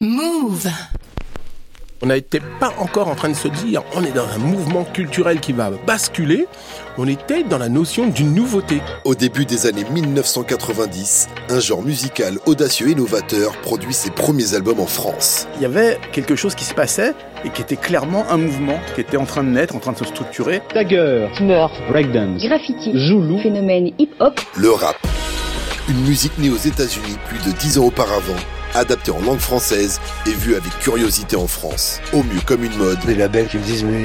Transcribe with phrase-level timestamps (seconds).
[0.00, 0.68] Move
[2.02, 5.40] On n'était pas encore en train de se dire on est dans un mouvement culturel
[5.40, 6.46] qui va basculer,
[6.98, 8.80] on était dans la notion d'une nouveauté.
[9.04, 14.78] Au début des années 1990, un genre musical audacieux et novateur produit ses premiers albums
[14.78, 15.48] en France.
[15.56, 17.12] Il y avait quelque chose qui se passait
[17.44, 19.98] et qui était clairement un mouvement qui était en train de naître, en train de
[19.98, 20.62] se structurer.
[20.72, 24.96] Tagger, Smurf, breakdance, graffiti, Zulu, phénomène hip-hop, Le rap.
[25.88, 28.36] Une musique née aux États-Unis plus de 10 ans auparavant,
[28.74, 32.00] adaptée en langue française et vue avec curiosité en France.
[32.12, 34.04] Au mieux comme une mode, Des labels qui me disent mais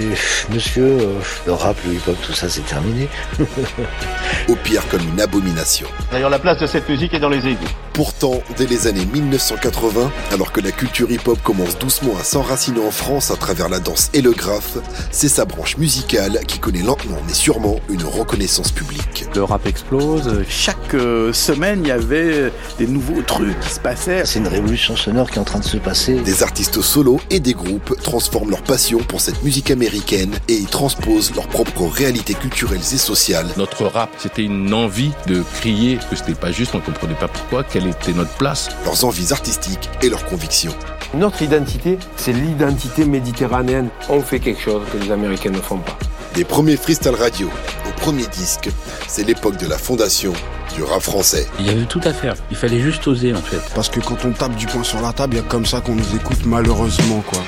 [0.53, 3.07] monsieur, euh, le rap, le hip-hop, tout ça c'est terminé.
[4.47, 5.87] au pire comme une abomination.
[6.11, 7.63] D'ailleurs, la place de cette musique est dans les égouts.
[7.93, 12.91] Pourtant, dès les années 1980, alors que la culture hip-hop commence doucement à s'enraciner en
[12.91, 14.77] France à travers la danse et le graphe,
[15.11, 19.25] c'est sa branche musicale qui connaît lentement mais sûrement une reconnaissance publique.
[19.35, 20.43] Le rap explose.
[20.47, 24.25] Chaque euh, semaine, il y avait des nouveaux trucs qui se passaient.
[24.25, 26.15] C'est une révolution sonore qui est en train de se passer.
[26.21, 30.65] Des artistes solos et des groupes transforment leur passion pour cette musique américaine et y
[30.65, 36.15] transposent leurs propres réalités culturelles et sociales Notre rap, c'était une envie de crier que
[36.15, 38.69] c'était pas juste, on comprenait pas pourquoi, quelle était notre place.
[38.85, 40.73] leurs envies artistiques et leurs convictions.
[41.15, 43.89] Notre identité, c'est l'identité méditerranéenne.
[44.09, 45.97] On fait quelque chose que les Américains ne font pas.
[46.35, 47.47] Des premiers freestyle radio
[47.87, 48.69] au premier disque,
[49.07, 50.33] c'est l'époque de la fondation
[50.73, 51.47] du rap français.
[51.59, 52.33] Il y avait tout à faire.
[52.49, 53.61] Il fallait juste oser en fait.
[53.75, 55.79] Parce que quand on tape du poing sur la table, il y a comme ça
[55.79, 57.39] qu'on nous écoute malheureusement quoi.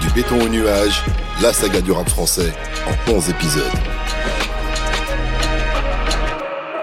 [0.00, 1.04] Du béton au nuage,
[1.42, 2.52] la saga du rap français
[3.08, 3.62] en 11 épisodes.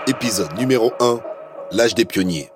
[0.05, 1.19] Épisode numéro 1,
[1.71, 2.51] l'âge des pionniers.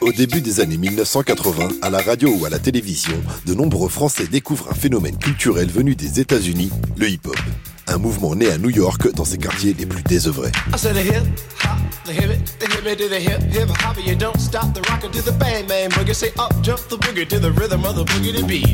[0.00, 3.12] Au début des années 1980, à la radio ou à la télévision,
[3.44, 7.36] de nombreux Français découvrent un phénomène culturel venu des États-Unis, le hip-hop.
[7.86, 10.52] Un mouvement né à New York dans ses quartiers les plus désœuvrés.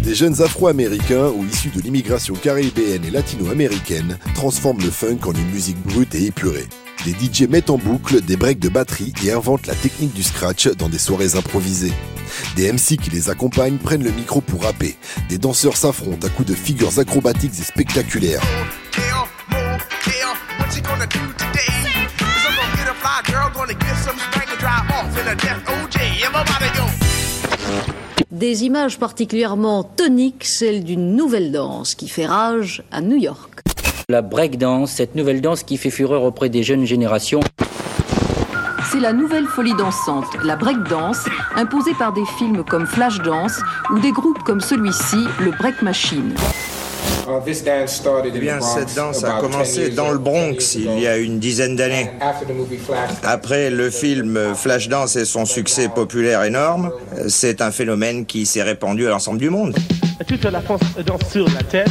[0.05, 5.51] Des jeunes afro-américains ou issus de l'immigration caribéenne et latino-américaine transforment le funk en une
[5.51, 6.69] musique brute et épurée.
[7.05, 10.69] Les DJ mettent en boucle des breaks de batterie et inventent la technique du scratch
[10.69, 11.93] dans des soirées improvisées.
[12.57, 14.97] Des MC qui les accompagnent prennent le micro pour rapper.
[15.29, 18.43] Des danseurs s'affrontent à coups de figures acrobatiques et spectaculaires.
[28.31, 33.63] Des images particulièrement toniques, celles d'une nouvelle danse qui fait rage à New York.
[34.09, 37.41] La breakdance, cette nouvelle danse qui fait fureur auprès des jeunes générations.
[38.89, 41.25] C'est la nouvelle folie dansante, la breakdance,
[41.56, 43.59] imposée par des films comme Flashdance
[43.91, 46.37] ou des groupes comme celui-ci, le Break Machine.
[47.27, 52.09] Eh bien, cette danse a commencé dans le Bronx il y a une dizaine d'années.
[53.25, 56.93] Après le film Flashdance et son succès populaire énorme,
[57.27, 59.75] c'est un phénomène qui s'est répandu à l'ensemble du monde.
[60.25, 61.91] Toute la France danse sur la tête,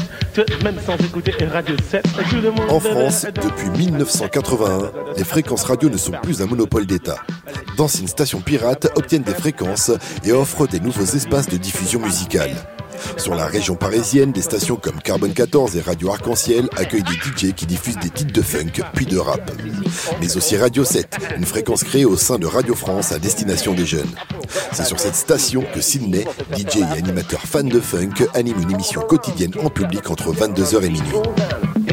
[0.63, 2.03] même sans écouter Radio 7.
[2.29, 6.85] Tout le monde En France, depuis 1981, les fréquences radio ne sont plus un monopole
[6.85, 7.17] d'État.
[7.77, 9.91] D'anciennes stations pirates obtiennent des fréquences
[10.23, 12.55] et offrent des nouveaux espaces de diffusion musicale.
[13.17, 17.53] Sur la région parisienne, des stations comme Carbone 14 et Radio Arc-en-Ciel accueillent des DJ
[17.53, 19.51] qui diffusent des titres de funk puis de rap.
[20.19, 23.85] Mais aussi Radio 7, une fréquence créée au sein de Radio France à destination des
[23.85, 24.11] jeunes.
[24.71, 26.25] C'est sur cette station que Sydney,
[26.57, 30.89] DJ et animateur fan de funk, anime une émission quotidienne en public entre 22h et
[30.89, 31.84] minuit.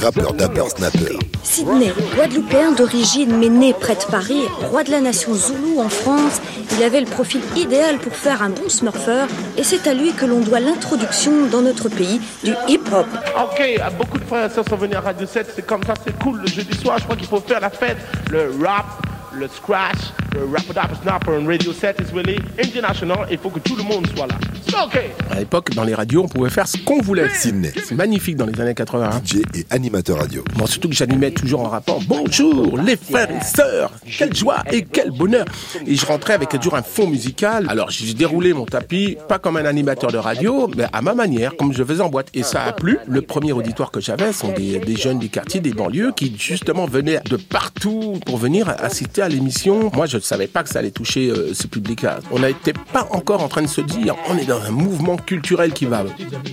[0.00, 1.18] Rappeur, dapper, snapper.
[1.42, 4.40] Sydney, Guadeloupéen d'origine mais né près de Paris,
[4.70, 6.40] roi de la nation Zoulou en France,
[6.72, 9.28] il avait le profil idéal pour faire un bon smurfeur
[9.58, 13.06] et c'est à lui que l'on doit l'introduction dans notre pays du hip-hop.
[13.38, 13.62] Ok,
[13.98, 16.40] beaucoup de frères et sœurs sont venus à Radio 7, c'est comme ça, c'est cool.
[16.40, 17.98] Le jeudi soir, je crois qu'il faut faire la fête.
[18.30, 18.86] Le rap,
[19.34, 19.98] le scratch,
[20.34, 20.62] le rap
[21.02, 23.26] snapper on Radio 7 is really international.
[23.30, 24.34] Il faut que tout le monde soit là.
[24.66, 25.00] C'est ok.
[25.30, 27.28] À l'époque, dans les radios, on pouvait faire ce qu'on voulait.
[27.30, 29.10] Sydney, C'est magnifique dans les années 80.
[29.12, 29.20] hein.
[29.24, 30.44] DJ et animateur radio.
[30.56, 34.82] Bon, surtout que j'animais toujours en rappant Bonjour les frères et sœurs, quelle joie et
[34.84, 35.44] quel bonheur.
[35.86, 37.66] Et je rentrais avec toujours un fond musical.
[37.68, 41.56] Alors j'ai déroulé mon tapis, pas comme un animateur de radio, mais à ma manière,
[41.56, 42.28] comme je faisais en boîte.
[42.34, 42.98] Et ça a plu.
[43.06, 46.86] Le premier auditoire que j'avais sont des, des jeunes du quartier, des banlieues, qui justement
[46.86, 49.90] venaient de partout pour venir assister à l'émission.
[49.94, 52.20] Moi, je ne savais pas que ça allait toucher euh, ce public-là.
[52.30, 55.72] On n'était pas encore en train de se dire, on est dans un mouvement culturel
[55.72, 56.04] qui va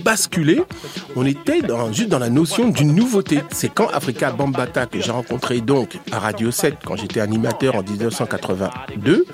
[0.04, 0.62] basculer.
[1.14, 1.60] On était
[1.92, 3.40] juste dans la notion d'une nouveauté.
[3.50, 7.82] C'est quand Africa Bambata, que j'ai rencontré donc à Radio 7, quand j'étais animateur en
[7.82, 9.26] 1982,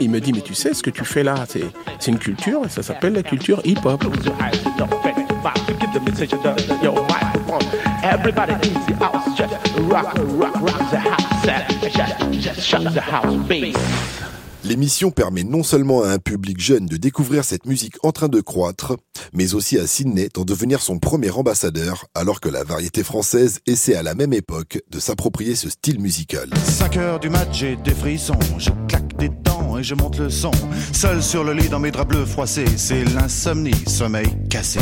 [0.00, 2.82] il me dit, mais tu sais, ce que tu fais là, c'est une culture, ça
[2.82, 4.04] s'appelle la culture hip-hop.
[8.04, 8.54] Vibe to get the message of the yo microphone.
[8.54, 11.68] Everybody in the house just rock, rock, rock the house set.
[11.92, 14.43] Just, just shut the house bass.
[14.64, 18.40] L'émission permet non seulement à un public jeune de découvrir cette musique en train de
[18.40, 18.96] croître,
[19.34, 23.94] mais aussi à Sydney d'en devenir son premier ambassadeur, alors que la variété française essaie
[23.94, 26.48] à la même époque de s'approprier ce style musical.
[26.64, 30.30] 5 heures du match, j'ai des frissons, je claque des dents et je monte le
[30.30, 30.52] son.
[30.94, 34.80] Seul sur le lit dans mes draps bleus froissés, c'est l'insomnie, sommeil cassé.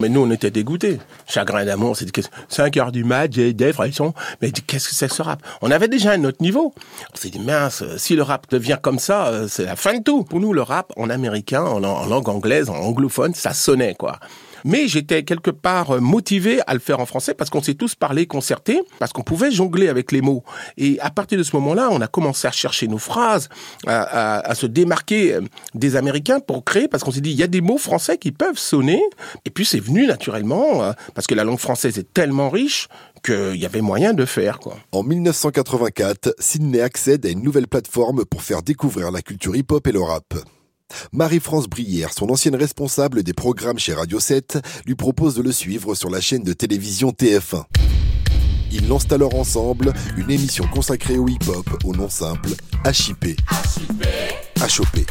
[0.00, 1.00] Mais nous, on était dégoûtés.
[1.26, 4.14] Chagrin d'amour, c'était 5 heures du match, j'ai des frissons.
[4.40, 5.42] Mais qu'est-ce que c'est que ce rap?
[5.60, 6.72] On avait déjà un autre niveau.
[7.12, 10.02] On s'est dit, mince, si le rap devient comme ça, euh, c'est la fin de
[10.02, 10.24] tout.
[10.24, 14.18] Pour nous, le rap, en américain, en, en langue anglaise, en anglophone, ça sonnait, quoi.
[14.64, 17.94] Mais j'étais quelque part euh, motivé à le faire en français parce qu'on s'est tous
[17.94, 20.44] parlé, concerté, parce qu'on pouvait jongler avec les mots.
[20.76, 23.48] Et à partir de ce moment-là, on a commencé à chercher nos phrases,
[23.86, 25.40] à, se démarquer euh,
[25.74, 28.32] des Américains pour créer, parce qu'on s'est dit, il y a des mots français qui
[28.32, 29.02] peuvent sonner.
[29.44, 32.88] Et puis c'est venu naturellement, parce que la langue française est tellement riche
[33.22, 34.58] qu'il y avait moyen de faire.
[34.58, 34.76] Quoi.
[34.92, 39.92] En 1984, Sydney accède à une nouvelle plateforme pour faire découvrir la culture hip-hop et
[39.92, 40.34] le rap.
[41.12, 45.94] Marie-France Brière, son ancienne responsable des programmes chez Radio 7, lui propose de le suivre
[45.94, 47.64] sur la chaîne de télévision TF1.
[48.70, 52.50] Ils lancent alors ensemble une émission consacrée au hip-hop au nom simple
[52.84, 53.40] HIP.
[54.60, 55.06] HOP.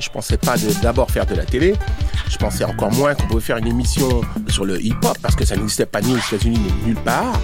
[0.00, 1.74] Je pensais pas d'abord faire de la télé.
[2.28, 5.56] Je pensais encore moins qu'on pouvait faire une émission sur le hip-hop parce que ça
[5.56, 7.40] n'existait pas ni aux États-Unis ni nulle part.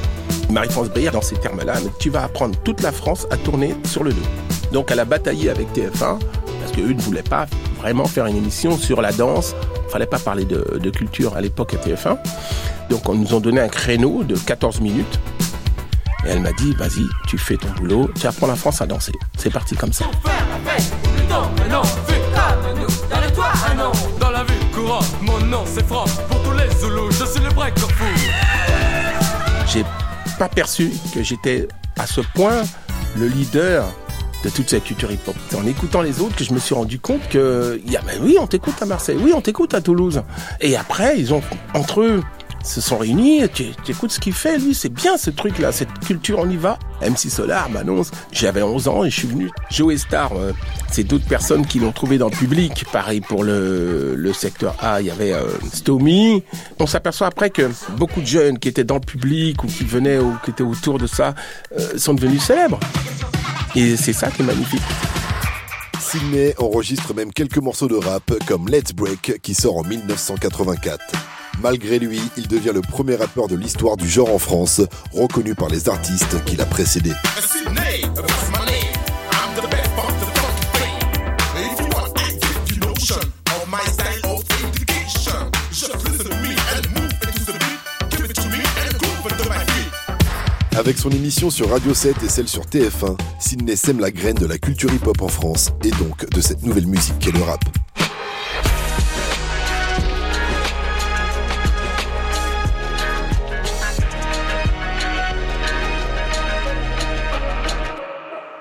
[0.50, 4.12] Marie-France Brière, dans ces termes-là, tu vas apprendre toute la France à tourner sur le
[4.12, 4.22] dos.
[4.72, 6.18] Donc elle a bataillé avec TF1
[6.60, 7.46] parce qu'eux ne voulaient pas
[7.78, 9.54] vraiment faire une émission sur la danse.
[9.86, 12.18] Il fallait pas parler de, culture à l'époque à TF1.
[12.88, 15.20] Donc on nous a donné un créneau de 14 minutes.
[16.26, 19.12] Et elle m'a dit, vas-y, tu fais ton boulot, tu apprends la France à danser.
[19.38, 20.04] C'est parti comme ça.
[24.20, 24.44] Dans la
[25.22, 25.86] mon nom c'est.
[25.86, 27.50] Pour tous les Zoulous, je suis le
[30.40, 32.62] pas perçu que j'étais à ce point
[33.18, 33.84] le leader
[34.42, 35.34] de toute cette culture hip-hop.
[35.50, 38.46] C'est en écoutant les autres que je me suis rendu compte que, ben oui, on
[38.46, 40.22] t'écoute à Marseille, oui, on t'écoute à Toulouse.
[40.62, 41.42] Et après, ils ont,
[41.74, 42.22] entre eux,
[42.62, 46.38] se sont réunis, tu, écoutes ce qu'il fait, lui, c'est bien ce truc-là, cette culture,
[46.40, 46.78] on y va.
[47.02, 49.50] MC Solar m'annonce, j'avais 11 ans et je suis venu.
[49.70, 50.52] Joe Star, euh,
[50.90, 52.84] c'est d'autres personnes qui l'ont trouvé dans le public.
[52.92, 55.46] Pareil pour le, secteur A, il y avait euh.
[56.78, 60.18] On s'aperçoit après que beaucoup de jeunes qui étaient dans le public ou qui venaient
[60.18, 61.34] ou qui étaient autour de ça
[61.76, 62.78] euh, sont devenus célèbres.
[63.74, 64.82] Et c'est ça qui est magnifique.
[66.00, 71.39] Sydney enregistre même quelques morceaux de rap comme Let's Break qui sort en 1984.
[71.62, 74.80] Malgré lui, il devient le premier rappeur de l'histoire du genre en France,
[75.12, 77.12] reconnu par les artistes qui l'a précédé.
[90.72, 94.46] Avec son émission sur Radio 7 et celle sur TF1, Sydney sème la graine de
[94.46, 97.60] la culture hip-hop en France et donc de cette nouvelle musique qu'est le rap.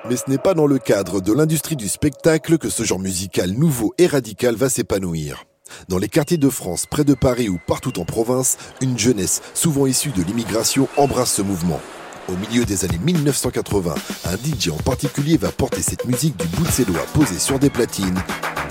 [0.09, 3.51] Mais ce n'est pas dans le cadre de l'industrie du spectacle que ce genre musical
[3.51, 5.45] nouveau et radical va s'épanouir.
[5.87, 9.85] Dans les quartiers de France, près de Paris ou partout en province, une jeunesse, souvent
[9.85, 11.79] issue de l'immigration, embrasse ce mouvement.
[12.27, 13.93] Au milieu des années 1980,
[14.25, 17.59] un DJ en particulier va porter cette musique du bout de ses doigts posée sur
[17.59, 18.19] des platines.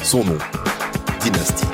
[0.03, 0.39] Son nom,
[1.21, 1.67] Dynasty.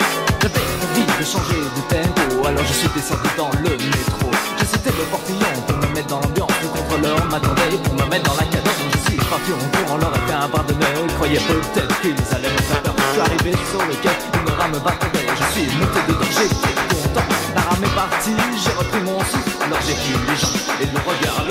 [0.42, 4.30] J'avais envie de changer de tempo, alors je suis descendu dans le métro.
[4.58, 6.52] J'ai le portillon pour me mettre dans l'ambiance.
[6.62, 8.73] Le contrôleur m'attendait pour me mettre dans la cadence.
[9.34, 10.86] En on leur a fait un bar de nez.
[11.08, 12.94] Ils croyaient peut-être qu'ils allaient me faire peur.
[12.96, 15.26] Je suis arrivé sur le quai, une rame m'attendait.
[15.26, 17.26] Je suis monté dedans, j'étais content.
[17.56, 19.50] La rame est partie, j'ai repris mon souffle.
[19.64, 21.43] Alors j'ai vu les gens et le regard.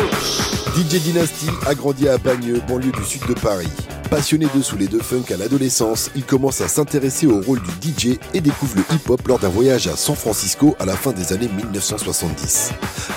[0.93, 3.71] DJ Dynasty a grandi à Bagneux, banlieue du sud de Paris.
[4.11, 7.89] Passionné de soul et de funk à l'adolescence, il commence à s'intéresser au rôle du
[7.89, 11.33] DJ et découvre le hip-hop lors d'un voyage à San Francisco à la fin des
[11.33, 12.73] années 1970.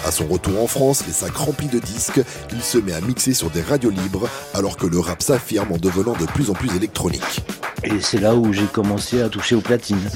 [0.06, 3.34] À son retour en France, les sacs remplis de disques, il se met à mixer
[3.34, 6.74] sur des radios libres alors que le rap s'affirme en devenant de plus en plus
[6.74, 7.44] électronique.
[7.84, 10.08] Et c'est là où j'ai commencé à toucher aux platines,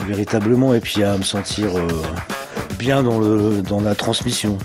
[0.00, 1.88] véritablement, et puis à me sentir euh,
[2.78, 4.58] bien dans, le, dans la transmission.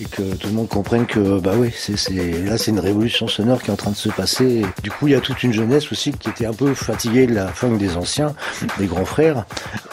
[0.00, 3.28] Et que tout le monde comprenne que, bah oui, c'est, c'est, là c'est une révolution
[3.28, 4.62] sonore qui est en train de se passer.
[4.82, 7.34] Du coup, il y a toute une jeunesse aussi qui était un peu fatiguée de
[7.34, 8.34] la funk des anciens,
[8.78, 9.46] des grands frères,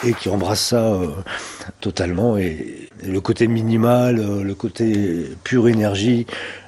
[0.04, 1.08] et qui embrasse ça euh,
[1.80, 2.36] totalement.
[2.36, 6.26] Et, et le côté minimal, euh, le côté pure énergie,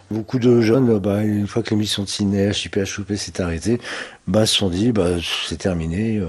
[0.08, 3.80] Beaucoup de jeunes, bah, une fois que l'émission de ciné HIP s'est arrêtée,
[4.28, 5.16] bah, se sont dit, bah,
[5.48, 6.22] c'est terminé.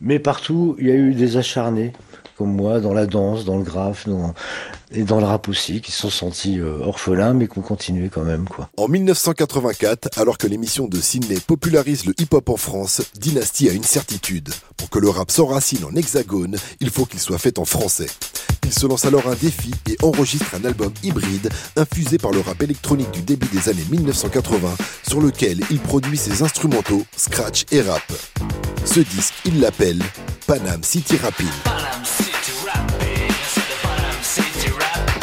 [0.00, 1.92] Mais partout, il y a eu des acharnés
[2.36, 4.06] comme moi dans la danse, dans le graphe,
[4.94, 8.08] et dans le rap aussi, qui se sont sentis euh, orphelins, mais qui ont continué
[8.08, 8.48] quand même.
[8.48, 8.68] Quoi.
[8.76, 13.82] En 1984, alors que l'émission de Sydney popularise le hip-hop en France, Dynasty a une
[13.82, 14.50] certitude.
[14.76, 18.06] Pour que le rap s'enracine en hexagone, il faut qu'il soit fait en français.
[18.64, 22.62] Il se lance alors un défi et enregistre un album hybride infusé par le rap
[22.62, 24.74] électronique du début des années 1980,
[25.08, 28.02] sur lequel il produit ses instrumentaux, scratch et rap.
[28.84, 30.02] Ce disque, il l'appelle
[30.46, 32.31] Panam City Rapid.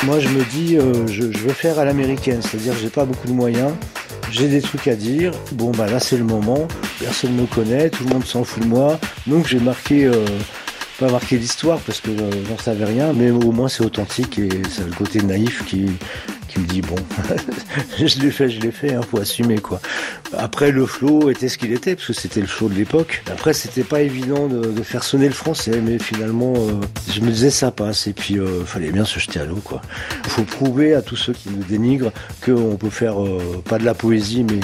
[0.06, 3.27] Moi, je me dis, euh, je, veux faire à l'américaine, c'est-à-dire que j'ai pas beaucoup
[3.27, 3.74] de moyens,
[4.32, 5.34] j'ai des trucs à dire.
[5.51, 6.70] Bon, bah là, c'est le moment.
[7.00, 8.98] Personne ne me connaît, tout le monde s'en fout de moi.
[9.27, 10.25] Donc, j'ai marqué, euh,
[11.00, 14.50] pas marqué l'histoire parce que euh, j'en savais rien, mais au moins c'est authentique et
[14.70, 15.86] c'est le côté naïf qui,
[16.50, 16.96] qui me dit bon,
[17.98, 19.79] je l'ai fait, je l'ai fait, hein, faut assumer quoi.
[20.38, 23.24] Après le flow était ce qu'il était parce que c'était le show de l'époque.
[23.32, 26.74] Après c'était pas évident de, faire sonner le français, mais finalement euh,
[27.12, 29.82] je me disais ça passe et puis euh, fallait bien se jeter à l'eau quoi.
[30.27, 32.12] Faut prouver à tous ceux qui nous dénigrent
[32.44, 34.60] qu'on peut faire euh, pas de la poésie mais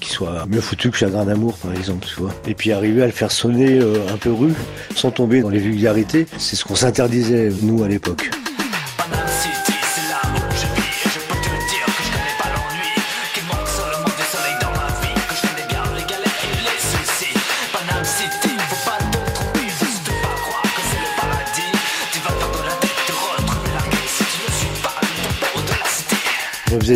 [0.00, 2.32] qui soit mieux foutu que Chagrin d'amour par exemple, tu vois.
[2.46, 4.54] Et puis arriver à le faire sonner un peu rue,
[4.94, 8.30] sans tomber dans les vulgarités, c'est ce qu'on s'interdisait nous à l'époque.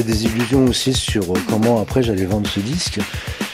[0.02, 2.98] Des illusions aussi sur euh, comment après j'allais vendre ce disque.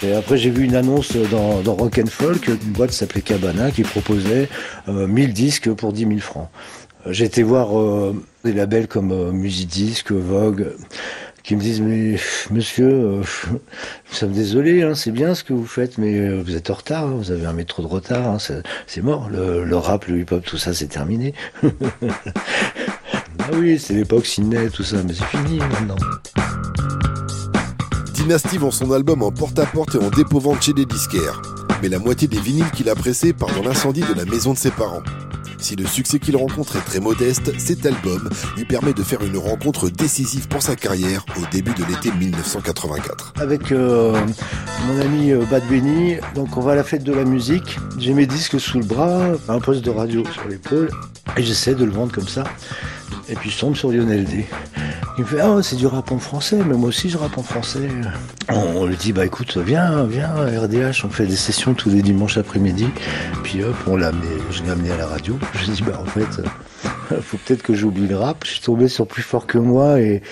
[0.02, 3.82] Et après j'ai vu une annonce dans, Rock and Folk, une boîte s'appelait Cabana qui
[3.82, 4.48] proposait
[4.88, 6.48] 1000 euh, disques pour 10 000 francs.
[7.06, 7.68] Euh, j'ai été voir
[8.44, 10.72] des labels comme Musidisc, Vogue,
[11.42, 12.16] qui me disent mais
[12.50, 13.24] monsieur, nous
[14.10, 17.14] sommes désolés, hein, c'est bien ce que vous faites, mais vous êtes en retard, hein,
[17.16, 18.38] vous avez un métro de retard, hein,
[18.86, 21.34] c'est mort, le, le rap, le hip-hop, tout ça c'est terminé.
[23.52, 25.96] Ah oui, c'est l'époque ciné, tout ça, mais c'est fini maintenant.
[28.14, 31.42] Dynasty vend son album en porte-à-porte et en dépôt chez des disquaires.
[31.82, 34.58] Mais la moitié des vinyles qu'il a pressés part dans l'incendie de la maison de
[34.58, 35.02] ses parents.
[35.58, 39.36] Si le succès qu'il rencontre est très modeste, cet album lui permet de faire une
[39.36, 43.34] rencontre décisive pour sa carrière au début de l'été 1984.
[43.40, 44.16] Avec euh,
[44.86, 47.78] mon ami euh, Bad Benny, donc on va à la fête de la musique.
[47.98, 50.90] J'ai mes disques sous le bras, un poste de radio sur l'épaule,
[51.36, 52.44] et j'essaie de le vendre comme ça.
[53.28, 54.46] Et puis je tombe sur Lionel D.
[55.18, 57.42] Il me fait Ah, c'est du rap en français, mais moi aussi je rappe en
[57.42, 57.88] français.
[58.48, 62.38] On, lui dit Bah écoute, viens, viens, RDH, on fait des sessions tous les dimanches
[62.38, 62.88] après-midi.
[63.42, 64.12] Puis hop, on l'a
[64.50, 65.38] je l'ai amené à la radio.
[65.54, 68.44] Je dis Bah en fait, euh, faut peut-être que j'oublie le rap.
[68.44, 70.22] Je suis tombé sur plus fort que moi et,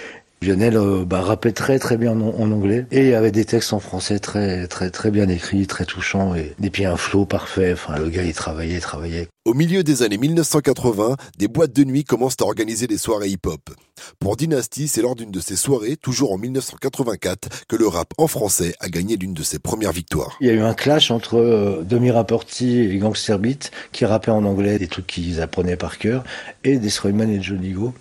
[0.43, 3.73] Lionel euh, bah, rappait très très bien en, anglais et il y avait des textes
[3.73, 7.73] en français très très très bien écrits, très touchants et, et puis un flow parfait.
[7.73, 9.29] Enfin, le gars il travaillait, travaillait.
[9.45, 13.71] Au milieu des années 1980, des boîtes de nuit commencent à organiser des soirées hip-hop.
[14.19, 18.27] Pour Dynasty, c'est lors d'une de ces soirées, toujours en 1984, que le rap en
[18.27, 20.37] français a gagné l'une de ses premières victoires.
[20.43, 24.31] Il y a eu un clash entre euh, Demi Rapporti et Gangster Beat qui rappaient
[24.31, 26.25] en anglais des trucs qu'ils apprenaient par cœur
[26.65, 27.95] et Destroyman et Johnny Go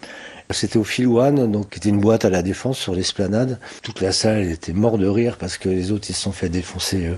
[0.52, 3.60] c'était au Phil One, donc qui était une boîte à la défense sur l'esplanade.
[3.84, 6.50] Toute la salle était morte de rire parce que les autres ils se sont fait
[6.50, 7.16] défoncer euh,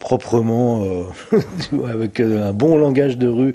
[0.00, 1.04] proprement euh,
[1.88, 3.54] avec euh, un bon langage de rue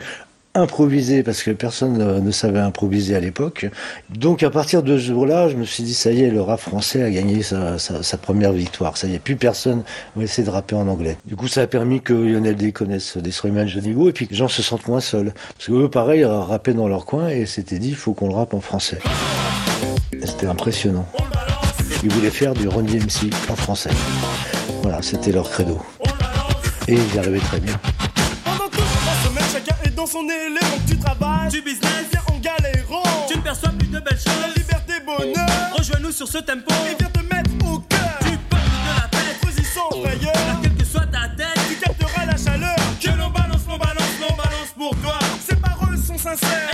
[0.56, 3.66] improvisé parce que personne ne savait improviser à l'époque.
[4.10, 6.60] Donc à partir de ce jour-là, je me suis dit ça y est, le rap
[6.60, 7.78] français a gagné sa,
[8.22, 8.98] première victoire.
[8.98, 9.84] Ça y est, plus personne
[10.16, 11.18] va essayer de rapper en anglais.
[11.26, 13.18] Du coup, ça a permis que Lionel D connaisse
[13.66, 15.34] Johnny Go et puis que les gens se sentent moins seuls.
[15.58, 18.36] Parce que eux, pareil, rappaient dans leur coin et s'étaient dit il faut qu'on le
[18.36, 19.00] rappe en français.
[20.24, 21.08] C'était impressionnant.
[22.04, 23.92] Ils voulaient faire du Run DMC en français.
[24.84, 25.80] Voilà, c'était leur credo.
[26.88, 27.80] Et ils y arrivaient très bien
[29.96, 31.50] dans son élément tu travailles.
[31.50, 32.06] Du business.
[32.12, 33.28] Viens en galérant.
[33.28, 34.42] Tu ne perçois plus de belles choses.
[34.42, 35.74] La liberté bonheur.
[35.78, 36.74] Rejoins-nous sur ce tempo.
[36.90, 38.20] Et viens te mettre au cœur.
[38.22, 39.38] Du peuple de la paix.
[39.42, 41.60] Choisis sans frayeur quelle que soit ta tête.
[41.70, 42.76] Tu capteras la chaleur.
[43.00, 45.20] Que l'on balance l'on balance l'on balance pour toi.
[45.48, 46.73] Ces paroles sont sincères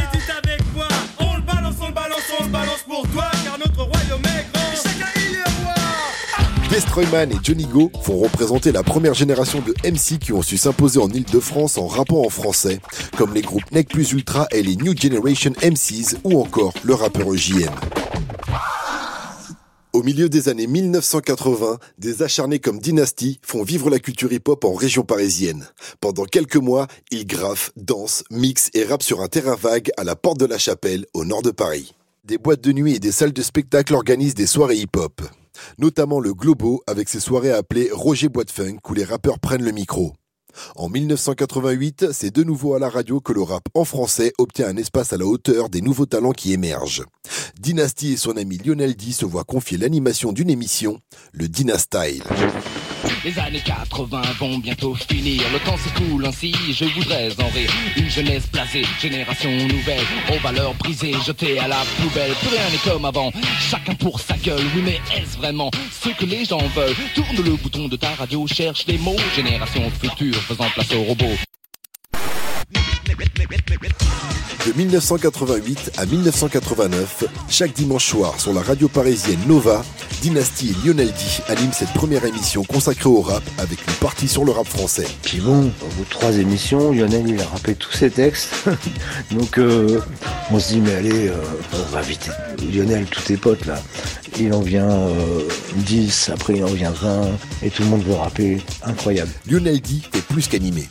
[6.90, 11.00] Destroyman et Johnny Go font représenter la première génération de MC qui ont su s'imposer
[11.00, 12.80] en Ile-de-France en rappant en français,
[13.16, 17.32] comme les groupes Nec Plus Ultra et les New Generation MCs ou encore le rappeur
[17.38, 17.70] JM.
[19.94, 24.74] Au milieu des années 1980, des acharnés comme Dynasty font vivre la culture hip-hop en
[24.74, 25.68] région parisienne.
[26.02, 30.16] Pendant quelques mois, ils graffent, dansent, mixent et rappent sur un terrain vague à la
[30.16, 31.94] porte de la Chapelle, au nord de Paris.
[32.24, 35.22] Des boîtes de nuit et des salles de spectacle organisent des soirées hip-hop.
[35.78, 40.14] Notamment le Globo avec ses soirées appelées Roger Funk où les rappeurs prennent le micro.
[40.76, 44.78] En 1988, c'est de nouveau à la radio que le rap en français obtient un
[44.78, 47.04] espace à la hauteur des nouveaux talents qui émergent.
[47.60, 51.00] Dynasty et son ami Lionel D se voient confier l'animation d'une émission,
[51.34, 52.24] le Dynastyle.
[53.24, 57.70] Les années 80 vont bientôt finir, le temps s'écoule ainsi, je voudrais en rire.
[57.98, 62.32] Une jeunesse blasée, génération nouvelle, aux valeurs brisées, jetées à la poubelle.
[62.40, 64.66] Plus rien n'est comme avant, chacun pour sa gueule.
[64.76, 66.96] Oui, mais est-ce vraiment ce que les gens veulent?
[67.14, 69.18] Tourne le bouton de ta radio, cherche les mots.
[69.36, 71.38] Génération future, faisant place aux robots.
[74.66, 79.84] De 1988 à 1989, chaque dimanche soir sur la radio parisienne Nova,
[80.22, 81.14] Dynasty et Lionel D
[81.48, 85.08] animent cette première émission consacrée au rap avec une partie sur le rap français.
[85.24, 88.54] Puis bon, au bout de trois émissions, Lionel il a rappelé tous ses textes.
[89.32, 90.00] Donc euh,
[90.52, 91.36] on se dit mais allez, euh,
[91.74, 92.30] on va vite.
[92.74, 93.82] Lionel, tous tes potes là,
[94.40, 95.42] il en vient euh,
[95.78, 97.22] 10, après il en vient 20,
[97.64, 98.58] et tout le monde veut rapper.
[98.84, 99.32] Incroyable.
[99.50, 100.88] Lionel D est plus qu'animé.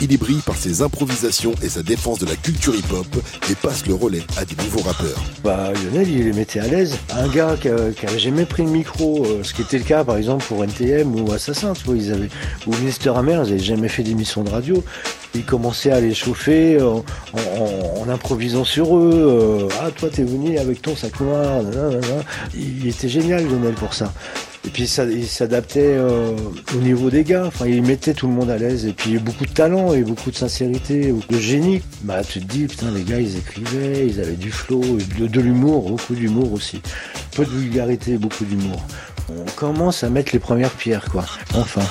[0.00, 3.06] Il y brille par ses improvisations et sa défense de la culture hip-hop
[3.48, 5.22] et passe le relais à des nouveaux rappeurs.
[5.44, 6.98] Bah, Lionel, il les mettait à l'aise.
[7.14, 9.84] Un gars qui, a- qui avait jamais pris le micro, euh, ce qui était le
[9.84, 12.28] cas par exemple pour NTM ou Assassin, tu vois, ils avaient,
[12.66, 14.82] ou Mister Hammer, ils n'avaient jamais fait d'émission de radio.
[15.34, 17.04] Ils commençaient à les chauffer euh, en,
[17.58, 19.12] en- en improvisant sur eux.
[19.14, 21.62] euh, ah, toi, t'es venu avec ton sac noir.
[21.62, 22.00] nanana.
[22.82, 24.12] Il était génial, Lionel, pour ça.
[24.64, 26.36] Et puis ça, il s'adaptait euh,
[26.74, 27.44] au niveau des gars.
[27.46, 28.86] Enfin, il mettait tout le monde à l'aise.
[28.86, 31.82] Et puis beaucoup de talent et beaucoup de sincérité, de génie.
[32.02, 35.26] Bah, tu te dis, putain, les gars, ils écrivaient, ils avaient du flow, et de,
[35.26, 36.80] de l'humour, beaucoup d'humour aussi.
[37.36, 38.82] Peu de vulgarité, beaucoup d'humour.
[39.28, 41.24] On commence à mettre les premières pierres, quoi.
[41.54, 41.82] Enfin.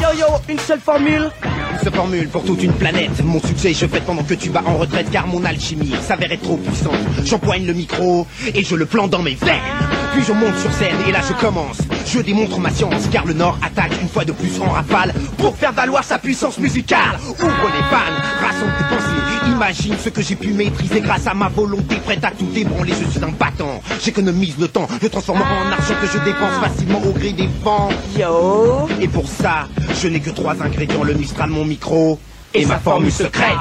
[0.00, 1.30] Yo yo, une seule formule
[1.72, 3.22] Une seule formule pour toute une planète.
[3.24, 6.42] Mon succès, je fais pendant que tu vas en retraite car mon alchimie s'avère être
[6.42, 6.94] trop puissante.
[7.24, 9.93] J'empoigne le micro et je le plante dans mes veines.
[10.14, 11.78] Puis je monte sur scène et là je commence.
[12.06, 15.56] Je démontre ma science car le Nord attaque une fois de plus en rafale pour
[15.56, 17.18] faire valoir sa puissance musicale.
[17.28, 19.50] Ouvre les vannes, rassemble tes pensées.
[19.50, 22.92] Imagine ce que j'ai pu maîtriser grâce à ma volonté prête à tout débranler.
[22.92, 23.82] Je suis un battant.
[24.00, 27.88] J'économise le temps, le transformant en argent que je dépense facilement au gré des vents.
[28.16, 28.88] Yo.
[29.00, 29.66] Et pour ça,
[30.00, 32.20] je n'ai que trois ingrédients le Mistral, mon micro
[32.54, 33.58] et ma formule secrète.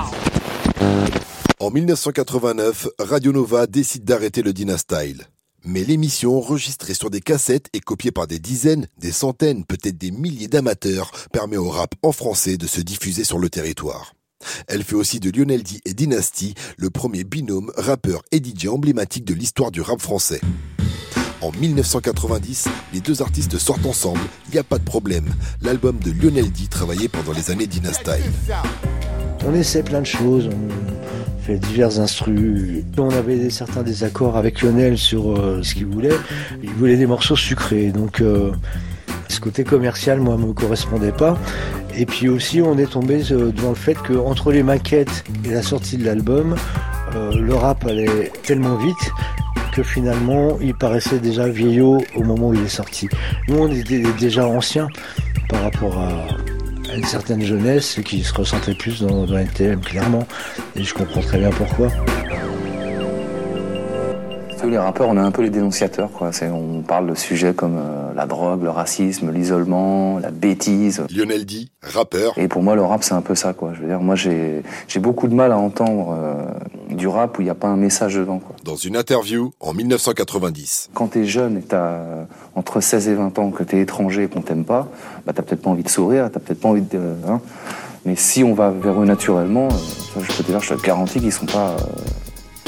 [1.59, 5.27] En 1989, Radio Nova décide d'arrêter le Dynastyle.
[5.65, 10.11] Mais l'émission, enregistrée sur des cassettes et copiée par des dizaines, des centaines, peut-être des
[10.11, 14.13] milliers d'amateurs, permet au rap en français de se diffuser sur le territoire.
[14.67, 19.23] Elle fait aussi de Lionel D et Dynasty le premier binôme rappeur et DJ emblématique
[19.23, 20.41] de l'histoire du rap français.
[21.39, 25.33] En 1990, les deux artistes sortent ensemble, il n'y a pas de problème.
[25.61, 28.23] L'album de Lionel D travaillé pendant les années Dynastyle.
[29.45, 32.83] On essaie plein de choses, on fait divers instrus.
[32.97, 36.15] On avait certains désaccords avec Lionel sur euh, ce qu'il voulait.
[36.63, 38.51] Il voulait des morceaux sucrés, donc euh,
[39.27, 41.37] ce côté commercial, moi, me correspondait pas.
[41.95, 45.61] Et puis aussi, on est tombé euh, dans le fait qu'entre les maquettes et la
[45.61, 46.55] sortie de l'album,
[47.15, 49.11] le rap allait tellement vite
[49.73, 53.09] que finalement, il paraissait déjà vieillot au moment où il est sorti.
[53.47, 54.87] Nous, on était déjà anciens
[55.49, 56.27] par rapport à
[56.95, 59.45] une certaine jeunesse qui se ressentait plus dans, dans
[59.81, 60.27] clairement.
[60.75, 61.89] Et je comprends très bien pourquoi.
[64.63, 66.09] Les rappeurs, on est un peu les dénonciateurs.
[66.09, 66.31] Quoi.
[66.51, 71.03] On parle de sujets comme euh, la drogue, le racisme, l'isolement, la bêtise.
[71.13, 72.33] Lionel D, rappeur.
[72.37, 73.53] Et pour moi, le rap, c'est un peu ça.
[73.53, 73.73] Quoi.
[73.73, 74.63] Je veux dire, moi, j'ai
[74.99, 78.15] beaucoup de mal à entendre euh, du rap où il n'y a pas un message
[78.15, 78.39] dedans.
[78.39, 78.55] Quoi.
[78.63, 80.91] Dans une interview en 1990.
[80.93, 82.23] Quand t'es jeune et t'as euh,
[82.55, 84.87] entre 16 et 20 ans, que t'es étranger et qu'on t'aime pas,
[85.25, 86.99] bah, t'as peut-être pas envie de sourire, t'as peut-être pas envie de...
[87.27, 87.41] hein.
[88.05, 91.19] Mais si on va vers eux naturellement, euh, je peux te dire, je te garantis
[91.19, 91.75] qu'ils sont pas...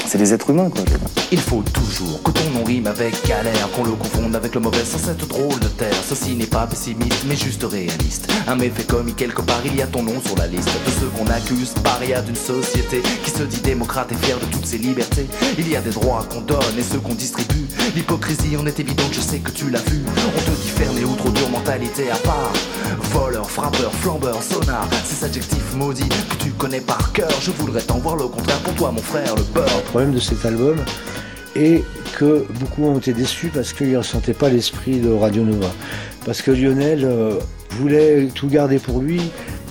[0.08, 0.84] c'est des êtres humains, quoi.
[1.32, 4.86] Il faut toujours que ton nom rime avec galère, qu'on le confonde avec le mauvais
[4.86, 5.96] sans cette drôle de terre.
[6.08, 8.32] Ceci n'est pas pessimiste, mais juste réaliste.
[8.48, 11.08] Un méfait commis quelque part, il y a ton nom sur la liste de ceux
[11.18, 15.28] qu'on accuse, paria d'une société qui se dit démocrate et fière de toutes ses libertés.
[15.58, 17.66] Il y a des droits qu'on donne et ceux qu'on distribue.
[17.96, 20.04] L'hypocrisie en est évidente, je sais que tu l'as vu.
[20.06, 22.54] On te dit fermé ou trop dur, mentalité à part.
[23.12, 27.32] Voleur, frappeur, flambeur, sonar, ces adjectifs maudits que tu connais par cœur.
[27.42, 29.82] Je voudrais t'en voir le contraire pour toi, mon frère, le beurre.
[29.96, 30.76] De cet album
[31.56, 31.82] est
[32.18, 35.72] que beaucoup ont été déçus parce qu'ils ne ressentaient pas l'esprit de Radio Nova.
[36.26, 37.40] Parce que Lionel euh,
[37.72, 39.22] voulait tout garder pour lui.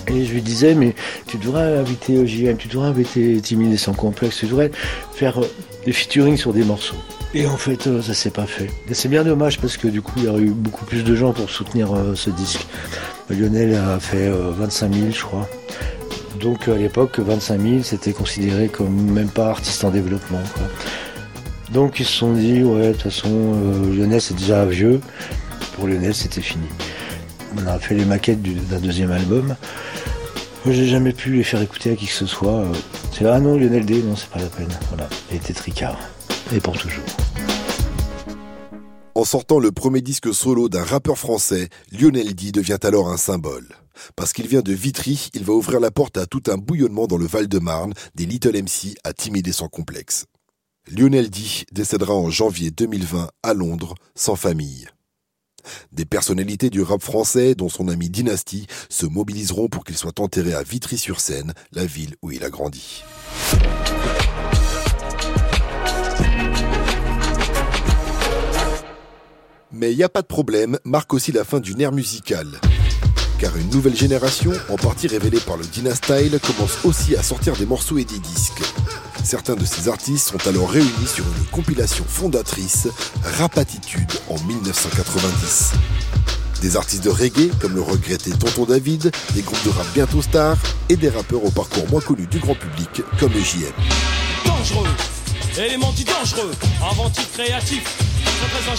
[0.07, 0.95] Et je lui disais, mais
[1.27, 4.71] tu devrais inviter OJM, tu devrais inviter Timide et sans complexe, tu devrais
[5.13, 5.47] faire euh,
[5.85, 6.97] des featuring sur des morceaux.
[7.35, 8.71] Et en fait, euh, ça s'est pas fait.
[8.89, 11.15] Et c'est bien dommage parce que du coup, il y aurait eu beaucoup plus de
[11.15, 12.65] gens pour soutenir ce disque.
[13.29, 15.49] Lionel a fait euh, 25 000, je crois.
[16.39, 20.41] Donc à l'époque, 25 000, c'était considéré comme même pas artiste en développement.
[21.71, 25.01] Donc ils se sont dit, ouais, de toute façon, euh, Lionel c'est déjà vieux.
[25.75, 26.67] pour Lionel, c'était fini.
[27.57, 29.55] On a fait les maquettes d'un deuxième album.
[30.67, 32.65] J'ai jamais pu les faire écouter à qui que ce soit.
[33.11, 34.67] C'est ah non, Lionel D, non, c'est pas la peine.
[34.89, 35.97] Voilà, il était tricard.
[36.53, 37.03] Et pour toujours.
[39.17, 43.69] En sortant le premier disque solo d'un rappeur français, Lionel D devient alors un symbole.
[44.17, 47.15] Parce qu'il vient de Vitry, il va ouvrir la porte à tout un bouillonnement dans
[47.15, 50.25] le Val-de-Marne, des Little MC à timider sans complexe.
[50.91, 51.39] Lionel D
[51.71, 54.85] décédera en janvier 2020 à Londres, sans famille.
[55.93, 60.53] Des personnalités du rap français, dont son ami Dynasty, se mobiliseront pour qu'il soit enterré
[60.53, 63.01] à Vitry-sur-Seine, la ville où il a grandi.
[69.77, 72.47] Mais il n'y a pas de problème, marque aussi la fin d'une ère musicale.
[73.39, 77.65] Car une nouvelle génération, en partie révélée par le Dynastyle, commence aussi à sortir des
[77.65, 78.61] morceaux et des disques.
[79.21, 82.87] Certains de ces artistes sont alors réunis sur une compilation fondatrice,
[83.37, 85.73] Rapatitude, en 1990.
[86.61, 90.57] Des artistes de reggae, comme le regretté Tonton David, des groupes de rap bientôt stars,
[90.87, 93.73] et des rappeurs au parcours moins connu du grand public, comme le JM.
[94.45, 94.87] Dangereux,
[95.59, 98.71] élément dit dangereux, inventif, créatif, très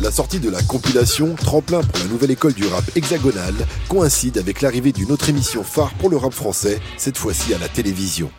[0.00, 3.54] La sortie de la compilation, tremplin pour la nouvelle école du rap hexagonal,
[3.88, 7.68] coïncide avec l'arrivée d'une autre émission phare pour le rap français, cette fois-ci à la
[7.68, 8.30] télévision.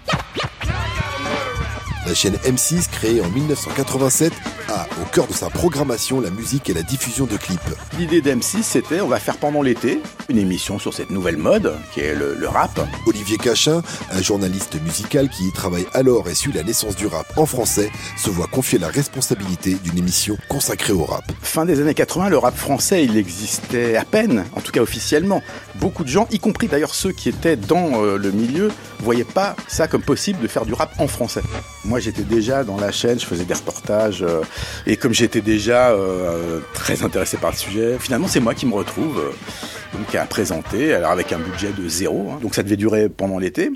[2.08, 4.32] La chaîne M6, créée en 1987,
[4.70, 7.60] a au cœur de sa programmation la musique et la diffusion de clips.
[8.00, 12.00] L'idée d'M6, c'était on va faire pendant l'été une émission sur cette nouvelle mode qui
[12.00, 12.80] est le, le, rap.
[13.08, 17.26] Olivier Cachin, un journaliste musical qui y travaille alors et suit la naissance du rap
[17.36, 21.26] en français, se voit confier la responsabilité d'une émission consacrée au rap.
[21.42, 25.44] Fin des années 80, le rap français, il existait à peine, en tout cas officiellement.
[25.76, 29.58] Beaucoup de gens, y compris d'ailleurs ceux qui étaient dans euh, le milieu, voyaient pas
[29.68, 31.44] ça comme possible de faire du rap en français.
[31.84, 34.42] Moi, j'étais déjà dans la chaîne, je faisais des reportages, euh,
[34.86, 38.74] et comme j'étais déjà euh, très intéressé par le sujet, finalement, c'est moi qui me
[38.74, 42.76] retrouve euh, donc à présenter, alors avec un budget de zéro, hein, donc ça devait
[42.76, 43.72] durer pendant l'été.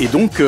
[0.00, 0.42] Et donc,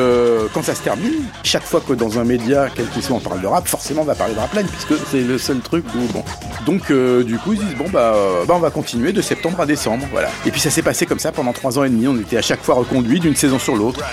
[0.53, 3.41] quand ça se termine, chaque fois que dans un média, quel qu'il soit, on parle
[3.41, 6.23] de rap, forcément on va parler de rapline, puisque c'est le seul truc où, bon.
[6.65, 8.15] Donc, du coup, ils disent, bon, bah,
[8.47, 10.29] bah, on va continuer de septembre à décembre, voilà.
[10.45, 12.41] Et puis ça s'est passé comme ça pendant trois ans et demi, on était à
[12.41, 14.03] chaque fois reconduit d'une saison sur l'autre.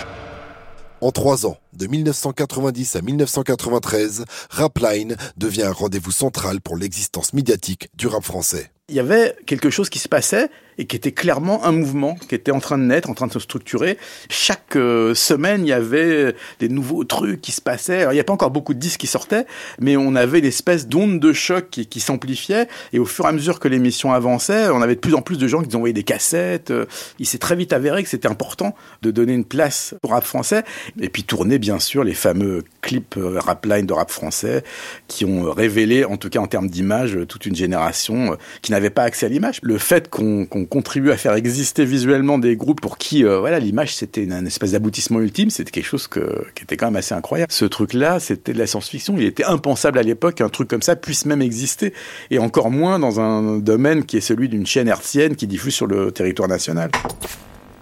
[1.01, 7.89] En trois ans, de 1990 à 1993, Rapline devient un rendez-vous central pour l'existence médiatique
[7.95, 8.71] du rap français.
[8.89, 12.35] Il y avait quelque chose qui se passait et qui était clairement un mouvement qui
[12.35, 13.99] était en train de naître, en train de se structurer.
[14.29, 18.01] Chaque euh, semaine, il y avait des nouveaux trucs qui se passaient.
[18.01, 19.47] Alors, il n'y a pas encore beaucoup de disques qui sortaient,
[19.81, 22.69] mais on avait l'espèce d'onde de choc qui, qui s'amplifiait.
[22.93, 25.39] Et au fur et à mesure que l'émission avançait, on avait de plus en plus
[25.39, 26.73] de gens qui nous envoyaient des cassettes.
[27.19, 30.65] Il s'est très vite avéré que c'était important de donner une place au rap français.
[31.01, 34.65] Et puis tourner, bien sûr, les fameux clips rap line de rap français
[35.09, 39.03] qui ont révélé, en tout cas en termes d'image, toute une génération qui n'avait pas
[39.03, 39.59] accès à l'image.
[39.63, 43.59] Le fait qu'on qu contribue à faire exister visuellement des groupes pour qui euh, voilà
[43.59, 47.15] l'image c'était une, espèce d'aboutissement ultime, c'était quelque chose que, qui était quand même assez
[47.15, 47.53] incroyable.
[47.53, 49.15] Ce truc-là, c'était de la science-fiction.
[49.17, 51.93] Il était impensable à l'époque qu'un truc comme ça puisse même exister,
[52.31, 55.87] et encore moins dans un domaine qui est celui d'une chaîne hertzienne qui diffuse sur
[55.87, 56.91] le territoire national.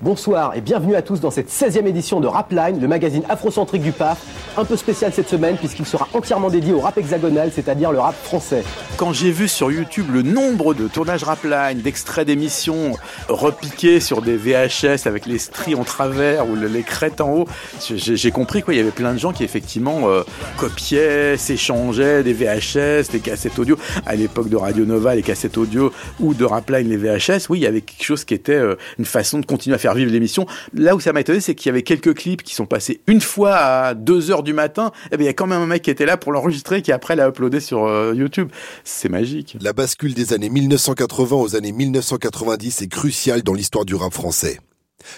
[0.02, 3.92] Bonsoir et bienvenue à tous dans cette 16e édition de Rapline, le magazine afrocentrique du
[3.92, 4.20] PAF.
[4.56, 8.16] Un peu spécial cette semaine puisqu'il sera entièrement dédié au rap hexagonal, c'est-à-dire le rap
[8.16, 8.64] français.
[8.96, 12.94] Quand j'ai vu sur YouTube le nombre de tournages Rapline, d'extraits d'émissions
[13.28, 17.48] repiqués sur des VHS avec les stries en travers ou les crêtes en haut,
[17.88, 20.24] j'ai compris qu'il y avait plein de gens qui effectivement euh,
[20.56, 23.78] copiaient, s'échangeaient des VHS, des cassettes audio.
[24.04, 27.62] À l'époque de Radio Nova, les cassettes audio ou de Rapline, les VHS, oui, il
[27.62, 30.46] y avait quelque chose qui était euh, une façon de continuer à faire vivre l'émission.
[30.74, 33.20] Là où ça m'a étonné, c'est qu'il y avait quelques clips qui sont passés une
[33.20, 34.92] fois à 2 heures du matin.
[35.10, 36.92] Et bien, il y a quand même un mec qui était là pour l'enregistrer, qui
[36.92, 38.50] après l'a uploadé sur euh, YouTube.
[38.84, 39.56] C'est magique.
[39.60, 44.58] La bascule des années 1980 aux années 1990 est cruciale dans l'histoire du rap français.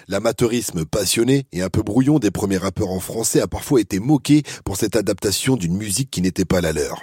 [0.08, 4.42] L'amateurisme passionné et un peu brouillon des premiers rappeurs en français a parfois été moqué
[4.64, 7.02] pour cette adaptation d'une musique qui n'était pas la leur.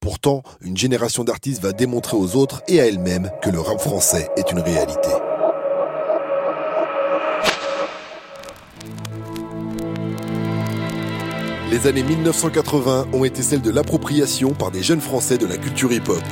[0.00, 4.28] Pourtant, une génération d'artistes va démontrer aux autres et à elle-même que le rap français
[4.36, 5.10] est une réalité.
[11.70, 15.92] Les années 1980 ont été celles de l'appropriation par des jeunes Français de la culture
[15.92, 16.22] hip-hop.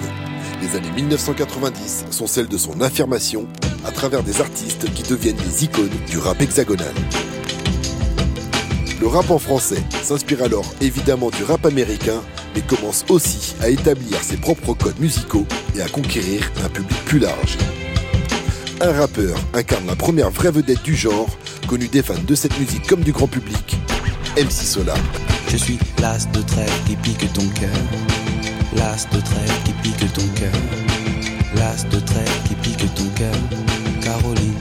[0.62, 3.46] Les années 1990 sont celles de son affirmation
[3.84, 6.94] à travers des artistes qui deviennent des icônes du rap hexagonal.
[8.98, 12.22] Le rap en français s'inspire alors évidemment du rap américain,
[12.54, 15.44] mais commence aussi à établir ses propres codes musicaux
[15.76, 17.58] et à conquérir un public plus large.
[18.80, 21.28] Un rappeur incarne la première vraie vedette du genre,
[21.66, 23.76] connue des fans de cette musique comme du grand public,
[24.36, 24.98] MC Solar.
[25.48, 27.70] Je suis l'as de trêve qui pique ton cœur.
[28.76, 30.52] L'as de trêve qui pique ton cœur.
[31.54, 33.34] L'as de trêve qui pique ton cœur.
[34.02, 34.55] Caroline.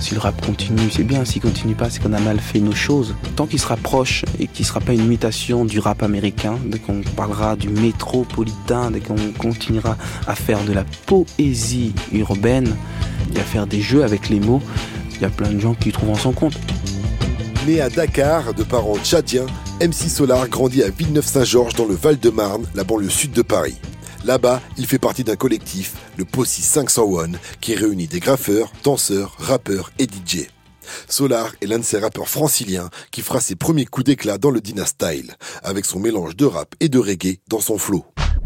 [0.00, 1.24] Si le rap continue, c'est bien.
[1.24, 3.14] S'il continue pas, c'est qu'on a mal fait nos choses.
[3.34, 7.02] Tant qu'il se rapproche et qu'il sera pas une mutation du rap américain, dès qu'on
[7.16, 12.76] parlera du métropolitain, dès qu'on continuera à faire de la poésie urbaine
[13.34, 14.62] et à faire des jeux avec les mots,
[15.14, 16.56] il y a plein de gens qui trouveront son compte.
[17.66, 19.46] Né à Dakar, de parents tchadiens,
[19.80, 23.76] MC Solar grandit à Villeneuve-Saint-Georges dans le Val-de-Marne, la banlieue sud de Paris.
[24.26, 29.92] Là-bas, il fait partie d'un collectif, le Possi 501, qui réunit des graffeurs, danseurs, rappeurs
[30.00, 30.48] et DJ.
[31.08, 34.60] Solar est l'un de ces rappeurs franciliens qui fera ses premiers coups d'éclat dans le
[34.60, 38.04] Dina Style, avec son mélange de rap et de reggae dans son flow.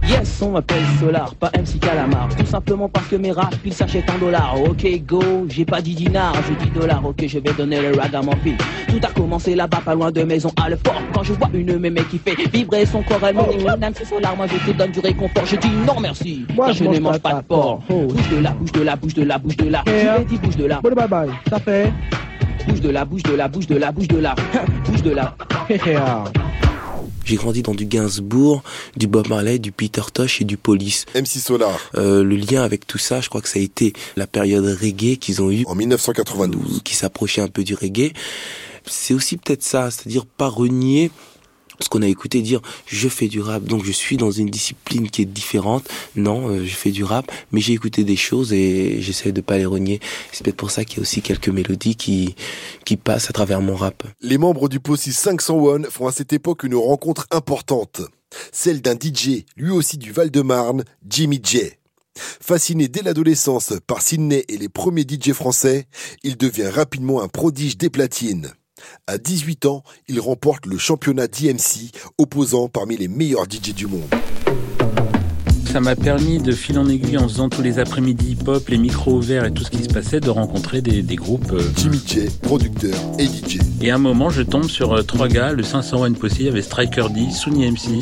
[0.08, 2.28] Yes, on m'appelle Solar, pas MC Calamar.
[2.36, 4.60] Tout simplement parce que mes raps, ils s'achètent en dollars.
[4.60, 7.04] Ok, go, j'ai pas dit dinar, je dis dollars.
[7.04, 8.56] Ok, je vais donner le rag à mon fils.
[8.88, 11.00] Tout a commencé là-bas, pas loin de maison à le fort.
[11.12, 13.92] Quand je vois une mémé qui fait vibrer son corps, elle me dit, mon âme,
[13.96, 15.44] c'est Solar, moi je te donne du réconfort.
[15.46, 17.82] Je dis non merci, moi je, ne mange pas de porc.
[17.88, 19.82] Bouge de là, bouge de là, bouge de là, bouge de là.
[19.86, 20.80] Je l'ai dit, bouge de là.
[20.82, 21.92] Bye bye, ça fait.
[22.66, 24.34] Bouge de là, bouge de là, bouge de là, bouge de là.
[24.86, 25.34] Bouge de là.
[27.24, 28.62] J'ai grandi dans du Gainsbourg,
[28.96, 31.06] du Bob Marley, du Peter Tosh et du Police.
[31.14, 31.78] MC Solar.
[31.94, 35.16] Euh, le lien avec tout ça, je crois que ça a été la période reggae
[35.16, 38.12] qu'ils ont eu en 1992, qui s'approchait un peu du reggae.
[38.86, 41.10] C'est aussi peut-être ça, c'est-à-dire pas renier
[41.82, 45.10] ce qu'on a écouté dire je fais du rap donc je suis dans une discipline
[45.10, 45.88] qui est différente.
[46.16, 49.58] Non euh, je fais du rap mais j'ai écouté des choses et j'essaie de pas
[49.58, 50.00] les renier.
[50.32, 52.34] C'est peut-être pour ça qu'il y a aussi quelques mélodies qui
[52.84, 54.04] qui passent à travers mon rap.
[54.20, 58.02] Les membres du Possi 501 font à cette époque une rencontre importante.
[58.52, 61.72] Celle d'un DJ lui aussi du Val-de-Marne Jimmy J.
[62.14, 65.86] Fasciné dès l'adolescence par Sydney et les premiers DJ français,
[66.22, 68.52] il devient rapidement un prodige des platines.
[69.06, 74.08] À 18 ans, il remporte le championnat d'IMC, opposant parmi les meilleurs DJ du monde.
[75.72, 79.12] Ça m'a permis de fil en aiguille en faisant tous les après-midi hip-hop, les micros
[79.18, 81.52] ouverts et tout ce qui se passait, de rencontrer des, des groupes.
[81.52, 83.60] euh, Jimmy J, producteur et DJ.
[83.80, 86.48] Et à un moment, je tombe sur euh, trois gars, le 501 Posse, il y
[86.48, 88.00] avait Striker D, Sunny MC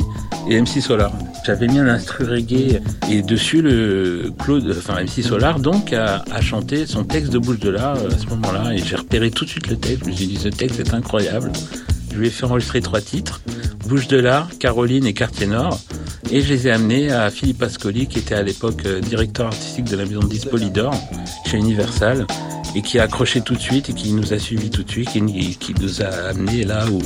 [0.48, 1.12] et MC Solar.
[1.44, 6.40] J'avais mis un instru reggae et dessus, le Claude, enfin MC Solar, donc, a, a
[6.40, 8.72] chanté son texte de bouche de là euh, à ce moment-là.
[8.74, 10.04] Et j'ai repéré tout de suite le texte.
[10.06, 11.52] Je me suis dit, ce texte est incroyable.
[12.18, 13.40] Je lui ai fait enregistrer trois titres.
[13.86, 15.78] Bouche de l'art, Caroline et Quartier Nord.
[16.32, 19.84] Et je les ai amenés à Philippe Ascoli, qui était à l'époque euh, directeur artistique
[19.84, 20.34] de la maison de
[21.46, 22.26] chez Universal,
[22.74, 25.10] et qui a accroché tout de suite et qui nous a suivis tout de suite,
[25.14, 26.98] et qui nous a amenés là où,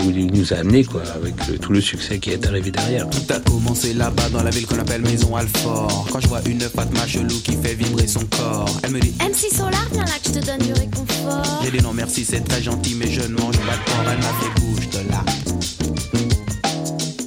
[0.00, 3.08] où il nous a amenés, quoi, avec le- tout le succès qui est arrivé derrière.
[3.10, 6.06] Tout a commencé là-bas dans la ville qu'on appelle Maison Alfort.
[6.12, 9.54] Quand je vois une Fatma chelou qui fait vibrer son corps, elle me dit MC
[9.54, 11.60] Solar, viens là que je te donne du réconfort.
[11.64, 14.04] J'ai dit non merci, c'est très gentil, mais je ne mange pas de porc.
[14.10, 15.24] Elle m'a fait bouge de là.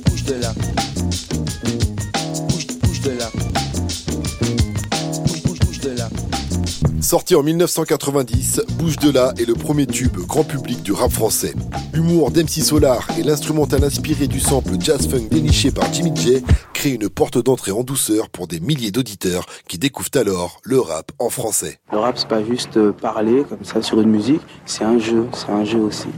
[0.06, 0.54] Bouge de là.
[7.08, 11.54] Sorti en 1990, Bouge de là est le premier tube grand public du rap français.
[11.94, 16.44] L'humour d'MC Solar et l'instrumental inspiré du sample jazz funk déniché par Jimmy J
[16.74, 21.14] créent une porte d'entrée en douceur pour des milliers d'auditeurs qui découvrent alors le rap
[21.18, 21.80] en français.
[21.94, 25.28] Le rap, c'est pas juste euh, parler comme ça sur une musique, c'est un jeu,
[25.32, 26.10] c'est un jeu aussi.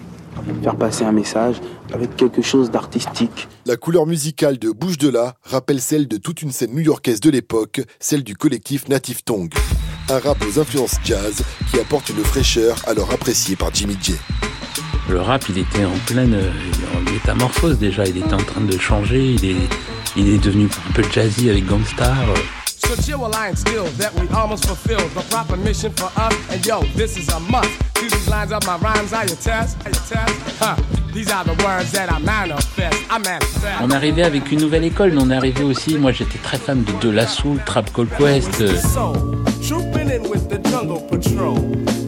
[0.64, 1.58] Faire passer un message
[1.94, 3.48] avec quelque chose d'artistique.
[3.68, 7.30] La couleur musicale de Bouge de là rappelle celle de toute une scène new-yorkaise de
[7.30, 9.54] l'époque, celle du collectif Native Tongue.
[10.12, 14.16] Un rap aux influences jazz qui apporte une fraîcheur alors appréciée par Jimmy J.
[15.08, 18.06] Le rap, il était en pleine euh, métamorphose déjà.
[18.08, 19.34] Il était en train de changer.
[19.34, 19.70] Il est,
[20.18, 22.16] il est devenu un peu jazzy avec Gangstar.
[22.90, 25.12] So chill skills that we almost fulfilled.
[25.12, 27.70] The proper mission for us, and yo, this is a must.
[28.00, 30.58] See these lines of my rhymes, I attest, I attest.
[30.58, 30.76] Huh.
[31.14, 32.98] These are the words that I manifest.
[33.12, 33.82] I manifest.
[33.84, 36.00] On arrivait avec une nouvelle école, mais on est arrivé aussi.
[36.00, 38.60] Moi, j'étais très fan de De La Soul, Trap Call Quest.
[38.60, 38.76] euh.
[38.76, 39.14] So,
[39.62, 41.60] trooping in with the jungle patrol.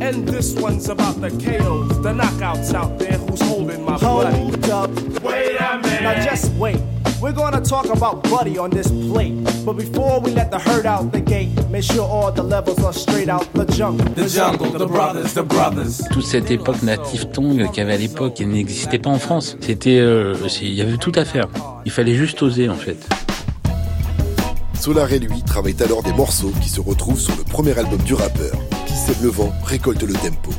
[0.01, 4.33] And this one's about the KOs, the knockouts out there who's holding my blood.
[4.33, 4.89] Hold up.
[5.21, 6.01] Wait a minute.
[6.01, 6.79] Now just wait.
[7.21, 9.35] We're gonna talk about Buddy on this plate.
[9.63, 12.93] But before we let the herd out the gate, make sure all the levels are
[12.93, 14.03] straight out the jungle.
[14.15, 16.01] The jungle, the brothers, the brothers.
[16.09, 19.55] Toute cette époque native tongue qu'il y avait à l'époque, elle n'existait pas en France.
[19.61, 21.47] C'était, euh, il y avait tout à faire.
[21.85, 22.97] Il fallait juste oser en fait.
[24.79, 28.15] Solar et lui travaillent alors des morceaux qui se retrouvent sur le premier album du
[28.15, 28.53] rappeur.
[28.87, 30.49] Qui sème le vent, récolte le tempo.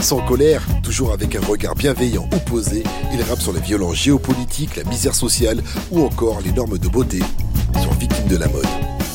[0.00, 2.82] Sans colère, toujours avec un regard bienveillant ou posé,
[3.12, 7.20] il rappe sur les violences géopolitiques, la misère sociale ou encore les normes de beauté
[7.80, 8.66] sur Victime de la mode.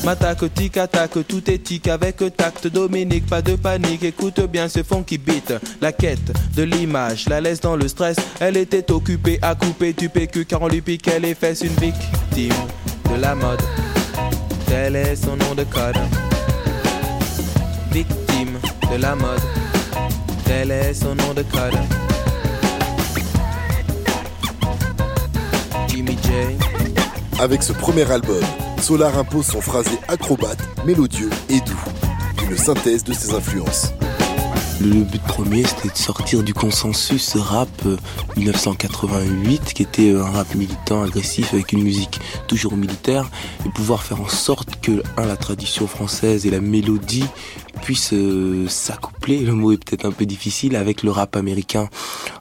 [0.04, 2.66] M'attaque, tic, attaque, tout est tic avec tact.
[2.66, 5.54] Dominique, pas de panique, écoute bien ce fond qui beat.
[5.80, 8.16] La quête de l'image, la laisse dans le stress.
[8.38, 11.62] Elle était occupée à couper du PQ car on lui piquait les fesses.
[11.62, 12.52] Une victime
[13.10, 13.62] de la mode,
[14.66, 15.96] tel est son nom de code.
[17.90, 18.58] Victime
[18.92, 19.40] de la mode,
[20.44, 21.78] tel est son nom de code.
[25.88, 26.30] Jimmy J.
[27.40, 28.42] Avec ce premier album,
[28.80, 31.84] Solar impose son phrasé acrobate, mélodieux et doux.
[32.48, 33.92] Une synthèse de ses influences.
[34.80, 37.96] Le but premier, c'était de sortir du consensus rap euh,
[38.36, 43.30] 1988, qui était euh, un rap militant, agressif, avec une musique toujours militaire,
[43.64, 47.24] et pouvoir faire en sorte que, un, la tradition française et la mélodie
[47.84, 51.90] puissent euh, s'accoupler, le mot est peut-être un peu difficile, avec le rap américain.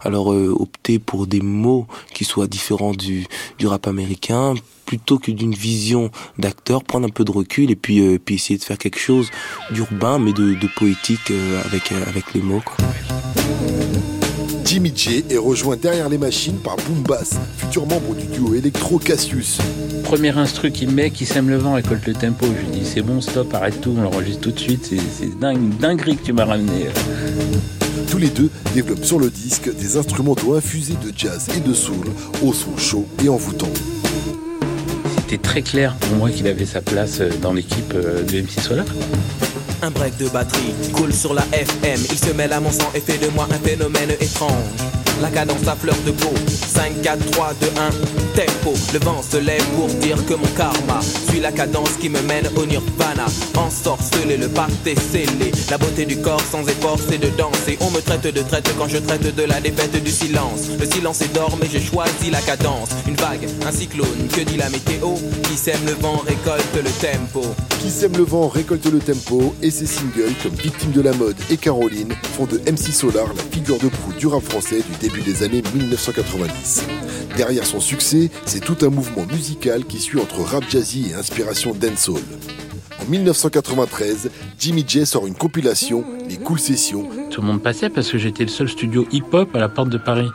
[0.02, 3.28] Alors euh, opter pour des mots qui soient différents du,
[3.60, 4.54] du rap américain,
[4.86, 8.58] plutôt que d'une vision d'acteur, prendre un peu de recul et puis, euh, puis essayer
[8.58, 9.32] de faire quelque chose
[9.72, 12.62] d'urbain mais de, de poétique euh, avec, euh, avec les mots.
[12.64, 13.83] Quoi.
[14.74, 18.98] Jimmy J est rejoint derrière les machines par Boom Bass, futur membre du duo électro
[18.98, 19.60] Cassius.
[20.04, 22.48] Premier instru qu'il met, qui sème le vent, récolte le tempo.
[22.48, 24.88] Je lui dis c'est bon, stop, arrête tout, on l'enregistre tout de suite.
[24.90, 26.88] C'est, c'est dingue, dinguerie que tu m'as ramené.
[28.10, 32.08] Tous les deux développent sur le disque des instrumentaux infusés de jazz et de soul,
[32.42, 33.70] au son chaud et envoûtant.
[35.18, 38.60] C'était très clair pour moi qu'il avait sa place euh, dans l'équipe euh, de MC
[38.60, 38.88] Solar.
[39.84, 42.00] Un break de batterie coule sur la FM.
[42.10, 44.54] Il se mêle à mon sang et fait de moi un phénomène étrange.
[45.22, 46.34] La cadence à fleur de peau.
[46.48, 47.72] 5, 4, 3, 2, 1,
[48.34, 48.74] tempo.
[48.94, 52.48] Le vent se lève pour dire que mon karma suit la cadence qui me mène
[52.56, 53.26] au nirvana.
[53.58, 55.52] Ensorcelé, le pacte est scellé.
[55.70, 57.78] La beauté du corps sans effort, c'est de danser.
[57.82, 60.62] On me traite de traite quand je traite de la défaite du silence.
[60.80, 62.88] Le silence est d'or, mais j'ai choisi la cadence.
[63.06, 65.10] Une vague, un cyclone, que dit la météo
[65.44, 67.44] Qui sème le vent récolte le tempo.
[67.84, 71.36] Qui sème le vent récolte le tempo et ses singles comme Victime de la mode
[71.50, 75.20] et Caroline font de MC Solar la figure de proue du rap français du début
[75.20, 76.88] des années 1990.
[77.36, 81.74] Derrière son succès, c'est tout un mouvement musical qui suit entre rap jazzy et inspiration
[81.74, 82.24] dancehall.
[83.02, 88.10] En 1993, Jimmy J sort une compilation, Les Cool Sessions, Tout le monde passait parce
[88.10, 90.30] que j'étais le seul studio hip-hop à la porte de Paris.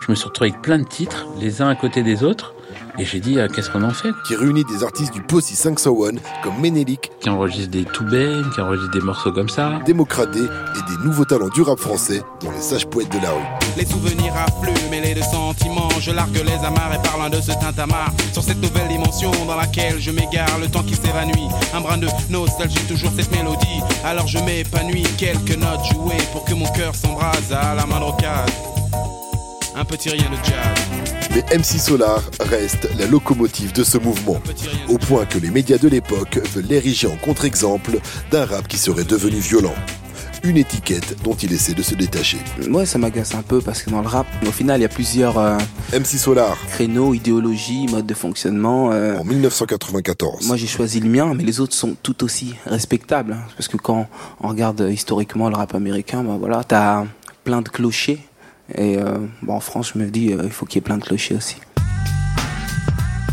[0.00, 2.53] Je me suis retrouvé avec plein de titres, les uns à côté des autres,
[2.98, 6.12] et j'ai dit euh, qu'est-ce qu'on en fait qui réunit des artistes du Posse 501
[6.42, 9.80] comme Menelik, Qui enregistre des Toubènes, qui enregistre des morceaux comme ça.
[9.84, 13.42] Démocraté et des nouveaux talents du rap français, dont les sages poètes de la rue.
[13.76, 15.88] Les souvenirs affluent, mêlés de sentiments.
[16.00, 18.12] Je largue les amarres et parlant de ce tintamarre.
[18.32, 21.48] Sur cette nouvelle dimension dans laquelle je m'égare, le temps qui s'évanouit.
[21.74, 23.80] Un brin de nostalgie, toujours cette mélodie.
[24.04, 28.74] Alors je m'épanouis, quelques notes jouées pour que mon cœur s'embrase à la moindre occasion.
[29.76, 31.03] Un petit rien de jazz.
[31.32, 34.40] Mais MC Solar reste la locomotive de ce mouvement,
[34.88, 37.98] au point que les médias de l'époque veulent l'ériger en contre-exemple
[38.30, 39.74] d'un rap qui serait devenu violent.
[40.42, 42.36] Une étiquette dont il essaie de se détacher.
[42.68, 44.90] Moi, ça m'agace un peu parce que dans le rap, au final, il y a
[44.90, 45.56] plusieurs euh,
[45.94, 48.92] MC Solar, créneaux, idéologies, modes de fonctionnement.
[48.92, 50.46] euh, en 1994.
[50.46, 53.32] Moi, j'ai choisi le mien, mais les autres sont tout aussi respectables.
[53.32, 53.42] hein.
[53.56, 54.06] Parce que quand
[54.42, 57.04] on regarde historiquement le rap américain, ben voilà, t'as
[57.44, 58.18] plein de clochers.
[58.72, 60.98] Et euh, bon, en France, je me dis, euh, il faut qu'il y ait plein
[60.98, 61.56] de clochers aussi.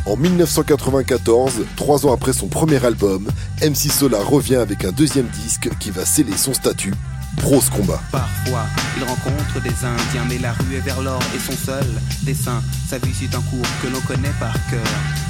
[0.05, 3.29] En 1994, trois ans après son premier album,
[3.61, 6.93] MC Solar revient avec un deuxième disque qui va sceller son statut,
[7.37, 8.01] Prose Combat.
[8.11, 8.65] Parfois,
[8.97, 11.85] il rencontre des Indiens, mais la rue est vers l'or et son seul
[12.23, 12.61] dessin.
[12.87, 14.79] Sa vie suit un cours que l'on connaît par cœur.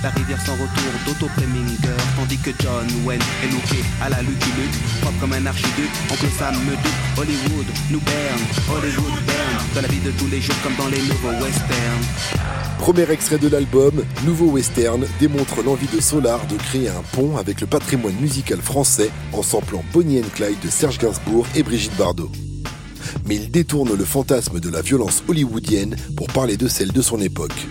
[0.04, 4.50] La rivière sans retour d'Otto Preminger, tandis que John Wayne est looké à la Lucky
[4.58, 5.90] Luke, propre comme un archiduc.
[6.12, 10.42] Oncle Sam me doute, Hollywood nous berne, Hollywood berne, dans la vie de tous les
[10.42, 12.52] jours comme dans les nouveaux westerns.
[12.82, 17.62] Premier extrait de l'album, Nouveau Western, démontre l'envie de Solar de créer un pont avec
[17.62, 21.91] le patrimoine musical français en samplant Bonnie and Clyde de Serge Gainsbourg et Brigitte
[23.26, 27.20] Mais il détourne le fantasme de la violence hollywoodienne pour parler de celle de son
[27.20, 27.68] époque.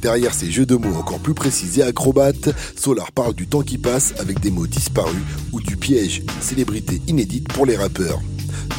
[0.00, 3.78] Derrière ces jeux de mots encore plus précis et acrobates, Solar parle du temps qui
[3.78, 8.20] passe avec des mots disparus ou du piège d'une célébrité inédite pour les rappeurs.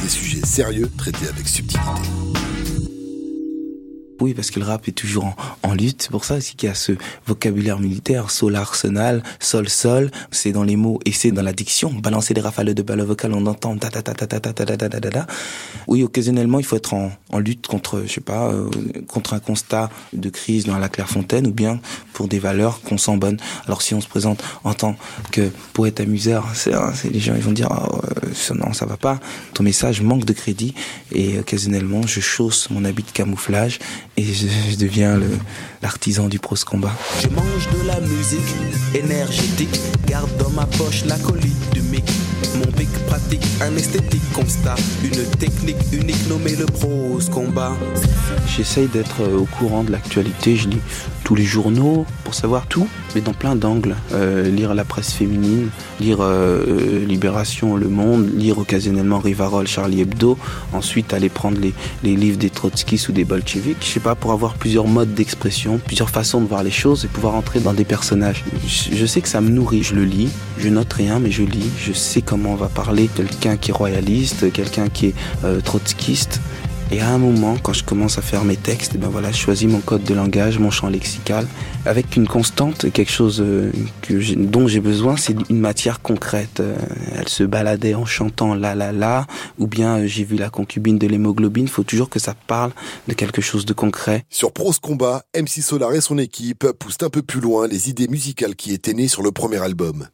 [0.02, 2.02] Des sujets sérieux traités avec subtilité.
[4.24, 6.00] Oui, parce que le rap est toujours en, en lutte.
[6.00, 6.92] C'est pour ça aussi qu'il y a ce
[7.26, 10.10] vocabulaire militaire, sol arsenal, sol sol.
[10.30, 11.92] C'est dans les mots et c'est dans la diction.
[11.92, 14.64] Balancer des rafales de balles vocales, on entend ta ta ta ta ta ta ta
[14.78, 15.26] ta ta ta.
[15.88, 18.70] Oui, occasionnellement, il faut être en, en lutte contre, je sais pas, euh,
[19.08, 21.80] contre un constat de crise dans la Clairefontaine ou bien
[22.14, 23.38] pour des valeurs qu'on sent bonnes.
[23.66, 24.96] Alors si on se présente en tant
[25.30, 26.72] que poète amuseur, c'est
[27.10, 29.20] les gens ils vont dire oh, euh, non ça va pas.
[29.52, 30.74] Ton message manque de crédit
[31.12, 33.78] et occasionnellement je chausse mon habit de camouflage
[34.16, 35.20] et je, deviens
[35.82, 36.92] l'artisan du prose combat.
[37.20, 38.40] Je mange de la musique
[38.94, 42.04] énergétique, garde dans ma poche la colite du mic.
[42.56, 47.72] Mon pic pratique un esthétique constat, une technique unique nommée le prose combat.
[48.56, 50.80] J'essaye d'être euh, au courant de l'actualité, je lis
[51.24, 53.96] tous les journaux pour savoir tout, mais dans plein d'angles.
[54.12, 55.70] Euh, lire la presse féminine,
[56.00, 60.38] lire euh, Libération, Le Monde, lire occasionnellement Rivarol, Charlie Hebdo,
[60.72, 61.72] ensuite aller prendre les,
[62.02, 65.80] les livres des trotskistes ou des bolcheviks, je sais pas, pour avoir plusieurs modes d'expression,
[65.84, 68.44] plusieurs façons de voir les choses et pouvoir entrer dans des personnages.
[68.66, 71.42] Je, je sais que ça me nourrit, je le lis, je note rien, mais je
[71.42, 75.14] lis, je sais comment on va parler quelqu'un qui est royaliste, quelqu'un qui est
[75.44, 76.40] euh, trotskiste.
[76.94, 79.36] Et à un moment, quand je commence à faire mes textes, eh ben voilà, je
[79.36, 81.44] choisis mon code de langage, mon champ lexical,
[81.86, 83.72] avec une constante, quelque chose euh,
[84.36, 86.60] dont j'ai besoin, c'est une matière concrète.
[86.60, 86.76] Euh,
[87.16, 89.26] elle se baladait en chantant la la la,
[89.58, 91.66] ou bien euh, j'ai vu la concubine de l'hémoglobine.
[91.66, 92.70] Faut toujours que ça parle
[93.08, 94.24] de quelque chose de concret.
[94.30, 98.06] Sur Prose Combat, MC Solar et son équipe poussent un peu plus loin les idées
[98.06, 100.06] musicales qui étaient nées sur le premier album.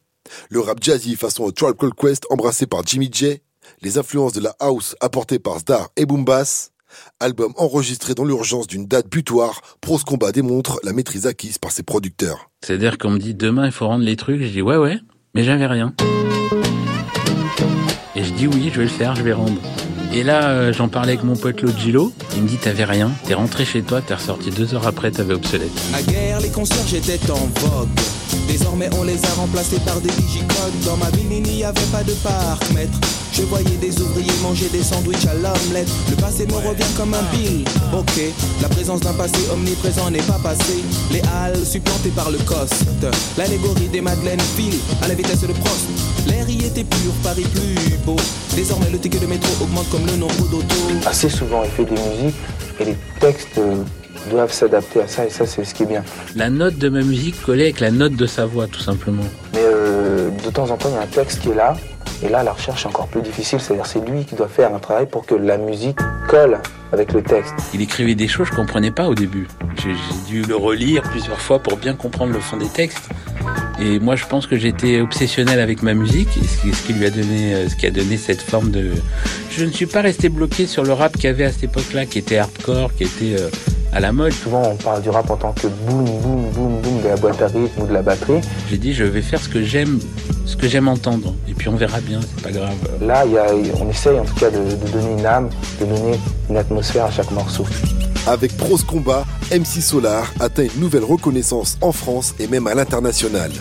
[0.49, 3.39] Le rap jazzy façon Tribe Called Quest embrassé par Jimmy J,
[3.83, 6.70] les influences de la house apportées par Star et Boombass,
[7.19, 11.83] album enregistré dans l'urgence d'une date butoir, Prose Combat démontre la maîtrise acquise par ses
[11.83, 12.49] producteurs.
[12.61, 14.99] C'est-à-dire qu'on me dit demain il faut rendre les trucs, je dis ouais ouais,
[15.33, 15.93] mais j'avais rien.
[18.15, 19.59] Et je dis oui, je vais le faire, je vais rendre.
[20.13, 22.11] Et là, euh, j'en parlais avec mon pote Logilo.
[22.35, 25.33] Il me dit T'avais rien, t'es rentré chez toi, t'es ressorti deux heures après, t'avais
[25.33, 25.71] obsolète.
[25.93, 27.87] À guerre, les concierges étaient en vogue.
[28.47, 30.79] Désormais, on les a remplacés par des digicodes.
[30.85, 32.97] Dans ma ville, il n'y avait pas de parc-mètre.
[33.33, 35.89] Je voyais des ouvriers manger des sandwichs à l'omelette.
[36.09, 37.63] Le passé me revient comme un bill.
[37.97, 38.21] Ok,
[38.61, 40.83] la présence d'un passé omniprésent n'est pas passé.
[41.11, 42.85] Les halles supplantées par le coste.
[43.37, 45.87] L'allégorie des Madeleines file à la vitesse de Prost.
[46.27, 48.17] L'air y était pur, Paris plus beau.
[48.55, 51.05] Désormais, le ticket de métro augmente comme le nombre d'autos.
[51.05, 52.35] Assez souvent, il fait des musiques
[52.79, 53.59] et les textes
[54.29, 56.03] doivent s'adapter à ça et ça c'est ce qui est bien.
[56.35, 59.23] La note de ma musique collée avec la note de sa voix tout simplement.
[59.53, 61.75] Mais euh, de temps en temps il y a un texte qui est là
[62.23, 64.79] et là la recherche est encore plus difficile, c'est-à-dire c'est lui qui doit faire un
[64.79, 65.97] travail pour que la musique
[66.27, 66.59] colle
[66.91, 67.53] avec le texte.
[67.73, 69.47] Il écrivait des choses que je comprenais pas au début.
[69.81, 69.95] J'ai
[70.27, 73.09] dû le relire plusieurs fois pour bien comprendre le fond des textes.
[73.79, 77.55] Et moi, je pense que j'étais obsessionnel avec ma musique, ce qui lui a donné,
[77.55, 78.91] euh, ce qui a donné cette forme de.
[79.49, 82.05] Je ne suis pas resté bloqué sur le rap qu'il y avait à cette époque-là,
[82.05, 83.49] qui était hardcore, qui était euh,
[83.91, 84.31] à la mode.
[84.33, 87.41] Souvent, on parle du rap en tant que boum, boum, boum, boum de la boîte
[87.41, 88.41] à rythme ou de la batterie.
[88.69, 89.99] J'ai dit, je vais faire ce que j'aime,
[90.45, 91.33] ce que j'aime entendre.
[91.47, 92.75] Et puis on verra bien, c'est pas grave.
[93.01, 93.45] Là, y a,
[93.79, 96.19] on essaye en tout cas de, de donner une âme, de donner
[96.49, 97.65] une atmosphère à chaque morceau.
[98.27, 103.51] Avec Prose Combat, MC Solar atteint une nouvelle reconnaissance en France et même à l'international.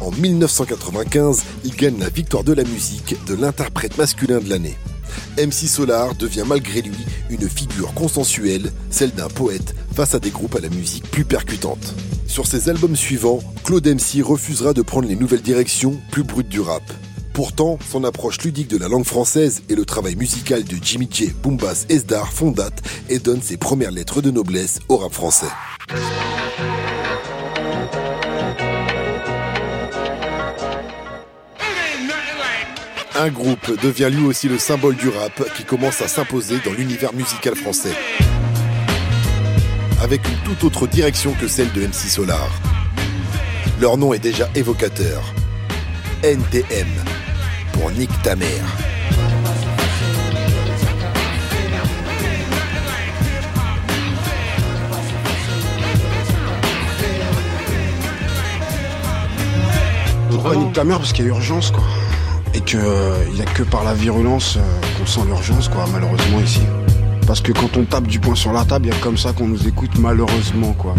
[0.00, 4.76] En 1995, il gagne la victoire de la musique de l'interprète masculin de l'année.
[5.38, 6.96] MC Solar devient malgré lui
[7.30, 11.94] une figure consensuelle, celle d'un poète face à des groupes à la musique plus percutante.
[12.26, 16.60] Sur ses albums suivants, Claude MC refusera de prendre les nouvelles directions plus brutes du
[16.60, 16.82] rap.
[17.32, 21.32] Pourtant, son approche ludique de la langue française et le travail musical de Jimmy J,
[21.42, 25.46] Boombass Esdar font date et donnent ses premières lettres de noblesse au rap français.
[33.18, 37.14] Un groupe devient lui aussi le symbole du rap qui commence à s'imposer dans l'univers
[37.14, 37.94] musical français.
[40.02, 42.50] Avec une toute autre direction que celle de MC Solar.
[43.80, 45.32] Leur nom est déjà évocateur.
[46.22, 46.88] NTM,
[47.72, 48.48] pour Nick ta mère.
[60.30, 61.95] Pourquoi nique ta Parce qu'il y a urgence, quoi
[62.56, 62.80] et qu'il
[63.34, 66.62] n'y a que par la virulence euh, qu'on sent l'urgence, quoi, malheureusement ici.
[67.26, 69.32] Parce que quand on tape du poing sur la table, il y a comme ça
[69.32, 70.94] qu'on nous écoute, malheureusement, quoi.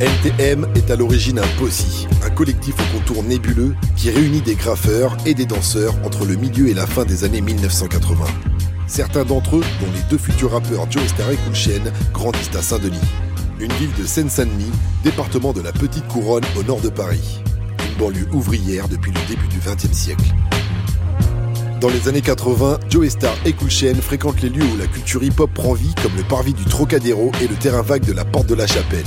[0.00, 5.16] NTM est à l'origine un POSI, un collectif au contour nébuleux qui réunit des graffeurs
[5.24, 8.24] et des danseurs entre le milieu et la fin des années 1980.
[8.86, 12.98] Certains d'entre eux, dont les deux futurs rappeurs Joe Star et Kulchen, grandissent à Saint-Denis,
[13.60, 14.72] une ville de Seine-Saint-Denis,
[15.04, 17.40] département de la Petite Couronne au nord de Paris,
[17.88, 20.32] une banlieue ouvrière depuis le début du XXe siècle.
[21.80, 25.48] Dans les années 80, Joe Star et Cool fréquentent les lieux où la culture hip-hop
[25.54, 28.56] prend vie, comme le parvis du Trocadéro et le terrain vague de la Porte de
[28.56, 29.04] la Chapelle.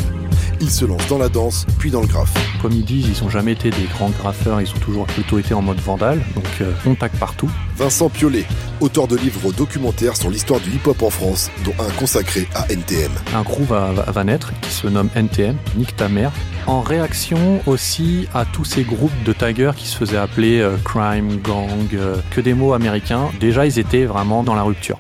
[0.64, 2.32] Ils se lancent dans la danse, puis dans le graphe.
[2.62, 5.56] Comme ils disent, ils ont jamais été des grands graffeurs, ils ont toujours plutôt été
[5.56, 7.50] en mode vandale, donc euh, on tac partout.
[7.78, 8.46] Vincent Piolet,
[8.80, 13.12] auteur de livres documentaires sur l'histoire du hip-hop en France, dont un consacré à NTM.
[13.36, 16.32] Un groupe va, va- va naître qui se nomme NTM, Nick ta mère,
[16.68, 21.38] en réaction aussi à tous ces groupes de taggers qui se faisaient appeler euh, crime,
[21.38, 23.30] gang, euh, que des mots américains.
[23.40, 25.00] Déjà, ils étaient vraiment dans la rupture.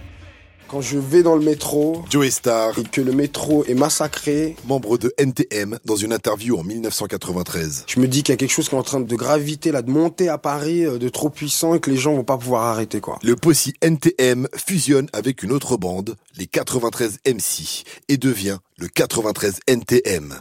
[0.71, 4.97] Quand je vais dans le métro Joey Star et que le métro est massacré, membre
[4.97, 7.83] de NTM, dans une interview en 1993.
[7.87, 9.81] je me dis qu'il y a quelque chose qui est en train de graviter là,
[9.81, 12.63] de monter à Paris, euh, de trop puissant et que les gens vont pas pouvoir
[12.67, 13.19] arrêter quoi.
[13.21, 19.59] Le Possi NTM fusionne avec une autre bande, les 93 MC, et devient le 93
[19.67, 20.35] NTM.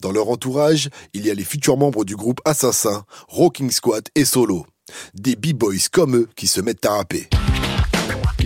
[0.00, 4.26] Dans leur entourage, il y a les futurs membres du groupe Assassin, Rocking Squad et
[4.26, 4.66] Solo.
[5.14, 7.30] Des b-boys comme eux qui se mettent à rapper.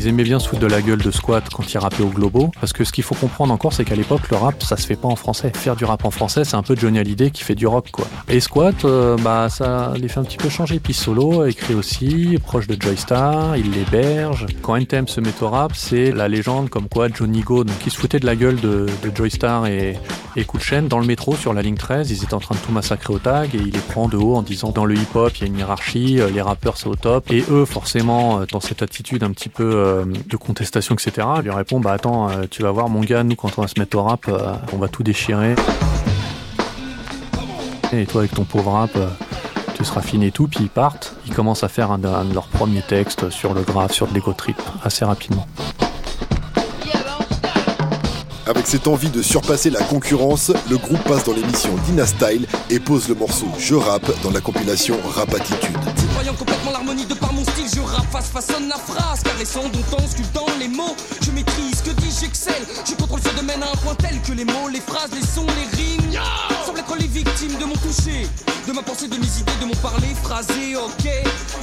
[0.04, 2.50] Ils aimaient bien se foutre de la gueule de Squat quand ils rappaient au Globo,
[2.60, 4.96] parce que ce qu'il faut comprendre encore, c'est qu'à l'époque, le rap, ça se fait
[4.96, 5.50] pas en français.
[5.54, 8.06] Faire du rap en français, c'est un peu Johnny Hallyday qui fait du rock, quoi.
[8.28, 10.78] Et Squat, euh, bah, ça les fait un petit peu changer.
[10.78, 14.44] Puis Solo écrit aussi, proche de Joy Star, il l'héberge.
[14.60, 17.88] Quand NTM se met au rap, c'est la légende comme quoi Johnny Go, donc qui
[17.88, 19.96] se foutait de la gueule de, de Joy Star et,
[20.36, 20.46] et
[20.88, 23.18] dans le métro, sur la ligne 13, ils étaient en train de tout massacrer au
[23.18, 25.46] tag, et il les prend de haut en disant, dans le hip-hop, il y a
[25.46, 27.30] une hiérarchie, euh, les rappeurs, c'est au top.
[27.30, 29.64] Et eux, forcément, euh, dans cette attitude un petit peu
[29.94, 33.22] euh, de contestation, etc., ils lui répond, bah attends, euh, tu vas voir mon gars,
[33.24, 35.54] nous quand on va se mettre au rap, euh, on va tout déchirer.
[37.92, 38.90] Et toi avec ton pauvre rap,
[39.76, 42.48] tu seras fini et tout, puis ils partent, ils commencent à faire un, de- leurs
[42.48, 45.46] premiers textes sur le graphe, sur l'ego trip, assez rapidement.
[48.46, 52.78] Avec cette envie de surpasser la concurrence, le groupe passe dans l'émission Dina Style et
[52.78, 55.78] pose le morceau Je rappe dans la compilation Rap Attitude.
[56.14, 60.06] Voyant complètement l'harmonie de par mon style, je rappe face façonne la phrase, caressant, domptant,
[60.08, 60.94] sculptant les mots.
[61.22, 62.62] Je maîtrise, que dis j'excelle.
[62.88, 65.46] Je contrôle ce domaine à un point tel que les mots, les phrases, les sons,
[65.46, 66.12] les rimes
[66.64, 68.28] semblent être les victimes de mon toucher,
[68.66, 70.76] de ma pensée, de mes idées, de mon parler phrasé.
[70.76, 71.10] Ok,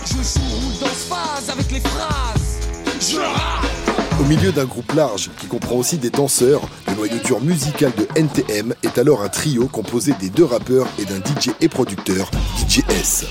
[0.06, 2.60] je joue dans phase avec les phrases.
[3.00, 3.82] Je rappe.
[4.20, 8.08] Au milieu d'un groupe large qui comprend aussi des danseurs, le noyau dur musical de
[8.16, 12.82] NTM est alors un trio composé des deux rappeurs et d'un DJ et producteur, DJ
[12.90, 13.26] S.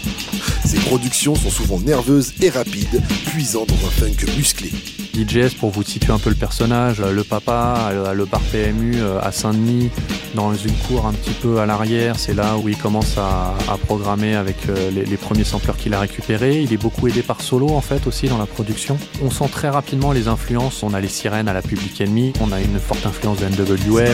[0.70, 4.70] Ses productions sont souvent nerveuses et rapides, puisant dans un funk musclé.
[5.14, 9.18] DJS, pour vous situer un peu le personnage, le papa a le bar PMU euh,
[9.20, 9.90] à Saint-Denis,
[10.36, 13.78] dans une cour un petit peu à l'arrière, c'est là où il commence à, à
[13.78, 16.60] programmer avec euh, les, les premiers sampleurs qu'il a récupérés.
[16.60, 18.96] Il est beaucoup aidé par Solo en fait aussi dans la production.
[19.24, 22.52] On sent très rapidement les influences, on a les sirènes à la Public Enemy, on
[22.52, 24.04] a une forte influence de NWA.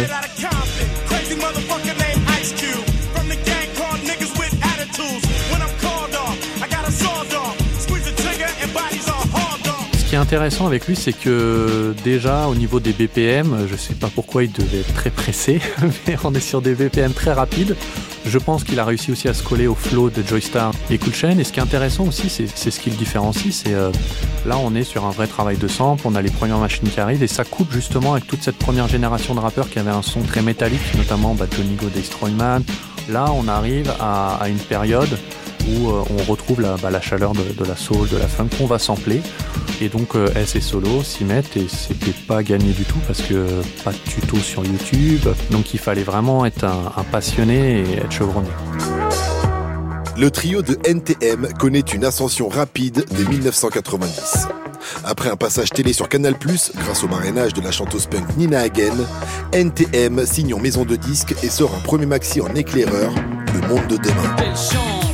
[10.16, 14.44] Est intéressant avec lui, c'est que déjà au niveau des BPM, je sais pas pourquoi
[14.44, 15.60] il devait être très pressé,
[16.08, 17.76] mais on est sur des BPM très rapides.
[18.24, 21.12] Je pense qu'il a réussi aussi à se coller au flow de Joystar et Cool
[21.12, 21.38] Chain.
[21.38, 23.92] Et ce qui est intéressant aussi, c'est ce qui le différencie, c'est euh,
[24.46, 26.98] là on est sur un vrai travail de sample, on a les premières machines qui
[26.98, 30.02] arrivent et ça coupe justement avec toute cette première génération de rappeurs qui avait un
[30.02, 32.62] son très métallique, notamment bah, Johnny Go, Destroyman.
[33.10, 35.18] Là on arrive à une période
[35.68, 38.48] où euh, on retrouve la, bah, la chaleur de, de la soul, de la funk
[38.58, 39.22] qu'on va sampler.
[39.80, 43.22] Et donc euh, S et Solo s'y mettent et c'était pas gagné du tout parce
[43.22, 43.46] que
[43.84, 45.26] pas de tuto sur YouTube.
[45.50, 48.48] Donc il fallait vraiment être un, un passionné et être chevronné.
[50.16, 54.48] Le trio de NTM connaît une ascension rapide dès 1990.
[55.04, 58.94] Après un passage télé sur Canal+, grâce au marrainage de la chanteuse punk Nina Hagen,
[59.52, 63.12] NTM signe en maison de disques et sort un premier maxi en éclaireur,
[63.52, 65.05] Le Monde de demain.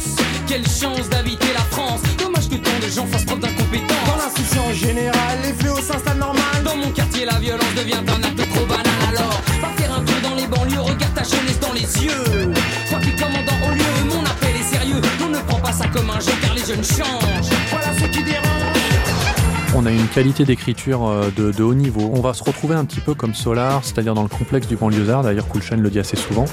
[0.53, 2.03] Quelle chance, d'habiter la France.
[2.18, 4.07] Dommage que tant de gens fassent preuve d'incompétence.
[4.07, 6.62] Dans l'insouciance générale, les fléaux s'installent normal.
[6.62, 8.84] Dans mon quartier, la violence devient un acte trop banal.
[9.09, 12.53] Alors, va faire un tour dans les banlieues, regarde ta jeunesse dans les yeux.
[12.86, 15.00] Sois plus commandant au lieu, mon appel est sérieux.
[15.24, 17.57] On ne prend pas ça comme un jeu car les jeunes changent.
[17.70, 18.44] Voilà ce qui dérange.
[19.74, 22.11] On a une qualité d'écriture euh, de, de haut niveau.
[22.12, 25.22] On va se retrouver un petit peu comme Solar, c'est-à-dire dans le complexe du banlieusard.
[25.22, 26.44] D'ailleurs, Cool Chain le dit assez souvent.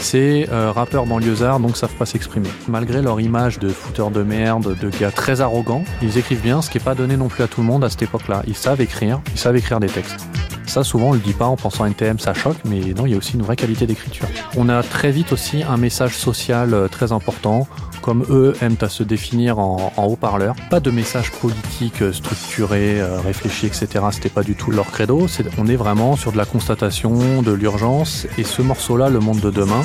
[0.00, 2.48] C'est euh, rappeurs banlieusards, donc savent pas s'exprimer.
[2.68, 6.70] Malgré leur image de fouteurs de merde, de gars très arrogants, ils écrivent bien, ce
[6.70, 8.42] qui est pas donné non plus à tout le monde à cette époque-là.
[8.46, 10.26] Ils savent écrire, ils savent écrire des textes.
[10.70, 13.14] Ça, souvent, on le dit pas en pensant NTM, ça choque, mais non, il y
[13.16, 14.28] a aussi une vraie qualité d'écriture.
[14.56, 17.66] On a très vite aussi un message social euh, très important,
[18.02, 20.54] comme eux aiment à se définir en, haut-parleur.
[20.70, 23.88] Pas de message politique euh, structuré, euh, réfléchi, etc.
[24.12, 25.26] C'était pas du tout leur credo.
[25.58, 28.28] On est vraiment sur de la constatation, de l'urgence.
[28.38, 29.82] Et ce morceau-là, Le Monde de demain,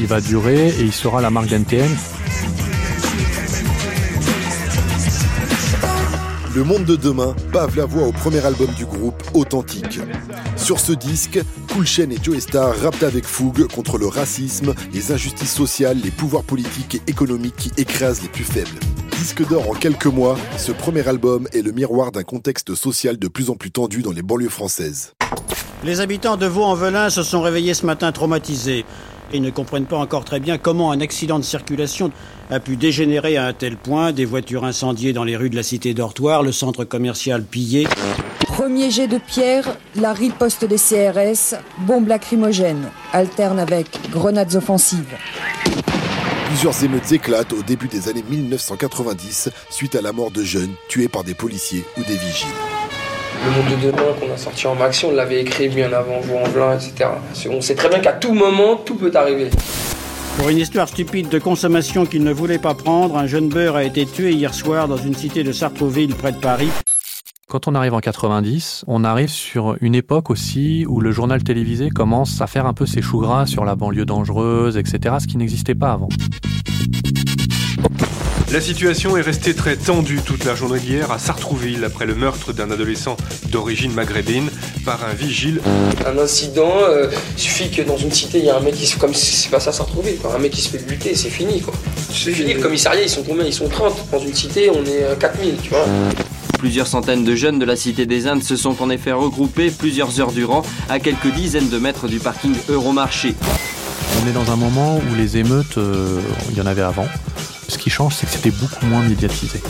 [0.00, 1.94] il va durer et il sera la marque d'NTM.
[6.54, 9.98] Le Monde de demain pave la voie au premier album du groupe, Authentique.
[10.56, 11.40] Sur ce disque,
[11.72, 16.44] Cool et Joe Star rappent avec fougue contre le racisme, les injustices sociales, les pouvoirs
[16.44, 18.78] politiques et économiques qui écrasent les plus faibles.
[19.18, 23.26] Disque d'or en quelques mois, ce premier album est le miroir d'un contexte social de
[23.26, 25.14] plus en plus tendu dans les banlieues françaises.
[25.82, 28.84] Les habitants de Vaux-en-Velin se sont réveillés ce matin traumatisés.
[29.32, 32.12] Ils ne comprennent pas encore très bien comment un accident de circulation
[32.50, 35.62] a pu dégénérer à un tel point, des voitures incendiées dans les rues de la
[35.62, 37.86] cité dortoir, le centre commercial pillé.
[38.46, 45.16] Premier jet de pierre, la riposte des CRS, bombes lacrymogènes, alterne avec grenades offensives.
[46.46, 51.08] Plusieurs émeutes éclatent au début des années 1990 suite à la mort de jeunes tués
[51.08, 52.73] par des policiers ou des vigiles.
[53.44, 56.76] Le monde de demain qu'on a sorti en maxi, on l'avait écrit bien avant Vaux-en-Velin,
[56.76, 57.10] etc.
[57.50, 59.50] On sait très bien qu'à tout moment, tout peut arriver.
[60.38, 63.84] Pour une histoire stupide de consommation qu'il ne voulait pas prendre, un jeune beurre a
[63.84, 66.70] été tué hier soir dans une cité de Sartrouville près de Paris.
[67.46, 71.90] Quand on arrive en 90, on arrive sur une époque aussi où le journal télévisé
[71.90, 75.36] commence à faire un peu ses choux gras sur la banlieue dangereuse, etc., ce qui
[75.36, 76.08] n'existait pas avant.
[78.52, 82.52] La situation est restée très tendue toute la journée d'hier à Sartrouville après le meurtre
[82.52, 83.16] d'un adolescent
[83.48, 84.48] d'origine maghrébine
[84.84, 85.60] par un vigile.
[86.06, 88.86] Un incident, euh, il suffit que dans une cité, il y a un mec qui
[88.86, 88.96] se.
[88.96, 90.34] Comme c'est pas ça Sartrouville, quoi.
[90.36, 91.74] Un mec qui se fait buter, c'est fini, quoi.
[92.12, 92.54] C'est fini.
[92.54, 93.44] Le commissariat, ils sont combien?
[93.44, 94.10] Ils sont 30.
[94.12, 95.86] Dans une cité, on est euh, 4000, tu vois.
[96.58, 100.20] Plusieurs centaines de jeunes de la Cité des Indes se sont en effet regroupés plusieurs
[100.20, 103.34] heures durant à quelques dizaines de mètres du parking Euromarché.
[104.22, 106.20] On est dans un moment où les émeutes, euh,
[106.50, 107.06] il y en avait avant.
[107.68, 109.60] Ce qui change, c'est que c'était beaucoup moins médiatisé.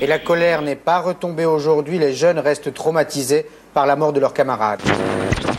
[0.00, 4.20] Et la colère n'est pas retombée aujourd'hui, les jeunes restent traumatisés par la mort de
[4.20, 4.80] leurs camarades.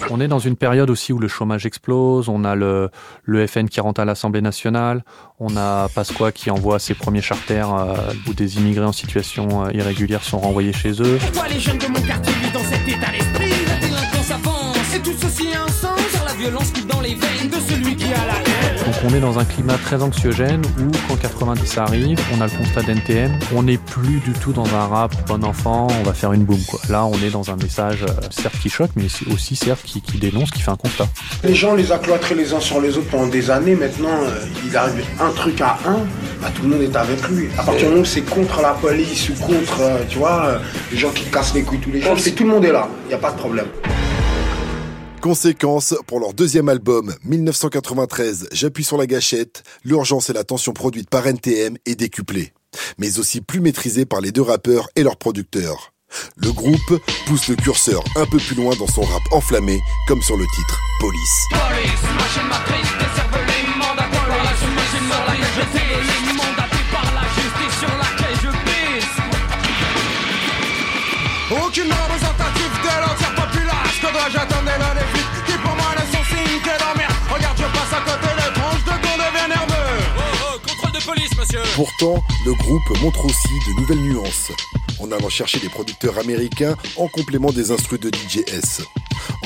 [0.09, 2.89] On est dans une période aussi où le chômage explose, on a le,
[3.23, 5.03] le FN qui rentre à l'Assemblée nationale,
[5.39, 7.95] on a Pasqua qui envoie ses premiers charters euh,
[8.27, 11.17] où des immigrés en situation euh, irrégulière sont renvoyés chez eux.
[11.19, 13.11] Pourquoi les jeunes de mon quartier vivent dans cet état
[16.37, 19.39] violence coule dans les veines de celui qui a la haine Donc on est dans
[19.39, 23.77] un climat très anxiogène où quand 90 arrive, on a le constat d'NTM, on n'est
[23.77, 26.79] plus du tout dans un rap bon enfant, on va faire une boum quoi.
[26.89, 30.17] Là on est dans un message euh, certes qui choque mais aussi certes qui, qui
[30.17, 31.07] dénonce, qui fait un constat.
[31.43, 33.75] Les gens les a cloîtrés les uns sur les autres pendant des années.
[33.75, 35.99] Maintenant, euh, il arrive un truc à un,
[36.41, 37.47] bah, tout le monde est avec lui.
[37.57, 40.59] À partir du moment où c'est contre la police ou contre, euh, tu vois, euh,
[40.91, 42.87] les gens qui cassent les couilles tous les jours, c'est tout le monde est là.
[43.05, 43.67] Il n'y a pas de problème.
[45.21, 51.09] Conséquence, pour leur deuxième album, 1993, J'appuie sur la gâchette, l'urgence et la tension produite
[51.09, 52.53] par NTM est décuplée,
[52.97, 55.93] mais aussi plus maîtrisée par les deux rappeurs et leurs producteurs.
[56.37, 60.37] Le groupe pousse le curseur un peu plus loin dans son rap enflammé, comme sur
[60.37, 61.47] le titre Police.
[61.51, 62.07] Police,
[81.75, 84.51] Pourtant, le groupe montre aussi de nouvelles nuances,
[84.99, 88.81] en allant chercher des producteurs américains en complément des instrus de DJS,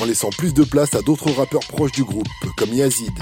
[0.00, 3.18] en laissant plus de place à d'autres rappeurs proches du groupe, comme Yazid,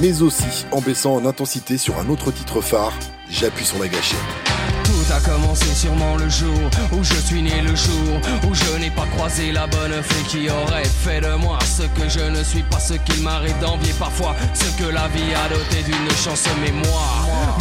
[0.00, 2.92] mais aussi en baissant en intensité sur un autre titre phare,
[3.30, 4.47] J'appuie sur la gâchette.
[4.84, 8.90] Tout a commencé sûrement le jour où je suis né le jour où je n'ai
[8.90, 12.62] pas croisé la bonne fée qui aurait fait de moi ce que je ne suis
[12.62, 16.72] pas ce qu'il m'arrive d'envier parfois ce que la vie a doté d'une chance mais
[16.72, 17.02] moi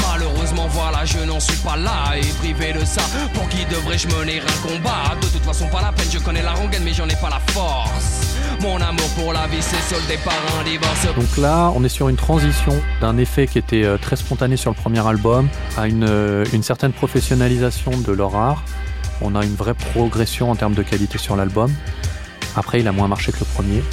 [0.10, 3.02] malheureusement voilà je n'en suis pas là et privé de ça.
[3.34, 5.16] Pour qui devrais-je mener un combat?
[5.22, 7.42] De toute façon pas la peine je connais la rengaine mais j'en ai pas la
[7.54, 11.90] force mon amour pour la vie s'est soldé par un divorce Donc là, on est
[11.90, 15.48] sur une transition d'un effet qui était euh, très spontané sur le premier album
[15.78, 18.64] à une, euh, une certaine professionnalisation de leur art.
[19.22, 21.72] On a une vraie progression en termes de qualité sur l'album.
[22.56, 23.84] Après, il a moins marché que le premier.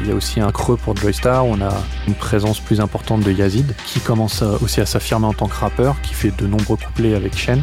[0.00, 1.72] Il y a aussi un creux pour Joystar, on a
[2.08, 5.56] une présence plus importante de Yazid, qui commence euh, aussi à s'affirmer en tant que
[5.56, 7.62] rappeur, qui fait de nombreux couplets avec Shen.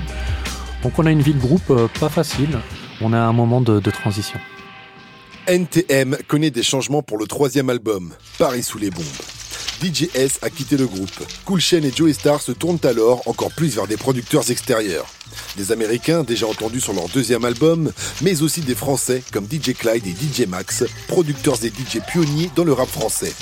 [0.84, 2.58] Donc on a une vie de groupe pas facile,
[3.02, 4.40] on a un moment de transition.
[5.50, 9.04] NTM connaît des changements pour le troisième album, Paris sous les bombes.
[9.82, 11.26] DJS a quitté le groupe.
[11.44, 15.08] Cool Chain et Joey Star se tournent alors encore plus vers des producteurs extérieurs.
[15.58, 17.92] Des Américains déjà entendus sur leur deuxième album,
[18.22, 22.64] mais aussi des Français comme DJ Clyde et DJ Max, producteurs et DJ pionniers dans
[22.64, 23.34] le rap français.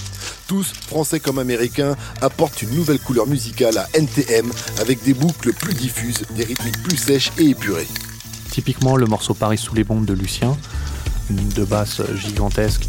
[0.48, 4.50] Tous, Français comme Américains, apportent une nouvelle couleur musicale à NTM
[4.80, 7.88] avec des boucles plus diffuses, des rythmiques plus sèches et épurées.
[8.50, 10.58] Typiquement le morceau Paris sous les bombes de Lucien,
[11.30, 12.88] une de basse gigantesque,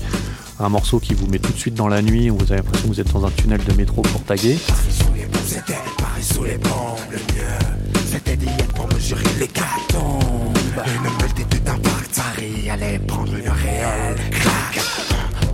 [0.61, 2.89] un morceau qui vous met tout de suite dans la nuit où vous avez l'impression
[2.89, 4.59] que vous êtes dans un tunnel de métro pour taguer.
[6.21, 12.99] Sous les le mieux C'était d'y être pour mesurer l'hécatombe Une multitude d'impacts Atari allait
[13.01, 14.85] prendre une réelle claque.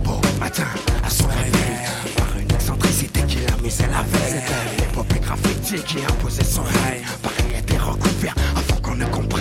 [0.03, 0.65] Beau matin,
[1.03, 4.41] à son réveil, par une excentricité qui la misait la veille.
[4.79, 7.03] L'épopée graffiti qui imposait son règne.
[7.21, 9.35] Paris était recouvert avant qu'on ne comprenne.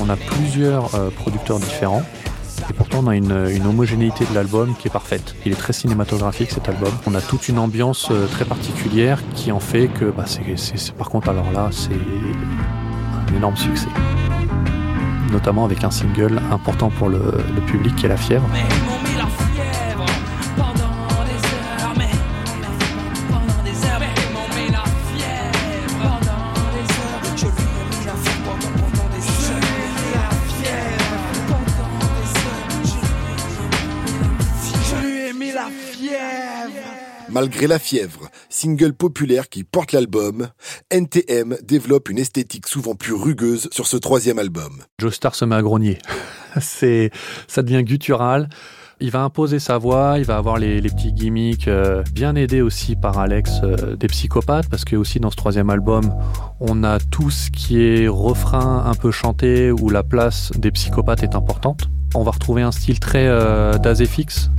[0.00, 2.02] On a plusieurs euh, producteurs différents.
[2.68, 3.32] Et pourtant, on a une,
[3.66, 5.34] homogénéité de l'album qui est parfaite.
[5.44, 6.92] Il est très cinématographique cet album.
[7.06, 11.10] On a toute une ambiance euh, très particulière qui en fait que, bah, c'est, par
[11.10, 13.88] contre, alors là, c'est un énorme succès.
[15.32, 17.20] Notamment avec un single important pour le,
[17.66, 18.48] public qui est La Fièvre.
[37.32, 40.48] Malgré la fièvre, single populaire qui porte l'album,
[40.90, 44.82] NTM développe une esthétique souvent plus rugueuse sur ce troisième album.
[44.98, 45.98] Joe Star se met à grogner.
[46.60, 48.48] ça devient guttural.
[49.02, 52.96] Il va imposer sa voix, il va avoir les, petits gimmicks, euh, bien aidé aussi
[52.96, 56.12] par Alex euh, des psychopathes, parce que aussi dans ce troisième album,
[56.60, 61.22] on a tout ce qui est refrain un peu chanté, où la place des psychopathes
[61.22, 61.88] est importante.
[62.14, 64.50] On va retrouver un style très euh, d'Azefix,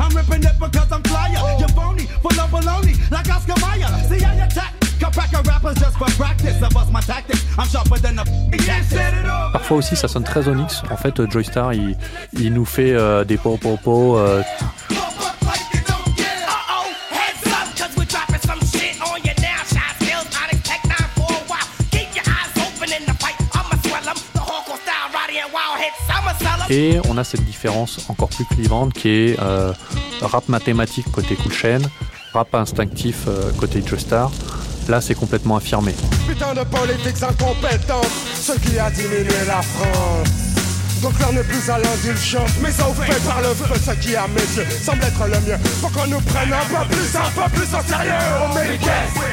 [9.54, 10.84] Parfois aussi, ça sonne très Onyx.
[10.90, 11.96] En fait, euh, Joy Star, il,
[12.34, 14.18] il nous fait euh, des po po po.
[17.12, 19.64] Heads up, cause we're dropping some shit on you now.
[19.66, 21.68] Shy skills, Onyx Tech 9 for a while.
[21.92, 23.36] Keep your eyes open in the fight.
[23.54, 24.18] I'ma swell 'em.
[24.34, 26.10] The hardcore style, Roddy and Wild hits.
[26.10, 26.68] I'ma sell 'em.
[26.70, 29.74] Et on a cette différence encore plus clivante qui est euh,
[30.22, 31.80] rap mathématique côté Cool Chain,
[32.34, 34.32] rap instinctif euh, côté Joe Star.
[34.88, 35.96] Là, c'est complètement affirmé.
[36.28, 40.28] Putain de politique incompétente, ce qui a diminué la France.
[41.02, 41.14] Donc
[41.44, 45.26] plus à l'indulgence, mais fait par le feu, ce qui à mes yeux semble être
[45.26, 45.58] le mieux.
[45.82, 48.14] Faut qu'on nous prenne un peu plus, un peu plus sérieux.
[48.54, 49.32] Mais qu'est-ce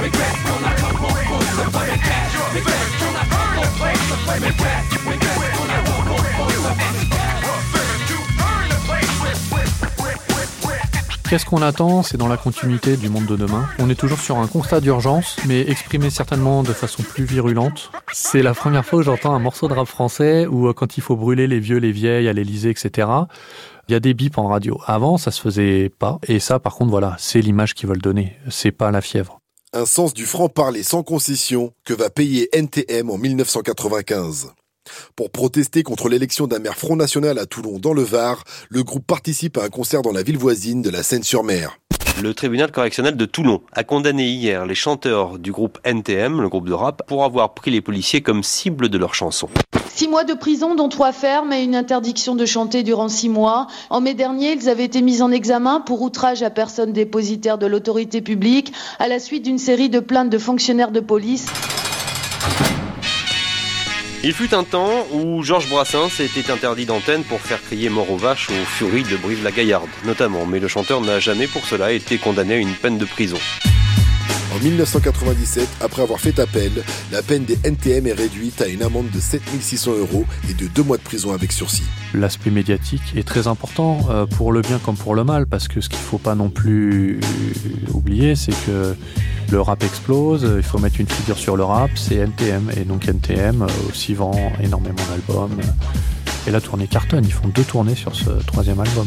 [11.28, 12.02] Qu'est-ce qu'on attend?
[12.02, 13.68] C'est dans la continuité du monde de demain.
[13.78, 17.90] On est toujours sur un constat d'urgence, mais exprimé certainement de façon plus virulente.
[18.14, 21.02] C'est la première fois où j'entends un morceau de rap français où euh, quand il
[21.02, 23.08] faut brûler les vieux, les vieilles à l'Elysée, etc.,
[23.88, 24.80] il y a des bips en radio.
[24.86, 26.18] Avant, ça se faisait pas.
[26.28, 28.38] Et ça, par contre, voilà, c'est l'image qu'ils veulent donner.
[28.48, 29.38] C'est pas la fièvre.
[29.74, 34.52] Un sens du franc-parler sans concession que va payer NTM en 1995.
[35.16, 39.06] Pour protester contre l'élection d'un maire Front National à Toulon dans le Var, le groupe
[39.06, 41.78] participe à un concert dans la ville voisine de la Seine-sur-Mer.
[42.20, 46.68] Le tribunal correctionnel de Toulon a condamné hier les chanteurs du groupe NTM, le groupe
[46.68, 49.48] de rap, pour avoir pris les policiers comme cible de leurs chansons.
[49.94, 53.68] Six mois de prison, dont trois fermes et une interdiction de chanter durant six mois.
[53.88, 57.66] En mai dernier, ils avaient été mis en examen pour outrage à personne dépositaire de
[57.66, 61.46] l'autorité publique à la suite d'une série de plaintes de fonctionnaires de police.
[64.24, 68.16] Il fut un temps où Georges Brassens était interdit d'antenne pour faire crier mort aux
[68.16, 72.54] vaches aux furies de Brive-la-Gaillarde, notamment, mais le chanteur n'a jamais pour cela été condamné
[72.54, 73.38] à une peine de prison.
[74.54, 76.72] En 1997, après avoir fait appel,
[77.12, 80.82] la peine des NTM est réduite à une amende de 7600 euros et de deux
[80.82, 81.84] mois de prison avec sursis.
[82.14, 85.82] L'aspect médiatique est très important euh, pour le bien comme pour le mal, parce que
[85.82, 87.20] ce qu'il faut pas non plus
[87.92, 88.94] oublier, c'est que
[89.50, 92.70] le rap explose, il faut mettre une figure sur le rap, c'est NTM.
[92.76, 94.32] Et donc NTM euh, aussi vend
[94.62, 95.58] énormément d'albums.
[96.46, 99.06] Et la tournée cartonne, ils font deux tournées sur ce troisième album.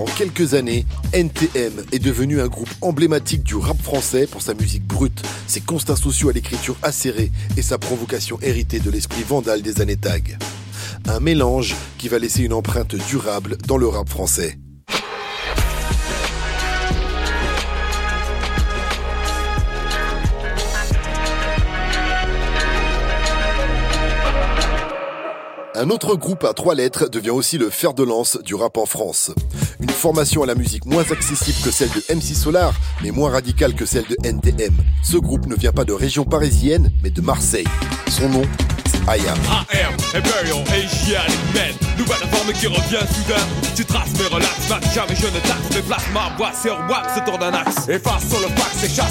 [0.00, 4.86] En quelques années, NTM est devenu un groupe emblématique du rap français pour sa musique
[4.86, 9.82] brute, ses constats sociaux à l'écriture acérée et sa provocation héritée de l'esprit vandale des
[9.82, 10.38] années tag.
[11.06, 14.56] Un mélange qui va laisser une empreinte durable dans le rap français.
[25.80, 28.84] Un autre groupe à trois lettres devient aussi le fer de lance du rap en
[28.84, 29.30] France.
[29.80, 33.72] Une formation à la musique moins accessible que celle de MC Solar, mais moins radicale
[33.72, 34.74] que celle de NTM.
[35.02, 37.64] Ce groupe ne vient pas de région parisienne, mais de Marseille.
[38.10, 38.42] Son nom,
[39.08, 39.38] IAM.
[39.72, 39.96] AM,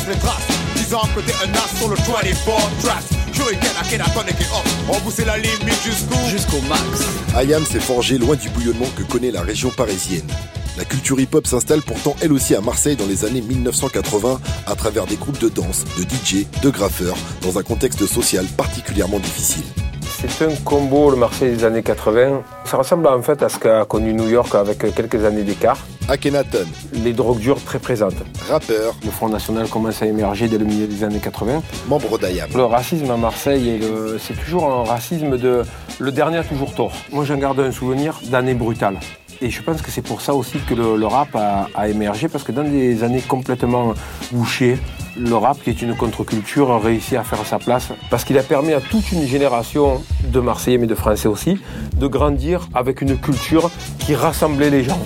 [0.07, 4.75] les traces Disant que t'es un as sur le 24 tracks Shuriken, Akhenaton et off
[4.89, 6.17] On poussait la limite jusqu'où?
[6.27, 7.05] Jusqu'au max
[7.47, 10.25] IAM s'est forgé loin du bouillonnement que connaît la région parisienne.
[10.79, 15.05] La culture hip-hop s'installe pourtant elle aussi à Marseille dans les années 1980 à travers
[15.05, 19.65] des groupes de danse, de DJ, de graffeurs, dans un contexte social particulièrement difficile.
[20.28, 22.43] C'est un combo, le Marseille des années 80.
[22.65, 25.78] Ça ressemble en fait à ce qu'a connu New York avec quelques années d'écart.
[26.09, 26.67] Akhenaton.
[26.91, 28.17] Les drogues dures très présentes.
[28.49, 28.95] Rappeur.
[29.05, 31.63] Le Front National commence à émerger dès le milieu des années 80.
[31.88, 32.49] Membre d'IAM.
[32.53, 33.82] Le racisme à Marseille,
[34.20, 35.63] c'est toujours un racisme de
[35.99, 36.93] le dernier a toujours tort.
[37.13, 38.99] Moi j'en garde un souvenir d'années brutales.
[39.41, 42.43] Et je pense que c'est pour ça aussi que le, rap a, a, émergé, parce
[42.43, 43.93] que dans des années complètement
[44.34, 44.78] bouchées,
[45.18, 48.43] le rap, qui est une contre-culture, a réussi à faire sa place, parce qu'il a
[48.43, 51.57] permis à toute une génération de Marseillais, mais de Français aussi,
[51.95, 54.99] de grandir avec une culture qui rassemblait les gens.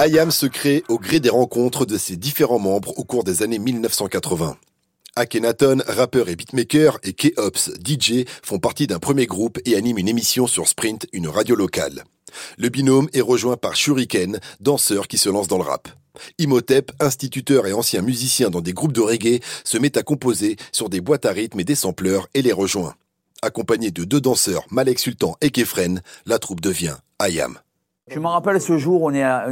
[0.00, 3.60] IAM se crée au gré des rencontres de ses différents membres au cours des années
[3.60, 4.56] 1980.
[5.16, 10.08] Akhenaton, rappeur et beatmaker, et K-Ops, DJ, font partie d'un premier groupe et animent une
[10.08, 12.02] émission sur Sprint, une radio locale.
[12.58, 15.88] Le binôme est rejoint par Shuriken, danseur qui se lance dans le rap.
[16.38, 20.88] Imhotep, instituteur et ancien musicien dans des groupes de reggae, se met à composer sur
[20.88, 22.94] des boîtes à rythme et des sampleurs et les rejoint.
[23.42, 27.58] Accompagné de deux danseurs, Malek Sultan et Kefren, la troupe devient Ayam.
[28.08, 29.48] Je me rappelle ce jour, on est à,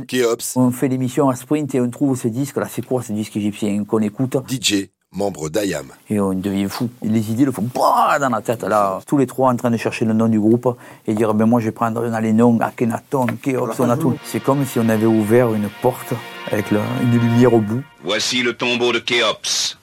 [0.56, 3.36] on fait l'émission à Sprint et on trouve ce disque, là c'est quoi ce disque
[3.36, 4.36] égyptien qu'on écoute?
[4.46, 5.86] DJ, membre d'IAM.
[6.08, 6.88] Et on devient fou.
[7.02, 8.62] Les idées le font dans la tête.
[8.62, 11.46] Là, tous les trois en train de chercher le nom du groupe et dire ben
[11.46, 14.16] moi je vais prendre dans les noms Akhenaton, Keops, on a tout.
[14.24, 16.14] C'est comme si on avait ouvert une porte
[16.50, 17.82] avec une lumière au bout.
[18.04, 19.78] Voici le tombeau de Khéops,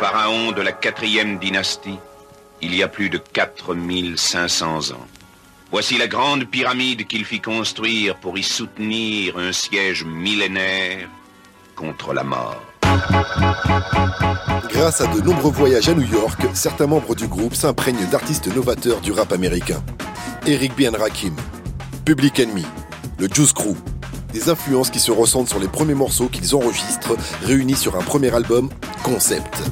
[0.00, 1.98] pharaon de la quatrième dynastie,
[2.62, 5.06] il y a plus de 4500 ans.
[5.70, 11.08] Voici la grande pyramide qu'il fit construire pour y soutenir un siège millénaire
[11.76, 12.69] contre la mort.
[14.68, 19.00] Grâce à de nombreux voyages à New York, certains membres du groupe s'imprègnent d'artistes novateurs
[19.00, 19.82] du rap américain.
[20.46, 20.94] Eric B.
[20.94, 21.34] Rakim,
[22.04, 22.64] Public Enemy,
[23.18, 23.76] le Juice Crew,
[24.32, 28.34] des influences qui se ressentent sur les premiers morceaux qu'ils enregistrent, réunis sur un premier
[28.34, 28.68] album,
[29.02, 29.62] Concept.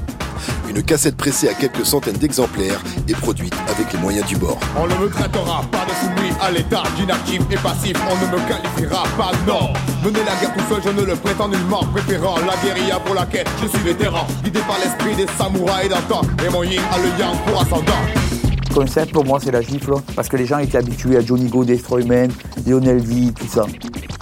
[0.68, 4.59] Une cassette pressée à quelques centaines d'exemplaires et produite avec les moyens du bord.
[4.76, 8.48] On ne me traitera pas de soumis à l'état d'inactif et passif, on ne me
[8.48, 9.72] qualifiera pas, non.
[10.04, 13.26] Mener la guerre tout seul, je ne le prétends nullement, préférant la guérilla pour la
[13.26, 17.09] quête, je suis vétéran, guidé par l'esprit des samouraïs d'antan, et mon yin a le
[17.18, 18.47] yang pour ascendant
[18.79, 21.64] concept pour moi c'est la gifle parce que les gens étaient habitués à Johnny Go,
[21.64, 22.29] Destroyman,
[22.64, 23.66] Lionel V, tout ça.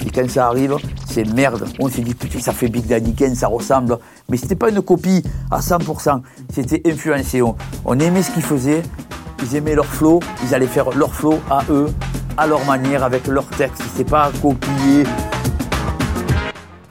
[0.02, 0.76] Et quand ça arrive,
[1.06, 1.68] c'est merde.
[1.78, 3.98] On s'est dit putain ça fait Big Daddy Ken, ça ressemble.
[4.30, 6.22] Mais c'était pas une copie à 100%,
[6.54, 7.42] c'était influencé.
[7.42, 8.82] On, aimait ce qu'ils faisaient,
[9.42, 11.90] ils aimaient leur flow, ils allaient faire leur flow à eux,
[12.38, 13.82] à leur manière, avec leur texte.
[13.92, 15.04] C'était pas copié.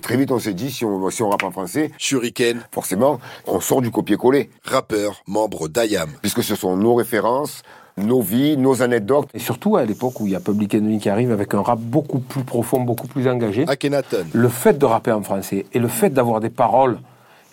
[0.06, 3.60] Très vite, on s'est dit, si on, si on rappe en français, Shuriken, forcément, on
[3.60, 4.52] sort du copier-coller.
[4.64, 6.12] Rappeur, membre d'IAM.
[6.22, 7.64] Puisque ce sont nos références,
[7.98, 9.30] nos vies, nos anecdotes.
[9.34, 11.80] Et surtout à l'époque où il y a Public Enemy qui arrive avec un rap
[11.80, 13.66] beaucoup plus profond, beaucoup plus engagé.
[13.68, 14.28] Akhenaton.
[14.32, 17.00] Le fait de rapper en français et le fait d'avoir des paroles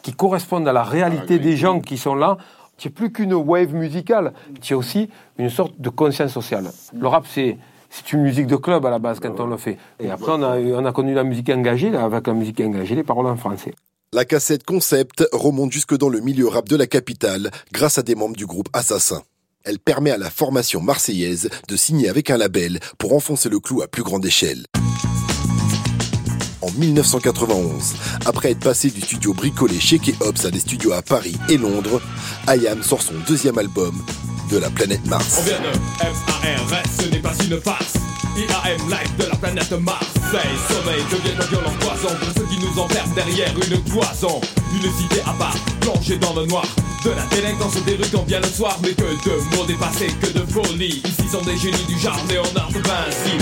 [0.02, 2.36] qui correspondent à la réalité des gens qui sont là,
[2.76, 6.66] tu n'es plus qu'une wave musicale, tu es aussi une sorte de conscience sociale.
[6.92, 7.56] Le rap, c'est
[7.92, 9.76] c'est une musique de club à la base quand on le fait.
[10.00, 13.04] Et après, on a, on a connu la musique engagée, avec la musique engagée, les
[13.04, 13.74] paroles en français.
[14.14, 18.14] La cassette concept remonte jusque dans le milieu rap de la capitale grâce à des
[18.14, 19.22] membres du groupe Assassin.
[19.64, 23.82] Elle permet à la formation marseillaise de signer avec un label pour enfoncer le clou
[23.82, 24.64] à plus grande échelle.
[26.62, 31.36] En 1991, après être passé du studio bricolé chez K-Ops à des studios à Paris
[31.48, 32.00] et Londres,
[32.48, 33.94] IAM sort son deuxième album,
[34.52, 35.38] de la planète Mars.
[35.38, 37.94] On vient de M-A-R-S, ce n'est pas une farce.
[38.36, 40.06] IAM Life de la planète Mars.
[40.14, 44.40] sommeil devient un violent poison pour ceux qui nous enferment derrière une cloison.
[44.74, 46.66] Une cité à part, plongée dans le noir.
[47.02, 50.38] De la délinquance des rues quand vient le soir, mais que de mots dépassés, que
[50.38, 51.02] de folie.
[51.02, 53.38] Ici sont des génies du genre Léonard de Vinci.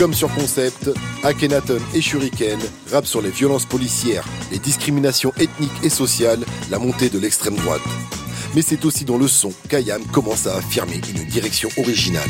[0.00, 0.90] Comme sur concept,
[1.22, 2.58] Akhenaton et Shuriken
[2.90, 7.82] rappent sur les violences policières, les discriminations ethniques et sociales, la montée de l'extrême droite.
[8.56, 12.22] Mais c'est aussi dans le son qu'Ayam commence à affirmer une direction originale.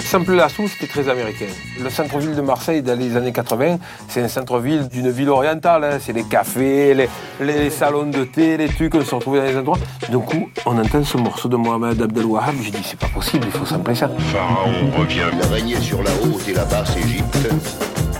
[0.00, 1.46] Simple Lassou, c'était très américain.
[1.82, 3.78] Le centre-ville de Marseille, dans les années 80,
[4.08, 5.84] c'est un centre-ville d'une ville orientale.
[5.84, 5.98] Hein.
[6.02, 6.94] C'est les cafés,
[7.40, 9.78] les, salons de thé, les trucs, on se retrouve dans les endroits.
[10.10, 12.56] D'un coup, on entend ce morceau de Mohamed Abdel Wahab.
[12.62, 14.10] Je dis, c'est pas possible, il faut sampler ça.
[14.30, 15.30] Pharaon revient.
[15.32, 17.48] Il a régné sur la haute et la basse Égypte,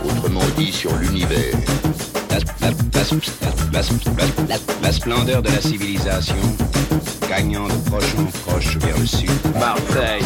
[0.02, 1.52] autrement dit sur l'univers.
[4.82, 6.34] La, splendeur de la civilisation,
[7.28, 9.30] gagnant de proche en proche vers le sud.
[9.58, 10.24] Marseille.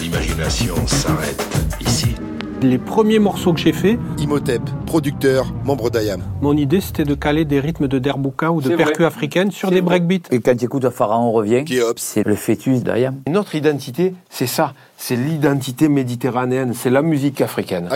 [0.00, 1.42] L'imagination s'arrête
[1.80, 2.14] ici.
[2.62, 6.22] Les premiers morceaux que j'ai faits, Imhotep, producteur, membre d'IAM.
[6.40, 9.04] mon idée c'était de caler des rythmes de derbouka ou de vrai.
[9.04, 10.28] africaines sur des breakbeats.
[10.30, 11.64] Et quand tu écoutes Pharaon revient,
[11.96, 13.16] c'est le fœtus d'Ayam.
[13.28, 14.74] Notre identité, c'est ça.
[14.96, 16.72] C'est l'identité méditerranéenne.
[16.74, 17.88] C'est la musique africaine.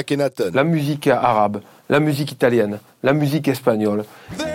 [0.53, 1.61] La musique arabe.
[1.89, 2.81] La musique italienne.
[3.05, 4.05] La musique espagnole.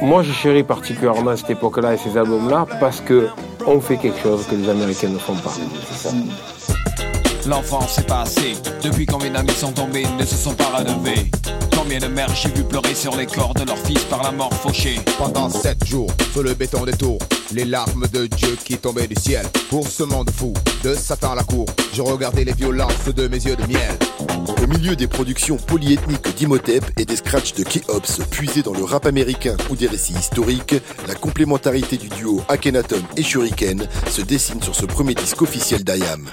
[0.02, 3.28] Moi, j'ai chéri particulièrement cette époque-là et ces albums-là parce que
[3.66, 5.54] on fait quelque chose que les Américains ne font pas.
[7.48, 11.32] L'enfance est passée, depuis combien d'amis sont tombés, ne se sont pas relevés.
[11.76, 14.54] Combien de mères j'ai vu pleurer sur les corps de leurs fils par la mort
[14.54, 15.00] fauchée.
[15.18, 17.18] Pendant sept jours, sur le béton des tours,
[17.52, 19.46] les larmes de Dieu qui tombaient du ciel.
[19.70, 23.44] Pour ce monde fou, de Satan à la cour, je regardais les violences de mes
[23.44, 23.98] yeux de miel.
[24.64, 29.08] Au milieu des productions polyethniques d'Imhotep et des scratchs de Keops puisés dans le rap
[29.08, 30.76] américain ou des récits historiques,
[31.08, 36.30] la complémentarité du duo Akhenaton et Shuriken se dessine sur ce premier disque officiel d'IAM.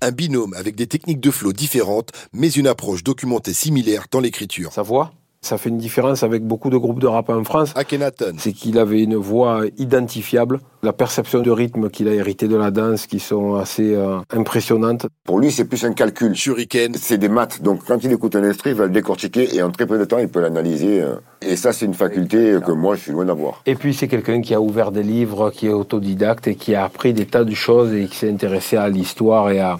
[0.00, 4.72] Un binôme avec des techniques de flow différentes, mais une approche documentée similaire dans l'écriture.
[4.72, 5.12] Sa voix?
[5.40, 7.72] Ça fait une différence avec beaucoup de groupes de rap en France.
[7.76, 8.34] Akhenaton.
[8.38, 12.70] C'est qu'il avait une voix identifiable, la perception de rythme qu'il a hérité de la
[12.70, 15.06] danse qui sont assez euh, impressionnantes.
[15.24, 16.34] Pour lui, c'est plus un calcul.
[16.34, 16.94] Shuriken.
[16.94, 17.62] C'est des maths.
[17.62, 20.04] Donc, quand il écoute un extrait, il va le décortiquer et en très peu de
[20.04, 21.02] temps, il peut l'analyser.
[21.02, 21.14] euh.
[21.40, 23.62] Et ça, c'est une faculté que moi, je suis loin d'avoir.
[23.66, 26.84] Et puis c'est quelqu'un qui a ouvert des livres, qui est autodidacte et qui a
[26.84, 29.78] appris des tas de choses et qui s'est intéressé à l'histoire et à,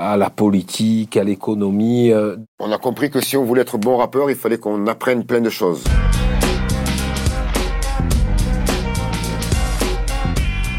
[0.00, 2.10] à la politique, à l'économie.
[2.10, 2.36] euh.
[2.58, 5.42] On a compris que si on voulait être bon rappeur, il fallait qu'on apprenne plein
[5.42, 5.84] de choses.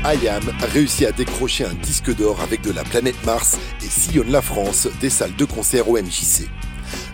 [0.03, 0.41] IAM
[0.73, 4.87] réussit à décrocher un disque d'or avec de la planète Mars et sillonne la France
[4.99, 6.49] des salles de concert au MJC.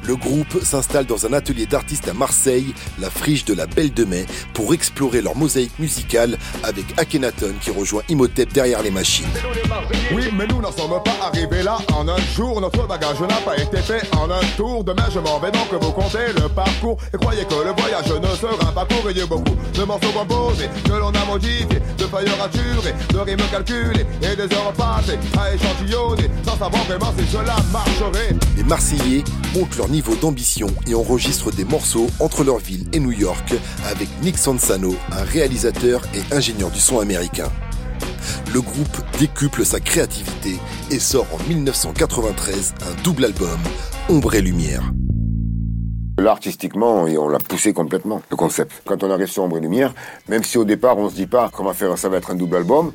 [0.08, 4.05] Le groupe s'installe dans un atelier d'artistes à Marseille, la friche de la Belle de
[4.05, 9.28] Mai, pour explorer leur mosaïque musicale avec Akhenaton qui rejoint Imhotep derrière les machines.
[10.14, 12.62] Oui, mais nous n'en sommes pas arrivés là en un jour.
[12.62, 14.86] Notre bagage n'a pas été fait en un tour.
[14.86, 16.97] Demain, je m'en vais donc vous comptez le parcours.
[17.14, 19.12] Et croyez que le voyage ne sera pas court.
[19.12, 23.18] Il y a beaucoup de morceaux composés que l'on a modifiés, de feuilles raturées, de
[23.18, 28.36] rimes calculées et des heures passées à échantillonner sans savoir vraiment si cela marcherait.
[28.55, 33.12] Les Marseillais montent leur niveau d'ambition et enregistrent des morceaux entre leur ville et New
[33.12, 37.52] York avec Nick Sansano, un réalisateur et ingénieur du son américain.
[38.54, 40.58] Le groupe décuple sa créativité
[40.91, 43.60] et sort en 1993 un double album,
[44.10, 44.91] Ombre et Lumière.
[46.20, 48.72] Là, artistiquement, et on l'a poussé complètement, le concept.
[48.86, 49.93] Quand on arrive sur Ombre et Lumière,
[50.28, 52.56] même si au départ, on se dit pas comment faire, ça va être un double
[52.56, 52.91] album,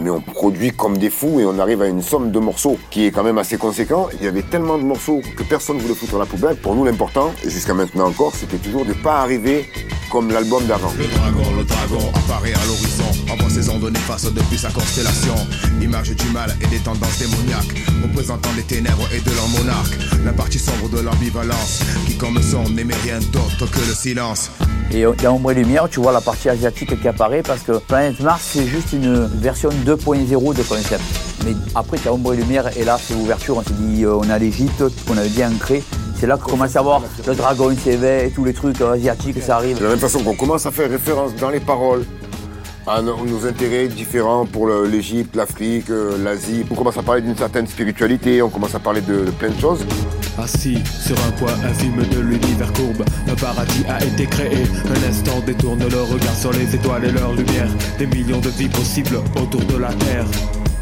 [0.00, 3.06] mais on produit comme des fous et on arrive à une somme de morceaux qui
[3.06, 4.08] est quand même assez conséquent.
[4.18, 6.56] Il y avait tellement de morceaux que personne ne voulait foutre à la poubelle.
[6.56, 9.70] Pour nous, l'important, et jusqu'à maintenant encore, c'était toujours de pas arriver
[10.10, 10.92] comme l'album d'avant.
[10.98, 15.34] Le dragon, le dragon apparaît à l'horizon, envoie ses ondes néfastes depuis sa constellation.
[15.82, 19.96] Image du mal et des tendances démoniaques, représentant des ténèbres et de leur monarque.
[20.24, 24.50] La partie sombre de l'ambivalence, qui comme son n'aimait rien d'autre que le silence.
[24.92, 28.20] Et dans Ombre et Lumière, tu vois la partie asiatique qui apparaît parce que Planète
[28.20, 31.02] Mars, c'est juste une version 2.0 de concept.
[31.44, 33.58] Mais après, tu as Ombre et Lumière et là, c'est l'ouverture.
[33.58, 35.80] On s'est dit, euh, on a l'Égypte, qu'on avait bien ancré.
[36.18, 39.40] C'est là qu'on commence à voir le dragon qui s'éveille, tous les trucs euh, asiatiques,
[39.40, 39.78] ça arrive.
[39.78, 42.04] De la même façon qu'on commence à faire référence dans les paroles
[42.84, 46.64] à nos, intérêts différents pour l'Égypte, l'Afrique, euh, l'Asie.
[46.68, 49.86] On commence à parler d'une certaine spiritualité, on commence à parler de plein de choses.
[50.38, 54.64] Assis sur un point infime de l'univers courbe, un paradis a été créé.
[54.88, 57.68] Un instant détourne le regard sur les étoiles et leur lumière.
[57.98, 60.26] Des millions de vies possibles autour de la Terre.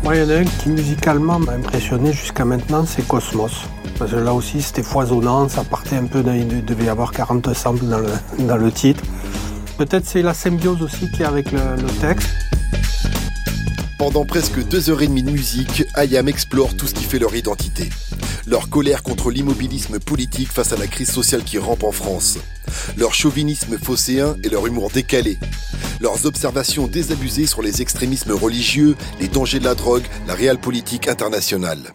[0.02, 3.52] Moi, il y en a un qui musicalement m'a impressionné jusqu'à maintenant, c'est Cosmos.
[3.98, 7.12] Parce que là aussi, c'était foisonnant, ça partait un peu, d'un- il devait y avoir
[7.12, 8.08] 40 samples dans le,
[8.40, 9.02] dans le titre.
[9.78, 12.28] Peut-être c'est la symbiose aussi qu'il y a avec le, le texte.
[13.98, 17.34] Pendant presque deux heures et demie de musique, IAM explore tout ce qui fait leur
[17.34, 17.88] identité.
[18.46, 22.36] Leur colère contre l'immobilisme politique face à la crise sociale qui rampe en France.
[22.98, 25.38] Leur chauvinisme phocéen et leur humour décalé.
[26.00, 31.08] Leurs observations désabusées sur les extrémismes religieux, les dangers de la drogue, la réelle politique
[31.08, 31.94] internationale.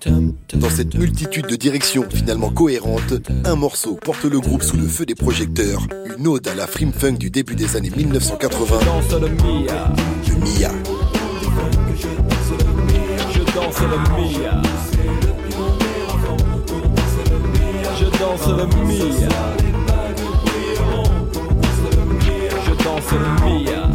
[0.56, 3.14] Dans cette multitude de directions finalement cohérentes,
[3.45, 5.86] un morceau porte le groupe sous le feu des projecteurs,
[6.18, 9.93] une ode à la frime funk du début des années 1980, Danse le Mia.
[10.28, 10.72] le Mia.
[13.32, 14.62] Je danse le Mia.
[18.30, 19.30] Danse le Mia.
[22.66, 23.89] Je danse le Mia.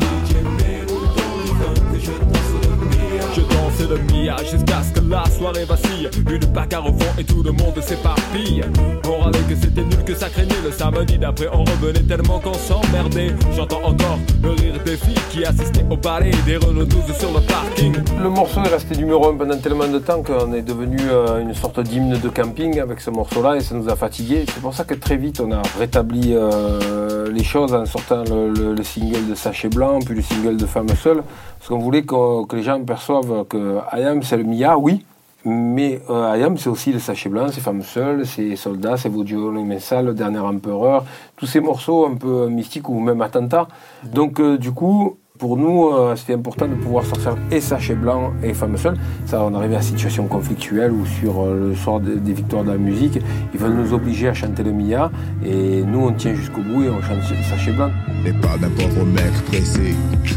[3.98, 6.08] Jusqu'à ce que la soirée soirée vacille.
[6.30, 8.62] Une bagarre au fond et tout le monde s'éparpille.
[9.08, 10.54] On râlait que c'était nul, que ça craignait.
[10.64, 13.28] Le samedi d'après, on revenait tellement qu'on s'emmerdait.
[13.54, 17.40] J'entends encore le rire des filles qui assistaient au ballet des Renault 12 sur le
[17.40, 17.94] parking.
[18.22, 21.54] Le morceau est resté numéro 1 pendant tellement de temps qu'on est devenu euh, une
[21.54, 24.44] sorte d'hymne de camping avec ce morceau-là et ça nous a fatigués.
[24.52, 28.48] C'est pour ça que très vite on a rétabli euh, les choses en sortant le,
[28.50, 31.22] le- le single de Sachet Blanc, puis le single de Femme Seule.
[31.64, 35.02] Parce qu'on voulait que, que les gens perçoivent que Ayam c'est le Mia, oui,
[35.46, 39.50] mais euh, Ayam c'est aussi le Sachet Blanc, c'est Femme Seule, c'est Soldats, c'est Vodio,
[39.50, 41.06] le le Dernier Empereur,
[41.38, 43.66] tous ces morceaux un peu mystiques ou même Attentat.
[44.02, 48.32] Donc euh, du coup, pour nous, euh, c'était important de pouvoir sortir et Sachet Blanc
[48.42, 48.96] et Femme Seule.
[49.26, 52.62] Ça, on arrivait à une situation conflictuelle où sur euh, le soir des, des victoires
[52.62, 53.18] de la musique,
[53.52, 55.10] ils veulent nous obliger à chanter le Mia
[55.44, 57.20] et nous on tient jusqu'au bout et on chante
[57.50, 57.90] Sachet Blanc.
[58.24, 59.94] Et pas d'un pauvre mec pressé.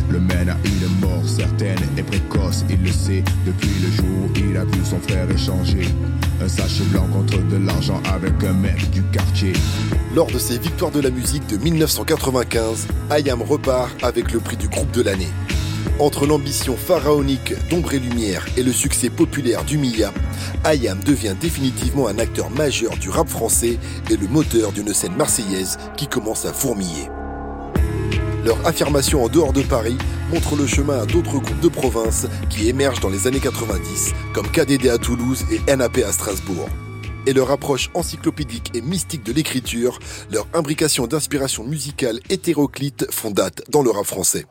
[0.10, 3.24] Le mène a une mort certaine et précoce, il le sait.
[3.46, 5.88] Depuis le jour où il a vu son frère échanger
[6.42, 9.54] un sachet blanc contre de l'argent avec un mec du quartier.
[10.16, 14.68] Lors de ses victoires de la musique de 1995, Ayam repart avec le prix du
[14.68, 15.30] groupe de l'année.
[16.00, 20.14] Entre l'ambition pharaonique d'Ombre et Lumière et le succès populaire du Mia,
[20.64, 23.80] Ayam devient définitivement un acteur majeur du rap français
[24.10, 27.10] et le moteur d'une scène marseillaise qui commence à fourmiller.
[28.46, 29.98] Leur affirmation en dehors de Paris
[30.32, 34.48] montre le chemin à d'autres groupes de province qui émergent dans les années 90, comme
[34.48, 36.70] KDD à Toulouse et NAP à Strasbourg.
[37.28, 40.00] Et leur approche encyclopédique et mystique de l'écriture,
[40.32, 44.46] leur imbrication d'inspiration musicale hétéroclite font date dans le rap français.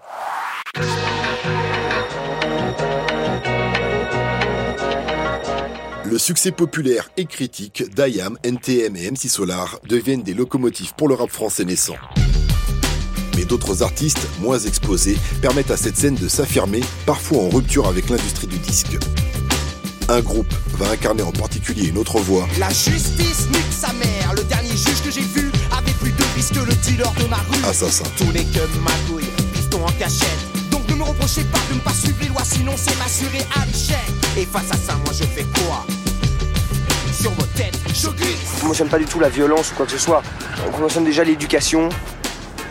[6.04, 11.14] Le succès populaire et critique d'IAM, NTM et MC Solar deviennent des locomotives pour le
[11.14, 11.96] rap français naissant.
[13.36, 18.10] Mais d'autres artistes, moins exposés, permettent à cette scène de s'affirmer, parfois en rupture avec
[18.10, 18.98] l'industrie du disque.
[20.08, 24.34] Un groupe va incarner en particulier une autre voix, La justice nique sa mère.
[24.36, 27.36] Le dernier juge que j'ai vu avait plus de vis que le dealer de ma
[27.36, 27.64] rue.
[27.68, 28.04] Assassin.
[28.16, 30.70] Tout n'est que magouille, piston en cachette.
[30.70, 33.66] Donc ne me reprochez pas de ne pas suivre les lois, sinon c'est m'assurer à
[33.66, 33.98] l'échec.
[34.36, 35.84] Et face à ça, moi je fais quoi?
[37.20, 38.62] Sur vos têtes, je glisse.
[38.62, 40.22] Moi, j'aime pas du tout la violence ou quoi que ce soit.
[40.72, 41.88] On mentionne déjà l'éducation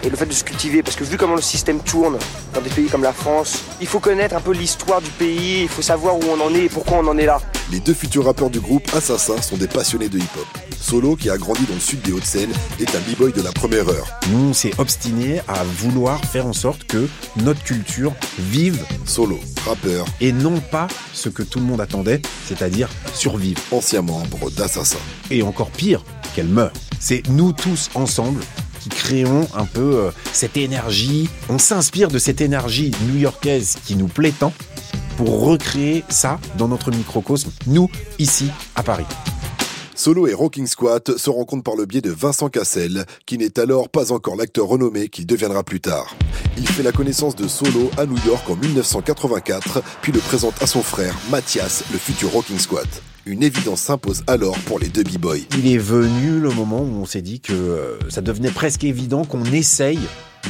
[0.06, 0.84] et le fait de se cultiver.
[0.84, 2.18] Parce que vu comment le système tourne
[2.54, 5.70] dans des pays comme la France, il faut connaître un peu l'histoire du pays, il
[5.70, 7.40] faut savoir où on en est et pourquoi on en est là.
[7.72, 10.46] Les deux futurs rappeurs du groupe Assassin sont des passionnés de hip-hop.
[10.80, 13.90] Solo, qui a grandi dans le sud des Hauts-de-Seine, est un b-boy de la première
[13.90, 14.06] heure.
[14.30, 20.06] Nous, on s'est obstiné à vouloir faire en sorte que notre culture vive solo, rappeur,
[20.22, 23.60] et non pas ce que tout le monde attendait, c'est-à-dire survivre.
[23.72, 25.00] Ancien membre d'Assassin.
[25.32, 26.04] Et encore pire,
[26.36, 26.74] qu'elle meure.
[27.00, 28.42] C'est nous tous ensemble
[28.90, 31.30] créons un peu euh, cette énergie.
[31.50, 34.54] On s'inspire de cette énergie new-yorkaise qui nous plaît tant
[35.18, 39.06] pour recréer ça dans notre microcosme, nous, ici, à Paris.
[39.96, 43.88] Solo et Rocking Squat se rencontrent par le biais de Vincent Cassel, qui n'est alors
[43.88, 46.16] pas encore l'acteur renommé qu'il deviendra plus tard.
[46.58, 50.68] Il fait la connaissance de Solo à New York en 1984, puis le présente à
[50.68, 53.15] son frère, Mathias, le futur Rocking Squat.
[53.28, 55.38] Une évidence s'impose alors pour les deux b-boys.
[55.58, 59.26] Il est venu le moment où on s'est dit que euh, ça devenait presque évident
[59.26, 60.00] qu'on essaye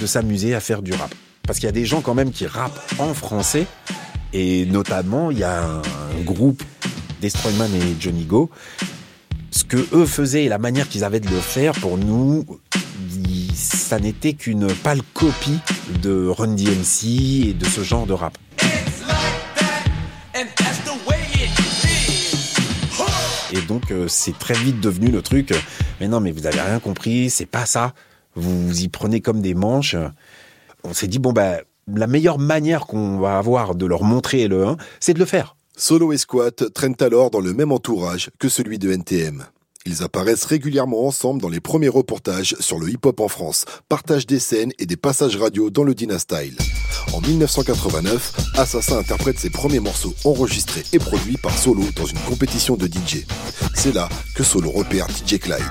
[0.01, 1.15] de s'amuser à faire du rap.
[1.47, 3.65] Parce qu'il y a des gens quand même qui rappent en français,
[4.33, 6.61] et notamment il y a un groupe
[7.21, 8.49] Destroyman et Johnny Go.
[9.51, 12.45] Ce que eux faisaient et la manière qu'ils avaient de le faire, pour nous,
[13.53, 15.59] ça n'était qu'une pâle copie
[16.03, 18.37] de Run DMC et de ce genre de rap.
[23.55, 25.51] Et donc euh, c'est très vite devenu le truc.
[25.51, 25.57] euh,
[25.99, 27.93] Mais non, mais vous avez rien compris, c'est pas ça.
[28.35, 29.95] Vous vous y prenez comme des manches.
[30.83, 34.65] On s'est dit bon bah la meilleure manière qu'on va avoir de leur montrer le
[34.67, 35.55] 1, c'est de le faire.
[35.77, 39.45] Solo et Squat traînent alors dans le même entourage que celui de NTM.
[39.87, 44.39] Ils apparaissent régulièrement ensemble dans les premiers reportages sur le hip-hop en France, partagent des
[44.39, 46.57] scènes et des passages radio dans le Dynastyle.
[47.13, 52.75] En 1989, Assassin interprète ses premiers morceaux enregistrés et produits par Solo dans une compétition
[52.75, 53.25] de DJ.
[53.75, 55.61] C'est là que Solo repère DJ Clyde.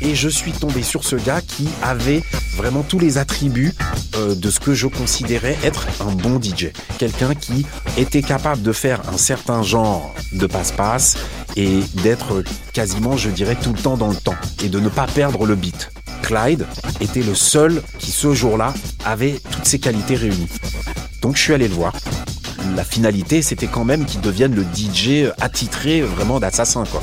[0.00, 2.22] Et je suis tombé sur ce gars qui avait
[2.56, 3.74] vraiment tous les attributs
[4.16, 6.68] euh, de ce que je considérais être un bon DJ.
[6.98, 7.66] Quelqu'un qui
[7.96, 11.16] était capable de faire un certain genre de passe-passe
[11.56, 12.42] et d'être
[12.72, 15.54] quasiment, je dirais, tout le temps dans le temps et de ne pas perdre le
[15.54, 15.90] beat.
[16.22, 16.66] Clyde
[17.00, 18.72] était le seul qui, ce jour-là,
[19.04, 20.48] avait toutes ces qualités réunies.
[21.22, 21.92] Donc je suis allé le voir.
[22.76, 27.02] La finalité, c'était quand même qu'il devienne le DJ attitré vraiment d'assassin, quoi.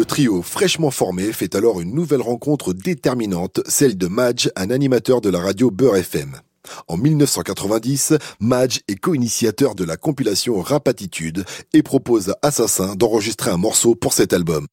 [0.00, 5.20] Le trio fraîchement formé fait alors une nouvelle rencontre déterminante, celle de Madge, un animateur
[5.20, 6.40] de la radio Beurre FM.
[6.88, 11.44] En 1990, Madge est co-initiateur de la compilation Rapatitude
[11.74, 14.64] et propose à Assassin d'enregistrer un morceau pour cet album.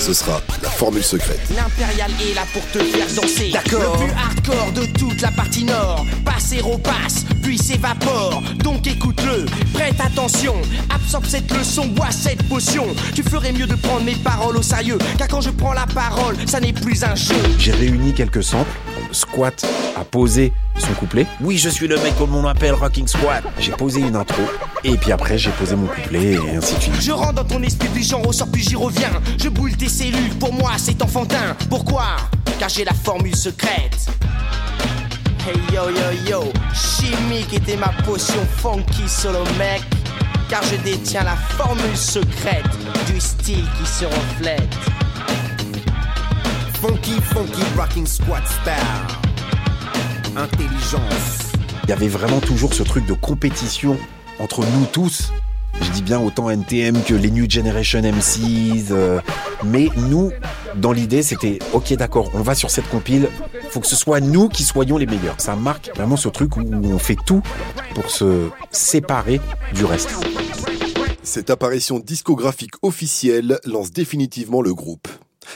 [0.00, 0.40] Ce sera
[0.80, 1.38] formule secrète.
[1.54, 3.50] L'impérial est là pour te faire danser.
[3.52, 3.98] D'accord.
[4.00, 6.06] Le plus hardcore de toute la partie nord.
[6.24, 8.42] Passer au passe, puis s'évapore.
[8.64, 9.44] Donc écoute-le,
[9.74, 10.54] prête attention.
[10.88, 12.86] Absorbe cette leçon, bois cette potion.
[13.14, 14.96] Tu ferais mieux de prendre mes paroles au sérieux.
[15.18, 17.34] Car quand je prends la parole, ça n'est plus un jeu.
[17.58, 18.72] J'ai réuni quelques samples.
[19.12, 19.66] Squat
[19.96, 21.26] a posé son couplet.
[21.42, 23.42] Oui, je suis le mec comme on m'appelle Rocking Squat.
[23.58, 24.42] J'ai posé une intro.
[24.84, 27.00] Et puis après, j'ai posé mon couplet et ainsi de suite.
[27.00, 29.10] Je rentre dans ton esprit, puis j'en ressors, puis j'y reviens.
[29.36, 31.56] Je boule tes cellules, pour moi c'est enfantin?
[31.68, 32.16] Pourquoi?
[32.58, 34.06] Car j'ai la formule secrète.
[35.46, 39.82] Hey yo yo yo, chimique était ma potion funky solo mec.
[40.48, 42.68] Car je détiens la formule secrète
[43.06, 44.74] du style qui se reflète.
[46.80, 48.74] Funky, funky, rocking squat style.
[50.36, 51.52] Intelligence.
[51.84, 53.96] Il y avait vraiment toujours ce truc de compétition
[54.38, 55.32] entre nous tous.
[55.80, 58.90] Je dis bien autant NTM que les New Generation MCs.
[58.90, 59.20] euh,
[59.64, 60.30] mais nous,
[60.76, 63.28] dans l'idée, c'était ok, d'accord, on va sur cette compile.
[63.70, 65.36] Faut que ce soit nous qui soyons les meilleurs.
[65.38, 67.42] Ça marque vraiment ce truc où on fait tout
[67.94, 69.40] pour se séparer
[69.74, 70.10] du reste.
[71.22, 75.08] Cette apparition discographique officielle lance définitivement le groupe.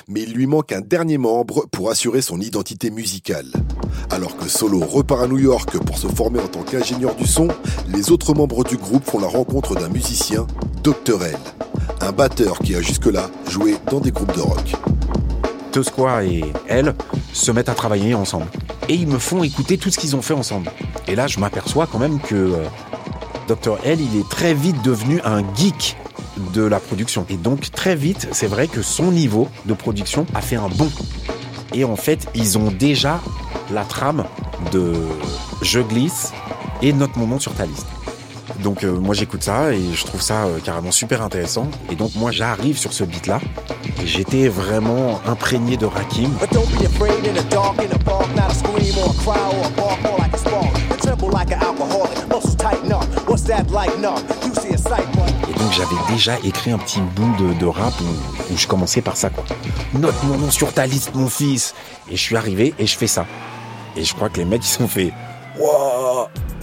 [0.09, 3.51] Mais il lui manque un dernier membre pour assurer son identité musicale.
[4.11, 7.49] Alors que Solo repart à New York pour se former en tant qu'ingénieur du son,
[7.89, 10.47] les autres membres du groupe font la rencontre d'un musicien,
[10.83, 11.25] Dr.
[11.25, 11.39] L,
[12.01, 14.75] un batteur qui a jusque-là joué dans des groupes de rock.
[15.73, 16.95] Tosqua et elle
[17.33, 18.47] se mettent à travailler ensemble.
[18.89, 20.71] Et ils me font écouter tout ce qu'ils ont fait ensemble.
[21.09, 22.65] Et là, je m'aperçois quand même que euh,
[23.49, 23.79] Dr.
[23.85, 25.97] L, il est très vite devenu un geek
[26.53, 27.27] de la production.
[27.29, 30.91] Et donc, très vite, c'est vrai que son niveau de production a fait un bond.
[31.73, 33.21] Et en fait, ils ont déjà
[33.73, 34.25] la trame
[34.73, 34.95] de
[35.63, 36.33] Je glisse
[36.83, 37.87] et Note mon nom sur ta liste.
[38.63, 41.69] Donc euh, moi j'écoute ça et je trouve ça euh, carrément super intéressant.
[41.91, 43.41] Et donc moi j'arrive sur ce beat là
[44.05, 46.31] j'étais vraiment imprégné de Rakim.
[55.49, 59.31] Et donc j'avais déjà écrit un petit bout de, rap où, je commençais par ça
[59.31, 59.45] quoi.
[59.95, 61.75] Note mon nom sur ta liste mon fils.
[62.11, 63.27] Et je suis arrivé et je fais ça.
[63.97, 65.13] Et je crois que les mecs ils sont fait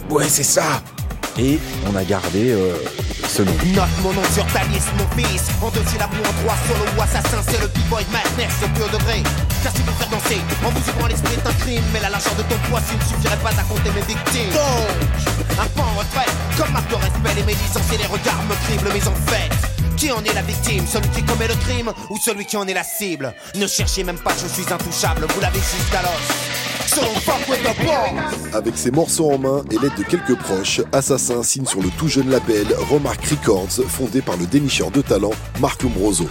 [0.10, 0.82] ouais c'est ça.
[1.38, 2.76] Et on a gardé euh,
[3.28, 3.52] ce nom.
[3.74, 5.44] Note mon nom sur ta liste, mon fils.
[5.62, 8.90] En deux syllabes ou en trois, solo ou assassin, c'est le b-boy madness au haut
[8.90, 9.24] degré.
[9.64, 11.84] Car si vous faire danser, en vous ouvrant l'esprit est un crime.
[11.94, 14.52] Mais la largeur de ton poids, s'il ne suffirait pas à compter mes victimes.
[14.52, 18.56] Donc, un pas en retraite, comme marque de respect, les médisants et les regards me
[18.66, 19.52] criblent, mais en fait.
[19.98, 20.84] Qui en est la victime?
[20.88, 23.36] Celui qui commet le crime ou celui qui en est la cible?
[23.54, 26.51] Ne cherchez même pas, je suis intouchable, vous l'avez jusqu'à l'os.
[26.88, 30.82] So fuck with the boss Avec ses morceaux en main et l'aide de quelques proches,
[30.92, 35.32] Assassin signe sur le tout jeune label Remark Records, fondé par le dénicheur de talent
[35.60, 36.28] Marc Lombroso.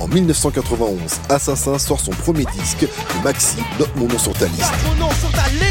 [0.00, 0.98] En 1991,
[1.28, 4.72] Assassin sort son premier disque, le maxi Note mon nom sur ta liste.
[4.84, 5.62] Mon nom sur ta liste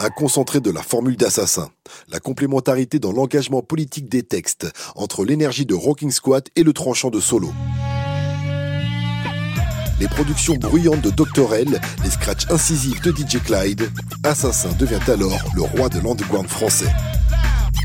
[0.00, 1.68] Un concentré de la formule d'Assassin,
[2.08, 4.66] la complémentarité dans l'engagement politique des textes,
[4.96, 7.52] entre l'énergie de Rocking Squat et le tranchant de Solo.
[10.00, 11.54] Les productions bruyantes de Dr.
[11.54, 13.90] L, les scratchs incisifs de DJ Clyde,
[14.24, 16.92] Assassin devient alors le roi de l'underground français.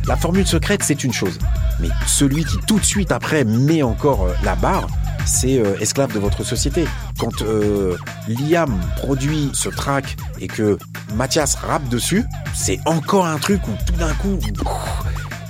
[0.08, 1.38] La formule secrète, c'est une chose.
[1.80, 4.88] Mais celui qui tout de suite après met encore euh, la barre,
[5.26, 6.86] c'est euh, esclave de votre société.
[7.20, 7.96] Quand euh,
[8.28, 10.80] Liam produit ce track et que
[11.14, 12.26] Mathias rappe dessus,
[12.56, 14.40] c'est encore un truc où tout d'un coup...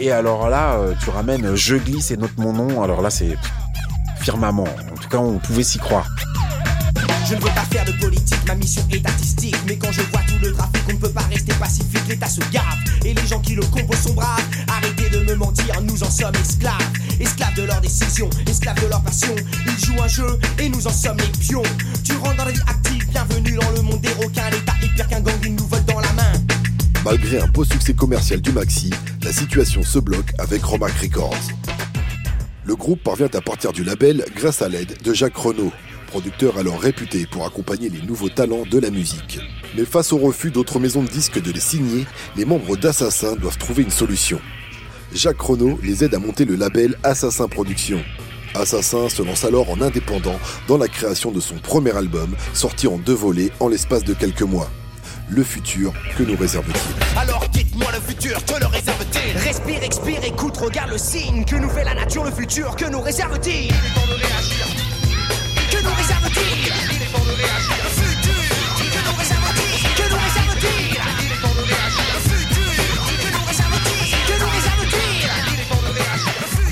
[0.02, 2.82] Et alors là, tu ramènes Je glisse et note mon nom.
[2.82, 3.38] Alors là, c'est
[4.22, 4.64] firmament.
[4.64, 6.08] En tout cas, on pouvait s'y croire.
[7.28, 9.56] Je ne veux pas faire de politique, ma mission est artistique.
[9.68, 12.08] Mais quand je vois tout le trafic, on ne peut pas rester pacifique.
[12.08, 12.64] L'État se gave
[13.06, 14.44] et les gens qui le composent sont braves.
[14.68, 16.76] Arrêtez de me mentir, nous en sommes esclaves.
[17.20, 19.36] Esclaves de leurs décisions, esclaves de leur passion.
[19.68, 21.64] Ils jouent un jeu et nous en sommes les pions.
[22.04, 24.50] Tu rentres dans la vie active, bienvenue dans le monde des requins.
[24.50, 26.34] L'État est pire qu'un gang, ils nous volent dans la main.
[27.06, 28.92] Malgré un beau succès commercial du maxi,
[29.24, 31.38] la situation se bloque avec Romac Records.
[32.66, 35.72] Le groupe parvient à partir du label grâce à l'aide de Jacques Renault,
[36.10, 39.40] producteur alors réputé pour accompagner les nouveaux talents de la musique.
[39.78, 42.06] Mais face au refus d'autres maisons de disques de les signer,
[42.36, 44.42] les membres d'Assassin doivent trouver une solution.
[45.14, 48.04] Jacques Renault les aide à monter le label Assassin Productions.
[48.56, 52.98] Assassin se lance alors en indépendant dans la création de son premier album, sorti en
[52.98, 54.70] deux volets en l'espace de quelques mois.
[55.30, 57.20] Le futur que nous réserve-t-il?
[57.20, 59.38] Alors dites-moi le futur, que le réserve-t-il?
[59.38, 63.02] Respire, expire, écoute, regarde le signe Que nous fait la nature, le futur, que nous
[63.02, 63.66] réserve-t-il?
[63.66, 64.89] Il est temps de réagir
[65.70, 66.72] que nous réserve-t-il?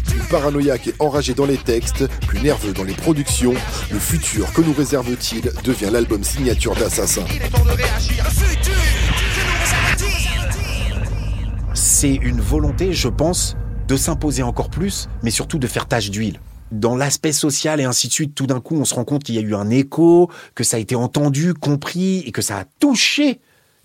[0.05, 3.53] Plus paranoïaque et enragé dans les textes, plus nerveux dans les productions,
[3.91, 7.25] le futur que nous réserve-t-il devient l'album signature d'Assassin.
[11.73, 13.55] C'est une volonté, je pense,
[13.87, 16.39] de s'imposer encore plus, mais surtout de faire tache d'huile
[16.71, 19.35] dans l'aspect social et ainsi de suite, tout d'un coup, on se rend compte qu'il
[19.35, 22.65] y a eu un écho, que ça a été entendu, compris et que ça a
[22.79, 23.39] touché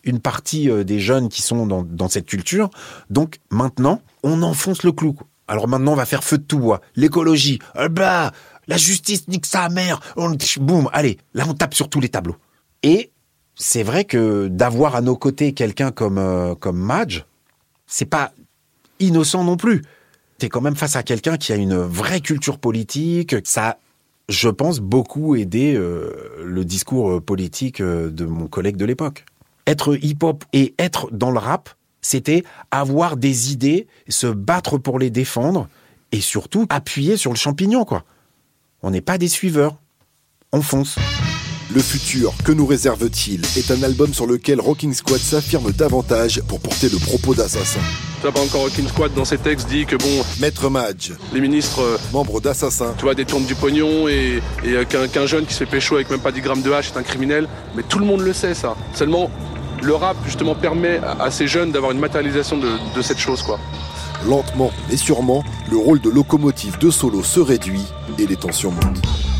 [0.05, 2.71] une partie euh, des jeunes qui sont dans, cette culture.
[3.11, 5.17] Donc maintenant, on enfonce le clou.
[5.49, 6.81] Alors maintenant, on va faire feu de tout bois.
[6.97, 8.33] L'écologie, euh, bah,
[8.67, 10.01] la justice nique sa mère.
[10.61, 12.37] boum, allez, là on tape sur tous les tableaux.
[12.83, 13.13] Et
[13.55, 17.25] c'est vrai que d'avoir à nos côtés quelqu'un comme euh, comme Madge,
[17.87, 18.33] c'est pas
[18.99, 19.83] innocent non plus
[20.43, 23.37] t'es quand même face à quelqu'un qui a une vraie culture politique.
[23.45, 23.79] Ça
[24.29, 26.11] je pense, beaucoup aidé euh,
[26.45, 29.25] le discours euh, politique euh, de mon collègue de l'époque.
[29.67, 31.71] Être hip-hop et être dans le rap,
[32.01, 35.69] c'était avoir des idées, se battre pour les défendre
[36.13, 38.05] et surtout appuyer sur le champignon, quoi.
[38.83, 39.77] On n'est pas des suiveurs.
[40.53, 40.97] On fonce.
[41.75, 46.61] Le futur, que nous réserve-t-il est un album sur lequel Rocking Squad s'affirme davantage pour
[46.61, 47.81] porter le propos d'assassin.
[48.17, 50.23] Tu vois, pas encore Rocking Squad dans ses textes dit que bon.
[50.39, 51.13] Maître Madge.
[51.33, 51.81] Les ministres.
[51.81, 52.93] Euh, membres d'Assassin.
[52.99, 56.21] Tu vois, détournent du pognon et, euh, qu'un jeune qui se fait pécho avec même
[56.21, 57.49] pas 10 grammes de hache est un criminel.
[57.75, 58.77] Mais tout le monde le sait, ça.
[58.93, 59.31] Seulement,
[59.83, 63.59] le rap, justement, permet à, ces jeunes d'avoir une matérialisation de, de cette chose, quoi.
[64.29, 67.83] Lentement mais sûrement, le rôle de locomotive de Solo se réduit
[68.19, 69.32] et les tensions montent.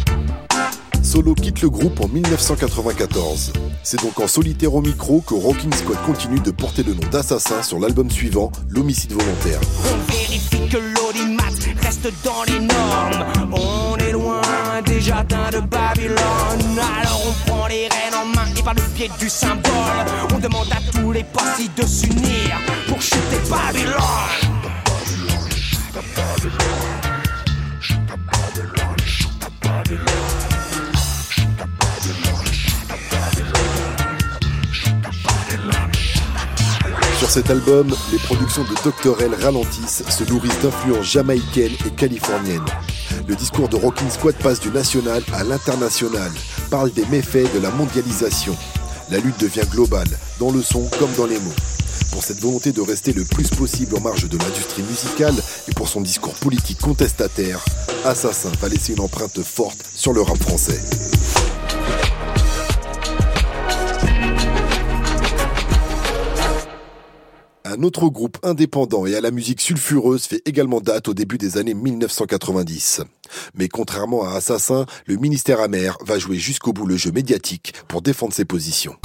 [1.13, 3.53] Solo quitte le groupe en 1994.
[3.83, 7.63] C'est donc en solitaire au micro que Rocking Squad continue de porter le nom d'assassin
[7.63, 9.61] sur l'album suivant, L'homicide volontaire.
[9.93, 11.51] On vérifie que l'audimat
[11.83, 13.27] reste dans les normes.
[13.53, 14.41] On est loin
[14.87, 16.79] des jardins de Babylone.
[16.99, 20.69] Alors on prend les rênes en main et par le pied du symbole, on demande
[20.73, 22.59] à tous les partis de s'unir
[22.89, 23.93] pour chuter Babylone.
[37.23, 39.23] Sur cet album, les productions de Dr.
[39.23, 42.67] L ralentissent, se nourrissent d'influences jamaïcaines et californiennes.
[43.29, 46.33] Le discours de Rocking Squad passe du national à l'international,
[46.69, 48.57] parle des méfaits de la mondialisation.
[49.09, 50.09] La lutte devient globale,
[50.41, 51.55] dans le son comme dans les mots.
[52.11, 55.37] Pour cette volonté de rester le plus possible en marge de l'industrie musicale
[55.69, 57.65] et pour son discours politique contestataire,
[58.05, 60.81] Assassin va laisser une empreinte forte sur le rap français.
[67.73, 71.57] Un autre groupe indépendant et à la musique sulfureuse fait également date au début des
[71.57, 73.01] années 1990.
[73.55, 78.03] Mais contrairement à Assassin, le ministère amer va jouer jusqu'au bout le jeu médiatique pour
[78.03, 78.97] défendre ses positions.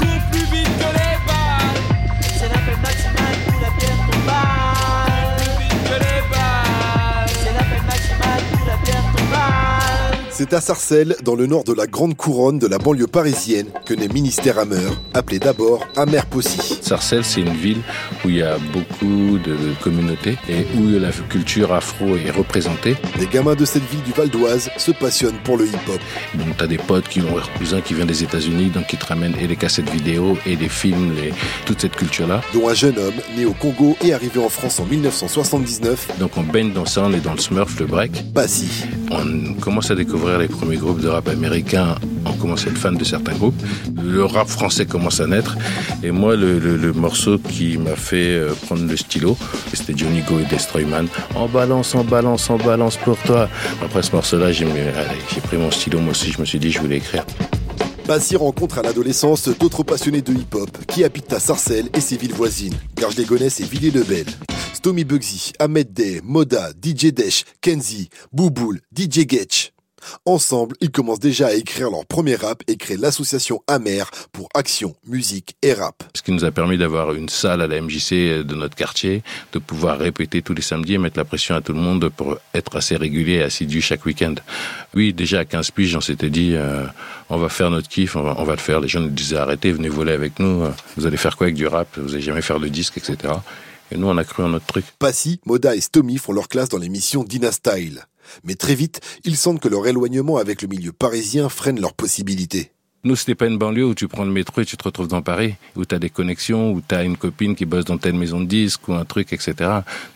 [10.37, 13.95] C'est à Sarcelles, dans le nord de la grande couronne de la banlieue parisienne, que
[13.95, 16.77] naît Ministère Hammer, appelé d'abord Hammer Possy.
[16.83, 17.81] Sarcelles, c'est une ville
[18.23, 22.97] où il y a beaucoup de communautés et où la culture afro est représentée.
[23.19, 25.99] Les gamins de cette ville du Val d'Oise se passionnent pour le hip-hop.
[26.35, 28.97] Donc, tu as des potes qui ont leurs cousins qui viennent des États-Unis, donc qui
[28.97, 31.15] te ramènent et les cassettes vidéo et des films,
[31.65, 32.41] toute cette culture-là.
[32.53, 36.19] Dont un jeune homme né au Congo et arrivé en France en 1979.
[36.19, 38.23] Donc, on baigne dans ça, on est dans le smurf, le break.
[38.35, 38.85] Passy.
[39.09, 41.95] On commence à découvrir les premiers groupes de rap américains,
[42.25, 43.59] on commence à être fan de certains groupes.
[44.01, 45.57] Le rap français commence à naître.
[46.03, 49.37] Et moi, le, morceau qui m'a fait euh, prendre le stylo,
[49.73, 51.07] c'était Johnny Go et Destroyman.
[51.35, 53.49] En balance, en balance, en balance pour toi.
[53.83, 54.65] Après ce morceau-là, j'ai
[55.43, 57.25] pris mon stylo, moi aussi, je me suis dit, je voulais écrire.
[58.05, 62.33] Passy rencontre à l'adolescence d'autres passionnés de hip-hop qui habitent à Sarcelles et ses villes
[62.33, 64.25] voisines, Garges-les-Gonesse et Villiers-le-Bel.
[64.73, 69.73] Stomy Bugsy, Ahmed Day, Moda, DJ Desh, Kenzie, Bouboul, DJ Getch.
[70.25, 74.95] Ensemble, ils commencent déjà à écrire leur premier rap et créent l'association Amer pour action,
[75.05, 76.03] musique et rap.
[76.15, 79.23] Ce qui nous a permis d'avoir une salle à la MJC de notre quartier,
[79.53, 82.37] de pouvoir répéter tous les samedis et mettre la pression à tout le monde pour
[82.53, 84.35] être assez régulier et assidu chaque week-end.
[84.95, 86.85] Oui, déjà à 15 piges, on s'était dit, euh,
[87.29, 88.79] on va faire notre kiff, on va, le faire.
[88.79, 90.63] Les gens nous disaient, arrêtez, venez voler avec nous,
[90.95, 93.33] vous allez faire quoi avec du rap, vous allez jamais faire de disque, etc.
[93.91, 94.85] Et nous, on a cru en notre truc.
[94.99, 98.05] Passy, Moda et Stomy font leur classe dans l'émission Dina Style.
[98.43, 102.71] Mais très vite, ils sentent que leur éloignement avec le milieu parisien freine leurs possibilités.
[103.07, 105.21] Nous, c'était pas une banlieue où tu prends le métro et tu te retrouves dans
[105.21, 108.15] Paris, où tu as des connexions, où tu as une copine qui bosse dans telle
[108.15, 109.55] maison de disques ou un truc, etc.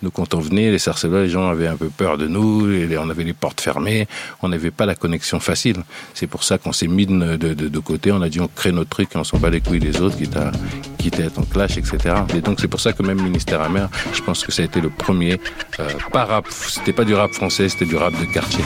[0.04, 2.98] Nous, quand on venait, les Sarcellois, les gens avaient un peu peur de nous, et
[2.98, 4.10] on avait les portes fermées,
[4.42, 5.78] on n'avait pas la connexion facile.
[6.14, 9.16] C'est pour ça qu'on s'est mis de, côté, on a dit on crée notre truc
[9.16, 11.98] et on s'en bat les couilles des autres, quitte à, à être en clash, etc.
[12.36, 14.82] Et donc c'est pour ça que même Ministère Amer, je pense que ça a été
[14.82, 15.40] le premier,
[15.80, 18.66] euh, pas rap, c'était pas du rap français, c'était du rap de quartier.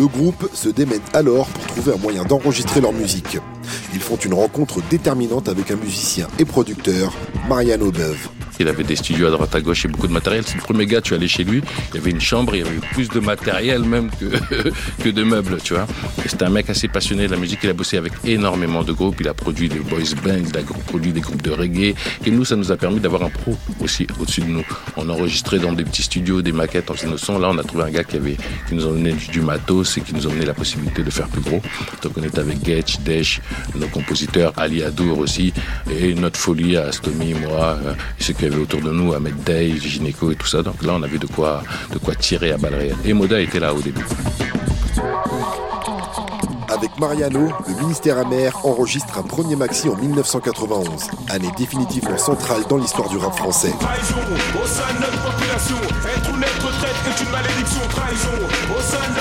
[0.00, 3.38] Le groupe se démène alors pour trouver un moyen d'enregistrer leur musique.
[3.94, 7.12] Ils font une rencontre déterminante avec un musicien et producteur,
[7.48, 8.28] Mariano Beuve.
[8.60, 10.44] Il avait des studios à droite à gauche et beaucoup de matériel.
[10.46, 12.68] C'est le premier gars, tu allais chez lui, il y avait une chambre, il y
[12.68, 14.26] avait plus de matériel même que,
[15.02, 15.86] que de meubles, tu vois.
[16.26, 19.16] C'était un mec assez passionné de la musique, il a bossé avec énormément de groupes,
[19.18, 21.94] il a produit des boys bands, il a produit des groupes de reggae.
[22.26, 24.64] Et nous, ça nous a permis d'avoir un pro aussi au-dessus de nous.
[24.98, 27.38] On enregistrait dans des petits studios, des maquettes, on faisait nos sons.
[27.38, 28.36] Là, on a trouvé un gars qui, avait,
[28.68, 31.28] qui nous a donné du matos et qui nous a donné la possibilité de faire
[31.28, 31.62] plus gros.
[32.02, 33.40] Donc on était avec Getch, Desh,
[33.74, 35.52] nos compositeurs, Ali Adour aussi,
[35.90, 37.78] et notre folie à Stomy, moi,
[38.18, 40.62] et ceux qui autour de nous, Ahmed Day, Gynéco et tout ça.
[40.62, 41.62] Donc là, on avait de quoi,
[41.92, 42.96] de quoi tirer à balles réelles.
[43.04, 44.04] Et Moda était là au début.
[46.68, 52.78] Avec Mariano, le ministère amer enregistre un premier maxi en 1991, année définitivement centrale dans
[52.78, 53.74] l'histoire du rap français.
[53.80, 54.14] Trahison,
[54.62, 57.80] au sein de notre population, être ou est une malédiction.
[57.90, 58.28] Trahison,
[58.76, 59.19] au sein de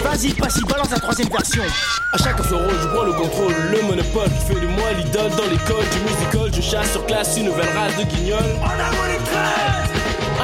[0.00, 1.62] Vas-y, passe balance la troisième version.
[2.12, 5.30] À chaque feu rouge, je prends le contrôle, le monopole qui fait de moi l'idole
[5.30, 6.50] dans l'école du musical.
[6.54, 8.38] Je chasse sur classe une nouvelle race de guignols.
[8.38, 9.92] Les traites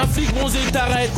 [0.01, 1.11] un flic bronzé t'arrête.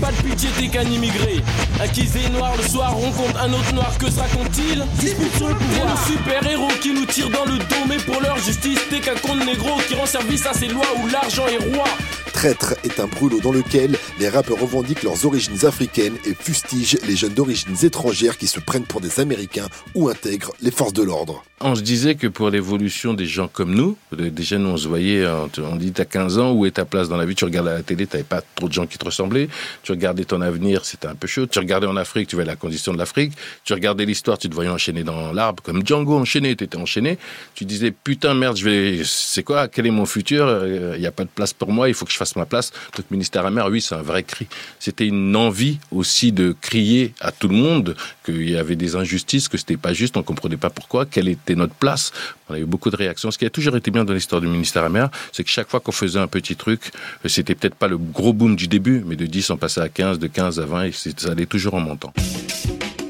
[0.00, 1.42] Pas de pitié, t'es qu'un immigré.
[1.80, 3.92] Accusé noir le soir, rencontre un autre noir.
[3.98, 4.84] Que se raconte-t-il?
[5.00, 5.88] Dispute sur le pouvoir.
[5.88, 7.84] le super-héros qui nous tire dans le dos.
[7.88, 11.08] Mais pour leur justice, t'es qu'un compte négro qui rend service à ses lois où
[11.08, 11.84] l'argent est roi.
[12.32, 17.16] Traître est un brûlot dans lequel les rappeurs revendiquent leurs origines africaines et fustigent les
[17.16, 21.44] jeunes d'origines étrangères qui se prennent pour des Américains ou intègrent les forces de l'ordre.
[21.64, 25.24] On se disait que pour l'évolution des gens comme nous, des jeunes, on se voyait,
[25.26, 27.36] on dit t'as 15 ans, où est ta place dans la vie?
[27.36, 29.48] Tu regardais la télé, t'avais pas trop de gens qui te ressemblaient.
[29.84, 31.46] Tu regardais ton avenir, c'était un peu chaud.
[31.46, 33.32] Tu regardais en Afrique, tu voyais la condition de l'Afrique.
[33.64, 37.16] Tu regardais l'histoire, tu te voyais enchaîner dans l'arbre, comme Django enchaîné, t'étais enchaîné.
[37.54, 39.68] Tu disais putain merde, je vais, c'est quoi?
[39.68, 40.66] Quel est mon futur?
[40.66, 42.72] Il n'y a pas de place pour moi, il faut que je fasse ma place.
[42.96, 44.48] Donc ministère amer, oui, c'est un vrai cri.
[44.80, 47.94] C'était une envie aussi de crier à tout le monde
[48.26, 51.51] qu'il y avait des injustices, que c'était pas juste, on comprenait pas pourquoi, quelle était
[51.54, 52.12] notre place.
[52.48, 53.30] On a eu beaucoup de réactions.
[53.30, 55.80] Ce qui a toujours été bien dans l'histoire du ministère amer, c'est que chaque fois
[55.80, 56.92] qu'on faisait un petit truc,
[57.26, 60.18] c'était peut-être pas le gros boom du début, mais de 10 on passait à 15,
[60.18, 62.12] de 15 à 20, et ça allait toujours en montant.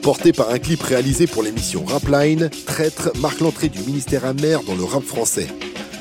[0.02, 4.74] Porté par un clip réalisé pour l'émission Rapline, Traître marque l'entrée du ministère amer dans
[4.74, 5.47] le rap français.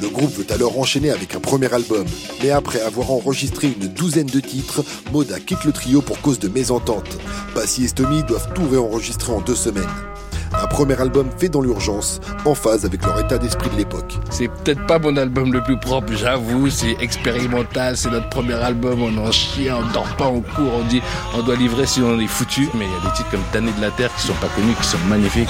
[0.02, 2.06] Le groupe veut alors enchaîner avec un premier album.
[2.42, 6.48] Mais après avoir enregistré une douzaine de titres, Moda quitte le trio pour cause de
[6.48, 7.20] mésentente.
[7.54, 9.84] Passy et Stomy doivent tout réenregistrer en deux semaines.
[10.54, 14.20] Un premier album fait dans l'urgence, en phase avec leur état d'esprit de l'époque.
[14.30, 19.02] C'est peut-être pas mon album le plus propre, j'avoue, c'est expérimental, c'est notre premier album,
[19.02, 21.02] on en chie, on dort pas, on court, on dit
[21.36, 22.70] on doit livrer si on est foutu.
[22.76, 24.74] Mais il y a des titres comme Tanné de la Terre qui sont pas connus,
[24.80, 25.50] qui sont magnifiques.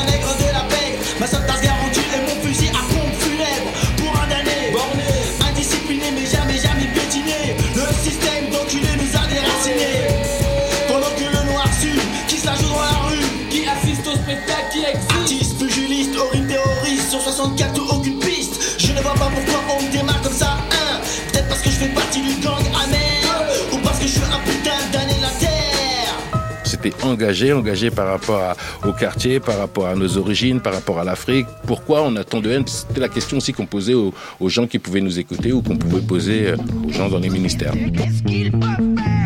[17.45, 18.75] Aucune piste.
[18.79, 20.57] Je ne vois pas pourquoi on démarre comme ça.
[20.71, 21.01] Hein.
[21.31, 23.47] Peut-être parce que je fais partie du gang amer.
[23.73, 26.61] Ou parce que je suis un putain d'année la terre.
[26.63, 28.55] C'était engagé, engagé par rapport
[28.85, 31.47] au quartier, par rapport à nos origines, par rapport à l'Afrique.
[31.65, 32.67] Pourquoi on a tant de haine?
[32.67, 35.77] C'était la question aussi qu'on posait aux, aux, gens qui pouvaient nous écouter ou qu'on
[35.77, 36.57] pouvait poser euh,
[36.87, 37.73] aux gens dans les ministères.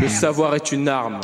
[0.01, 1.19] Le savoir est une arme.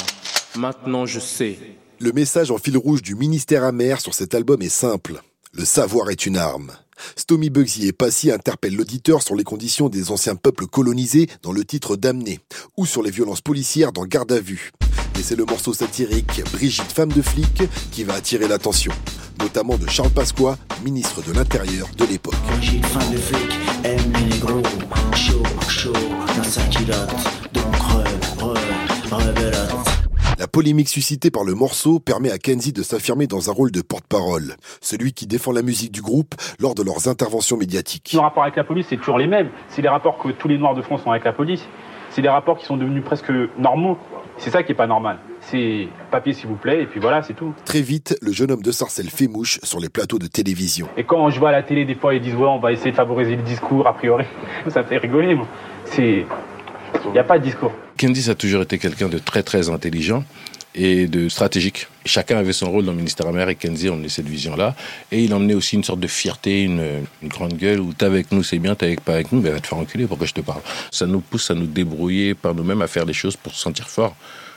[0.57, 1.57] Maintenant, je sais.
[1.99, 5.22] Le message en fil rouge du ministère amer sur cet album est simple.
[5.53, 6.71] Le savoir est une arme.
[7.17, 11.65] Stomy Bugsy et Passy interpellent l'auditeur sur les conditions des anciens peuples colonisés dans le
[11.65, 12.39] titre Damné,
[12.77, 14.71] ou sur les violences policières dans Garde à vue.
[15.19, 18.93] Et c'est le morceau satirique Brigitte Femme de flic qui va attirer l'attention,
[19.41, 22.35] notamment de Charles Pasqua, ministre de l'Intérieur de l'époque.
[30.51, 34.55] Polémique suscitée par le morceau permet à Kenzie de s'affirmer dans un rôle de porte-parole,
[34.81, 38.11] celui qui défend la musique du groupe lors de leurs interventions médiatiques.
[38.13, 39.49] Nos rapports avec la police, c'est toujours les mêmes.
[39.69, 41.65] C'est les rapports que tous les Noirs de France ont avec la police.
[42.09, 43.97] C'est des rapports qui sont devenus presque normaux.
[44.37, 45.19] C'est ça qui est pas normal.
[45.39, 47.53] C'est papier s'il vous plaît, et puis voilà, c'est tout.
[47.65, 50.87] Très vite, le jeune homme de Sarcelles fait mouche sur les plateaux de télévision.
[50.97, 52.91] Et quand je vois à la télé, des fois, ils disent ouais, on va essayer
[52.91, 54.25] de favoriser le discours, a priori.
[54.67, 55.47] Ça me fait rigoler, moi.
[55.85, 56.25] C'est.
[57.05, 57.72] Il n'y a pas de discours.
[57.99, 60.23] Candice a toujours été quelqu'un de très très intelligent
[60.73, 61.88] et de stratégique.
[62.05, 64.76] Chacun avait son rôle dans le ministère amer et Kenzie emmenait cette vision-là.
[65.11, 68.43] Et il emmenait aussi une sorte de fierté, une, grande gueule où t'es avec nous,
[68.43, 70.61] c'est bien, t'es pas avec nous, ben va te faire enculer, pourquoi je te parle?
[70.91, 73.89] Ça nous pousse à nous débrouiller par nous-mêmes, à faire les choses pour se sentir
[73.89, 74.15] fort.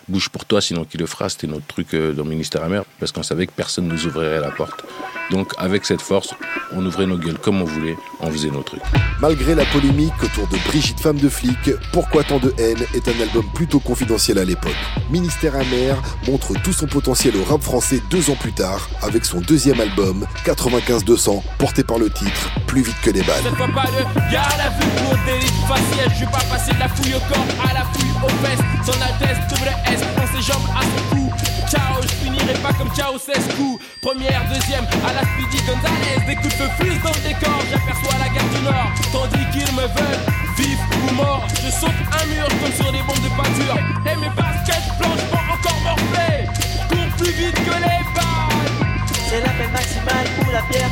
[0.09, 2.85] Bouge pour toi, sinon qui le fera, c'était notre truc euh, dans le ministère amer,
[3.01, 4.85] parce qu'on savait que personne nous ouvrirait la porte.
[5.31, 6.35] Donc avec cette force,
[6.73, 8.83] on ouvrait nos gueules comme on voulait, on faisait nos trucs.
[9.21, 11.57] Malgré la polémique autour de Brigitte Femme de flic,
[11.93, 14.77] Pourquoi tant de haine est un album plutôt confidentiel à l'époque.
[15.11, 19.41] Ministère amer montre tout son potentiel au rap français deux ans plus tard avec son
[19.41, 23.43] deuxième album 95-200 porté par le titre Plus vite que les balles.
[23.43, 26.11] Cette fois pas de gars à la vue pour délit facial.
[26.15, 28.61] Je vais pas passer de la fouille au corps à la fouille aux fesses.
[28.85, 31.31] Son Altesse double S prend ses jambes à son cou.
[31.71, 36.19] Ciao, je finirai pas comme Ciao coups Première, deuxième, à la Speedy Gonzalez.
[36.27, 37.59] Des coups de fusent dans le décor.
[37.71, 38.91] J'aperçois la gare du Nord.
[39.13, 40.25] Tandis qu'ils me veulent
[40.59, 41.47] vif ou mort.
[41.63, 43.79] Je saute un mur comme sur des bombes de peinture.
[44.11, 46.51] Et mes baskets blanches vont encore morfler.
[46.89, 49.07] Cours plus vite que les balles.
[49.29, 50.91] C'est la peine maximale pour la pierre.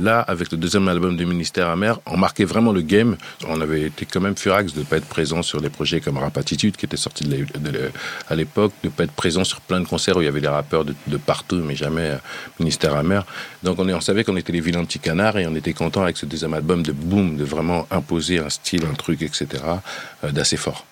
[0.00, 3.16] Là, avec le deuxième album du ministère amer, on marquait vraiment le game.
[3.46, 6.16] On avait été quand même furax de ne pas être présent sur des projets comme
[6.16, 7.90] Rap Attitude, qui était sorti de de
[8.30, 10.40] à l'époque, de ne pas être présent sur plein de concerts où il y avait
[10.40, 12.16] des rappeurs de, de partout, mais jamais euh,
[12.58, 13.26] ministère amer.
[13.62, 16.24] Donc on savait qu'on était les vilains petits canards et on était content avec ce
[16.24, 19.46] deuxième album de boom, de vraiment imposer un style, un truc, etc.,
[20.24, 20.86] euh, d'assez fort.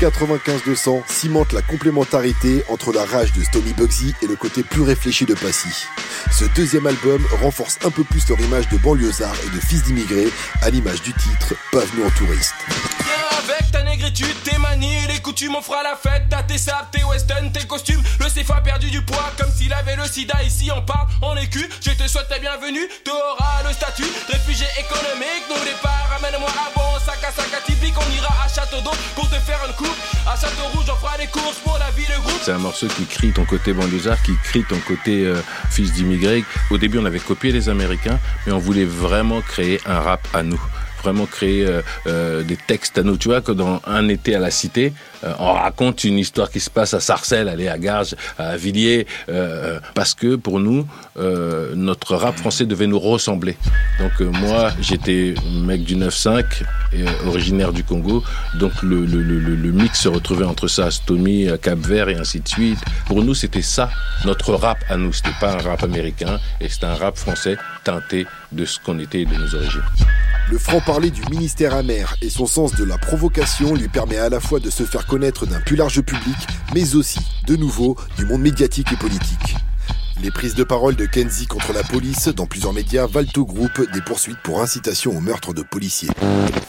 [0.00, 5.24] 95-200 cimente la complémentarité entre la rage de Stony Bugsy et le côté plus réfléchi
[5.24, 5.86] de Passy.
[6.30, 10.28] Ce deuxième album renforce un peu plus leur image de banlieusard et de fils d'immigrés,
[10.62, 12.54] à l'image du titre Pas venu en touriste.
[15.36, 16.24] Les coutumes, on fera la fête.
[16.30, 18.02] T'as tes sapes, tes western, tes costumes.
[18.20, 20.42] Le CFA a perdu du poids comme s'il avait le sida.
[20.44, 21.50] Ici on parle, on est.
[21.54, 22.86] Je te souhaite la bienvenue.
[23.04, 25.44] T'auras le statut réfugié économique.
[25.48, 27.94] Nos départ, amène-moi à bon sac à sac atypique.
[27.96, 29.96] On ira à Château d'eau pour te faire une coupe.
[30.26, 32.40] À Château Rouge, on fera des courses pour la vie de groupe.
[32.42, 35.40] C'est un morceau qui crie ton côté banlieusard, qui crie ton côté euh,
[35.70, 36.44] fils d'immigré.
[36.70, 40.42] Au début, on avait copié les Américains, mais on voulait vraiment créer un rap à
[40.42, 40.60] nous.
[41.02, 43.16] Vraiment créer euh, euh, des textes à nous.
[43.16, 44.92] Tu vois que dans Un été à la cité,
[45.24, 49.06] euh, on raconte une histoire qui se passe à Sarcelles, aller à Garges, à Villiers,
[49.28, 50.86] euh, parce que pour nous,
[51.18, 53.56] euh, notre rap français devait nous ressembler.
[53.98, 56.44] Donc euh, moi, j'étais mec du 9-5,
[56.92, 58.22] et, euh, originaire du Congo,
[58.54, 59.06] donc le,
[59.72, 62.78] mix se retrouvait entre ça, Stomy, euh, Cap Vert et ainsi de suite.
[63.06, 63.90] Pour nous, c'était ça,
[64.24, 65.12] notre rap à nous.
[65.12, 69.22] C'était pas un rap américain, et c'était un rap français teinté de ce qu'on était
[69.22, 69.82] et de nos origines.
[70.48, 74.38] Le franc-parler du ministère amer et son sens de la provocation lui permet à la
[74.38, 76.36] fois de se faire connaître d'un plus large public,
[76.74, 79.56] mais aussi, de nouveau, du monde médiatique et politique.
[80.22, 83.82] Les prises de parole de Kenzie contre la police dans plusieurs médias valent au groupe
[83.92, 86.08] des poursuites pour incitation au meurtre de policiers.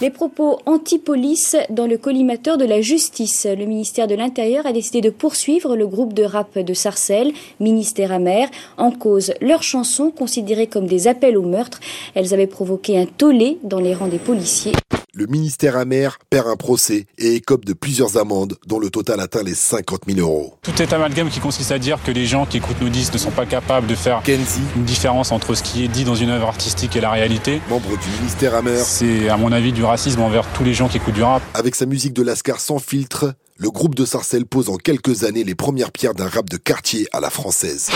[0.01, 3.47] Les propos anti-police dans le collimateur de la justice.
[3.49, 7.31] Le ministère de l'Intérieur a décidé de poursuivre le groupe de rap de Sarcelles,
[7.61, 11.79] Ministère amer, en cause leurs chansons considérées comme des appels au meurtre.
[12.15, 14.73] Elles avaient provoqué un tollé dans les rangs des policiers.
[15.13, 19.41] Le ministère amer perd un procès et écope de plusieurs amendes dont le total atteint
[19.41, 20.55] les 50 000 euros.
[20.61, 23.17] Tout est amalgame qui consiste à dire que les gens qui écoutent nos disques ne
[23.17, 26.47] sont pas capables de faire une différence entre ce qui est dit dans une œuvre
[26.47, 27.61] artistique et la réalité.
[27.69, 28.81] Membre du ministère Hammer.
[28.83, 31.41] C'est à mon avis du racisme envers tous les gens qui écoutent du rap.
[31.53, 35.45] Avec sa musique de Lascar sans filtre, le groupe de Sarcelles pose en quelques années
[35.45, 37.89] les premières pierres d'un rap de quartier à la française.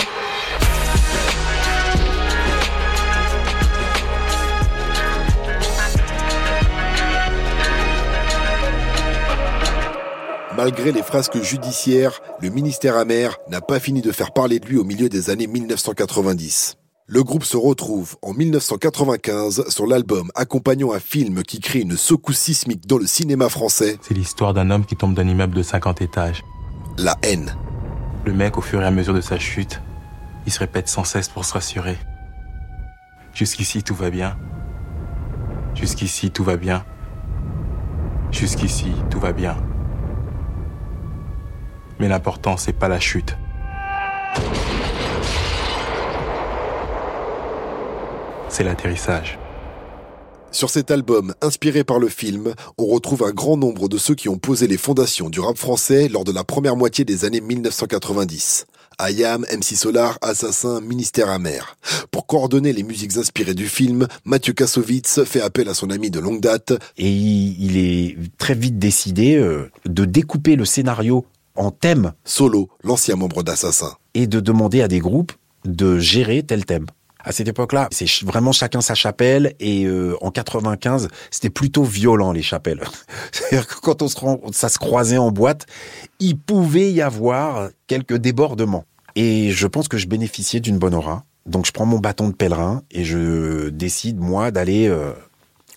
[10.56, 14.76] Malgré les frasques judiciaires, le ministère amer n'a pas fini de faire parler de lui
[14.76, 16.76] au milieu des années 1990.
[17.06, 22.38] Le groupe se retrouve en 1995 sur l'album accompagnant un film qui crée une secousse
[22.38, 26.02] sismique dans le cinéma français, C'est l'histoire d'un homme qui tombe d'un immeuble de 50
[26.02, 26.42] étages.
[26.98, 27.56] La haine.
[28.26, 29.80] Le mec, au fur et à mesure de sa chute,
[30.46, 31.96] il se répète sans cesse pour se rassurer.
[33.32, 34.36] Jusqu'ici, tout va bien.
[35.74, 36.84] Jusqu'ici, tout va bien.
[38.30, 39.56] Jusqu'ici, tout va bien.
[42.02, 43.36] Mais l'important, c'est pas la chute.
[48.48, 49.38] C'est l'atterrissage.
[50.50, 54.28] Sur cet album, inspiré par le film, on retrouve un grand nombre de ceux qui
[54.28, 58.66] ont posé les fondations du rap français lors de la première moitié des années 1990.
[58.98, 61.76] Ayam, MC Solar, Assassin, Ministère Amer.
[62.10, 66.18] Pour coordonner les musiques inspirées du film, Mathieu Kassovitz fait appel à son ami de
[66.18, 66.72] longue date.
[66.98, 71.24] Et il, est très vite décidé euh, de découper le scénario
[71.56, 72.12] en thèmes.
[72.24, 73.96] Solo, l'ancien membre d'Assassin.
[74.14, 75.32] Et de demander à des groupes
[75.64, 76.86] de gérer tel thème.
[77.24, 82.32] À cette époque-là, c'est vraiment chacun sa chapelle et euh, en 95, c'était plutôt violent
[82.32, 82.82] les chapelles.
[83.32, 84.16] C'est-à-dire que quand on se
[84.52, 85.66] ça se croisait en boîte,
[86.18, 88.84] il pouvait y avoir quelques débordements.
[89.14, 91.24] Et je pense que je bénéficiais d'une bonne aura.
[91.46, 95.12] Donc je prends mon bâton de pèlerin et je décide moi d'aller euh,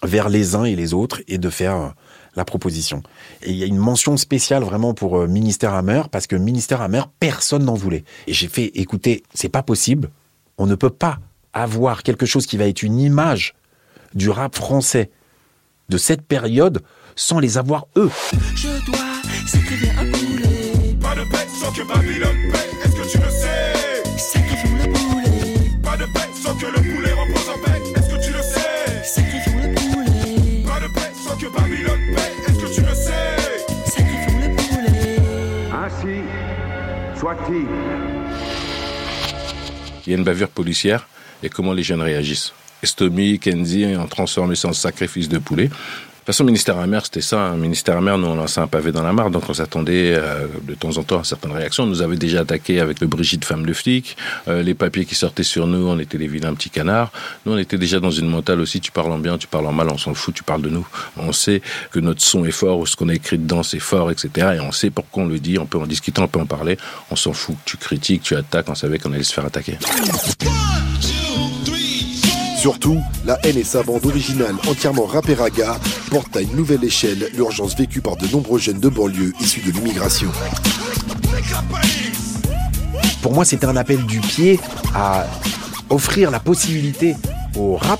[0.03, 1.93] vers les uns et les autres et de faire
[2.35, 3.01] la proposition.
[3.43, 6.81] Et il y a une mention spéciale vraiment pour euh, Ministère Amer parce que Ministère
[6.81, 8.03] Amer, personne n'en voulait.
[8.27, 10.09] Et j'ai fait, écoutez, c'est pas possible.
[10.57, 11.19] On ne peut pas
[11.53, 13.55] avoir quelque chose qui va être une image
[14.13, 15.09] du rap français
[15.89, 16.83] de cette période
[17.15, 18.11] sans les avoir eux.
[18.55, 18.97] Je dois
[19.47, 20.97] sacrifier un poulet.
[21.01, 22.69] Pas de paix sans que Babylone paie.
[22.83, 23.73] Est-ce que tu le sais?
[24.17, 25.81] Sacrifions le poulet.
[25.83, 27.81] Pas de paix sans que le poulet repose en paix.
[27.95, 29.03] Est-ce que tu le sais?
[29.03, 30.63] Sacrifions le poulet.
[30.65, 32.04] Pas de paix sans que Babylone
[40.05, 41.07] Il y a une bavure policière
[41.41, 42.53] et comment les jeunes réagissent.
[42.83, 45.69] Estomy, Kenzie ont transformé ça en sacrifice de poulet?
[46.25, 47.39] Toute façon, ministère amer, c'était ça.
[47.39, 50.47] Un ministère amer, nous, on lançait un pavé dans la mare, donc on s'attendait euh,
[50.63, 51.83] de temps en temps à certaines réactions.
[51.83, 54.17] On nous avait déjà attaqué avec le Brigitte femme de flic.
[54.47, 57.11] Euh, les papiers qui sortaient sur nous, on était les vilains petits canards.
[57.45, 59.71] Nous, on était déjà dans une mentale aussi, tu parles en bien, tu parles en
[59.71, 60.87] mal, on s'en fout, tu parles de nous.
[61.15, 61.61] On sait
[61.91, 64.53] que notre son est fort, ou ce qu'on a écrit dedans, c'est fort, etc.
[64.55, 66.79] Et on sait pourquoi on le dit, on peut en discuter, on peut en parler.
[67.11, 67.55] On s'en fout.
[67.65, 69.77] Tu critiques, tu attaques, on savait qu'on allait se faire attaquer.
[72.65, 75.79] Surtout, la haine et sa bande originale entièrement rappé raga
[76.09, 79.71] portent à une nouvelle échelle l'urgence vécue par de nombreux jeunes de banlieue issus de
[79.71, 80.31] l'immigration.
[83.21, 84.59] Pour moi, c'était un appel du pied
[84.95, 85.27] à
[85.91, 87.15] offrir la possibilité
[87.55, 87.99] au rap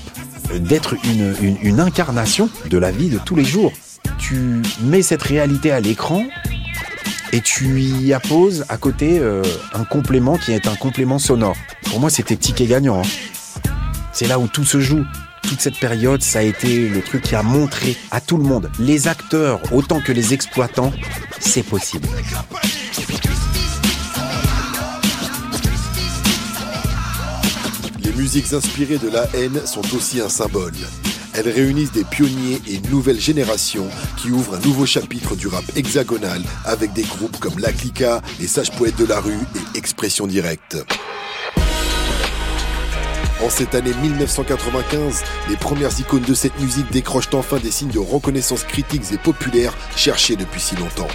[0.52, 3.72] d'être une, une, incarnation de la vie de tous les jours.
[4.18, 6.24] Tu mets cette réalité à l'écran
[7.32, 9.44] et tu y apposes à côté euh,
[9.74, 11.54] un complément qui est un complément sonore.
[11.88, 13.02] Pour moi, c'était ticket gagnant.
[13.02, 13.35] Hein.
[14.18, 15.04] C'est là où tout se joue.
[15.42, 18.70] Toute cette période, ça a été le truc qui a montré à tout le monde,
[18.78, 20.90] les acteurs autant que les exploitants,
[21.38, 22.08] c'est possible.
[28.02, 30.72] Les musiques inspirées de la haine sont aussi un symbole.
[31.34, 33.86] Elles réunissent des pionniers et une nouvelle génération
[34.16, 38.46] qui ouvrent un nouveau chapitre du rap hexagonal avec des groupes comme La Clica, Les
[38.46, 39.34] Sages Poètes de la Rue
[39.74, 40.78] et Expression Directe.
[43.42, 47.98] En cette année 1995, les premières icônes de cette musique décrochent enfin des signes de
[47.98, 51.08] reconnaissance critiques et populaires cherchés depuis si longtemps.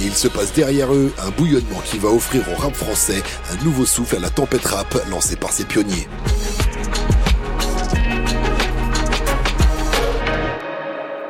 [0.00, 3.62] Et il se passe derrière eux un bouillonnement qui va offrir au rap français un
[3.64, 6.08] nouveau souffle à la tempête rap lancée par ses pionniers.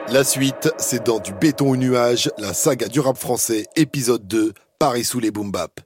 [0.09, 4.52] La suite, c'est dans du béton au nuage, la saga du rap français, épisode 2,
[4.78, 5.80] Paris sous les boom bap.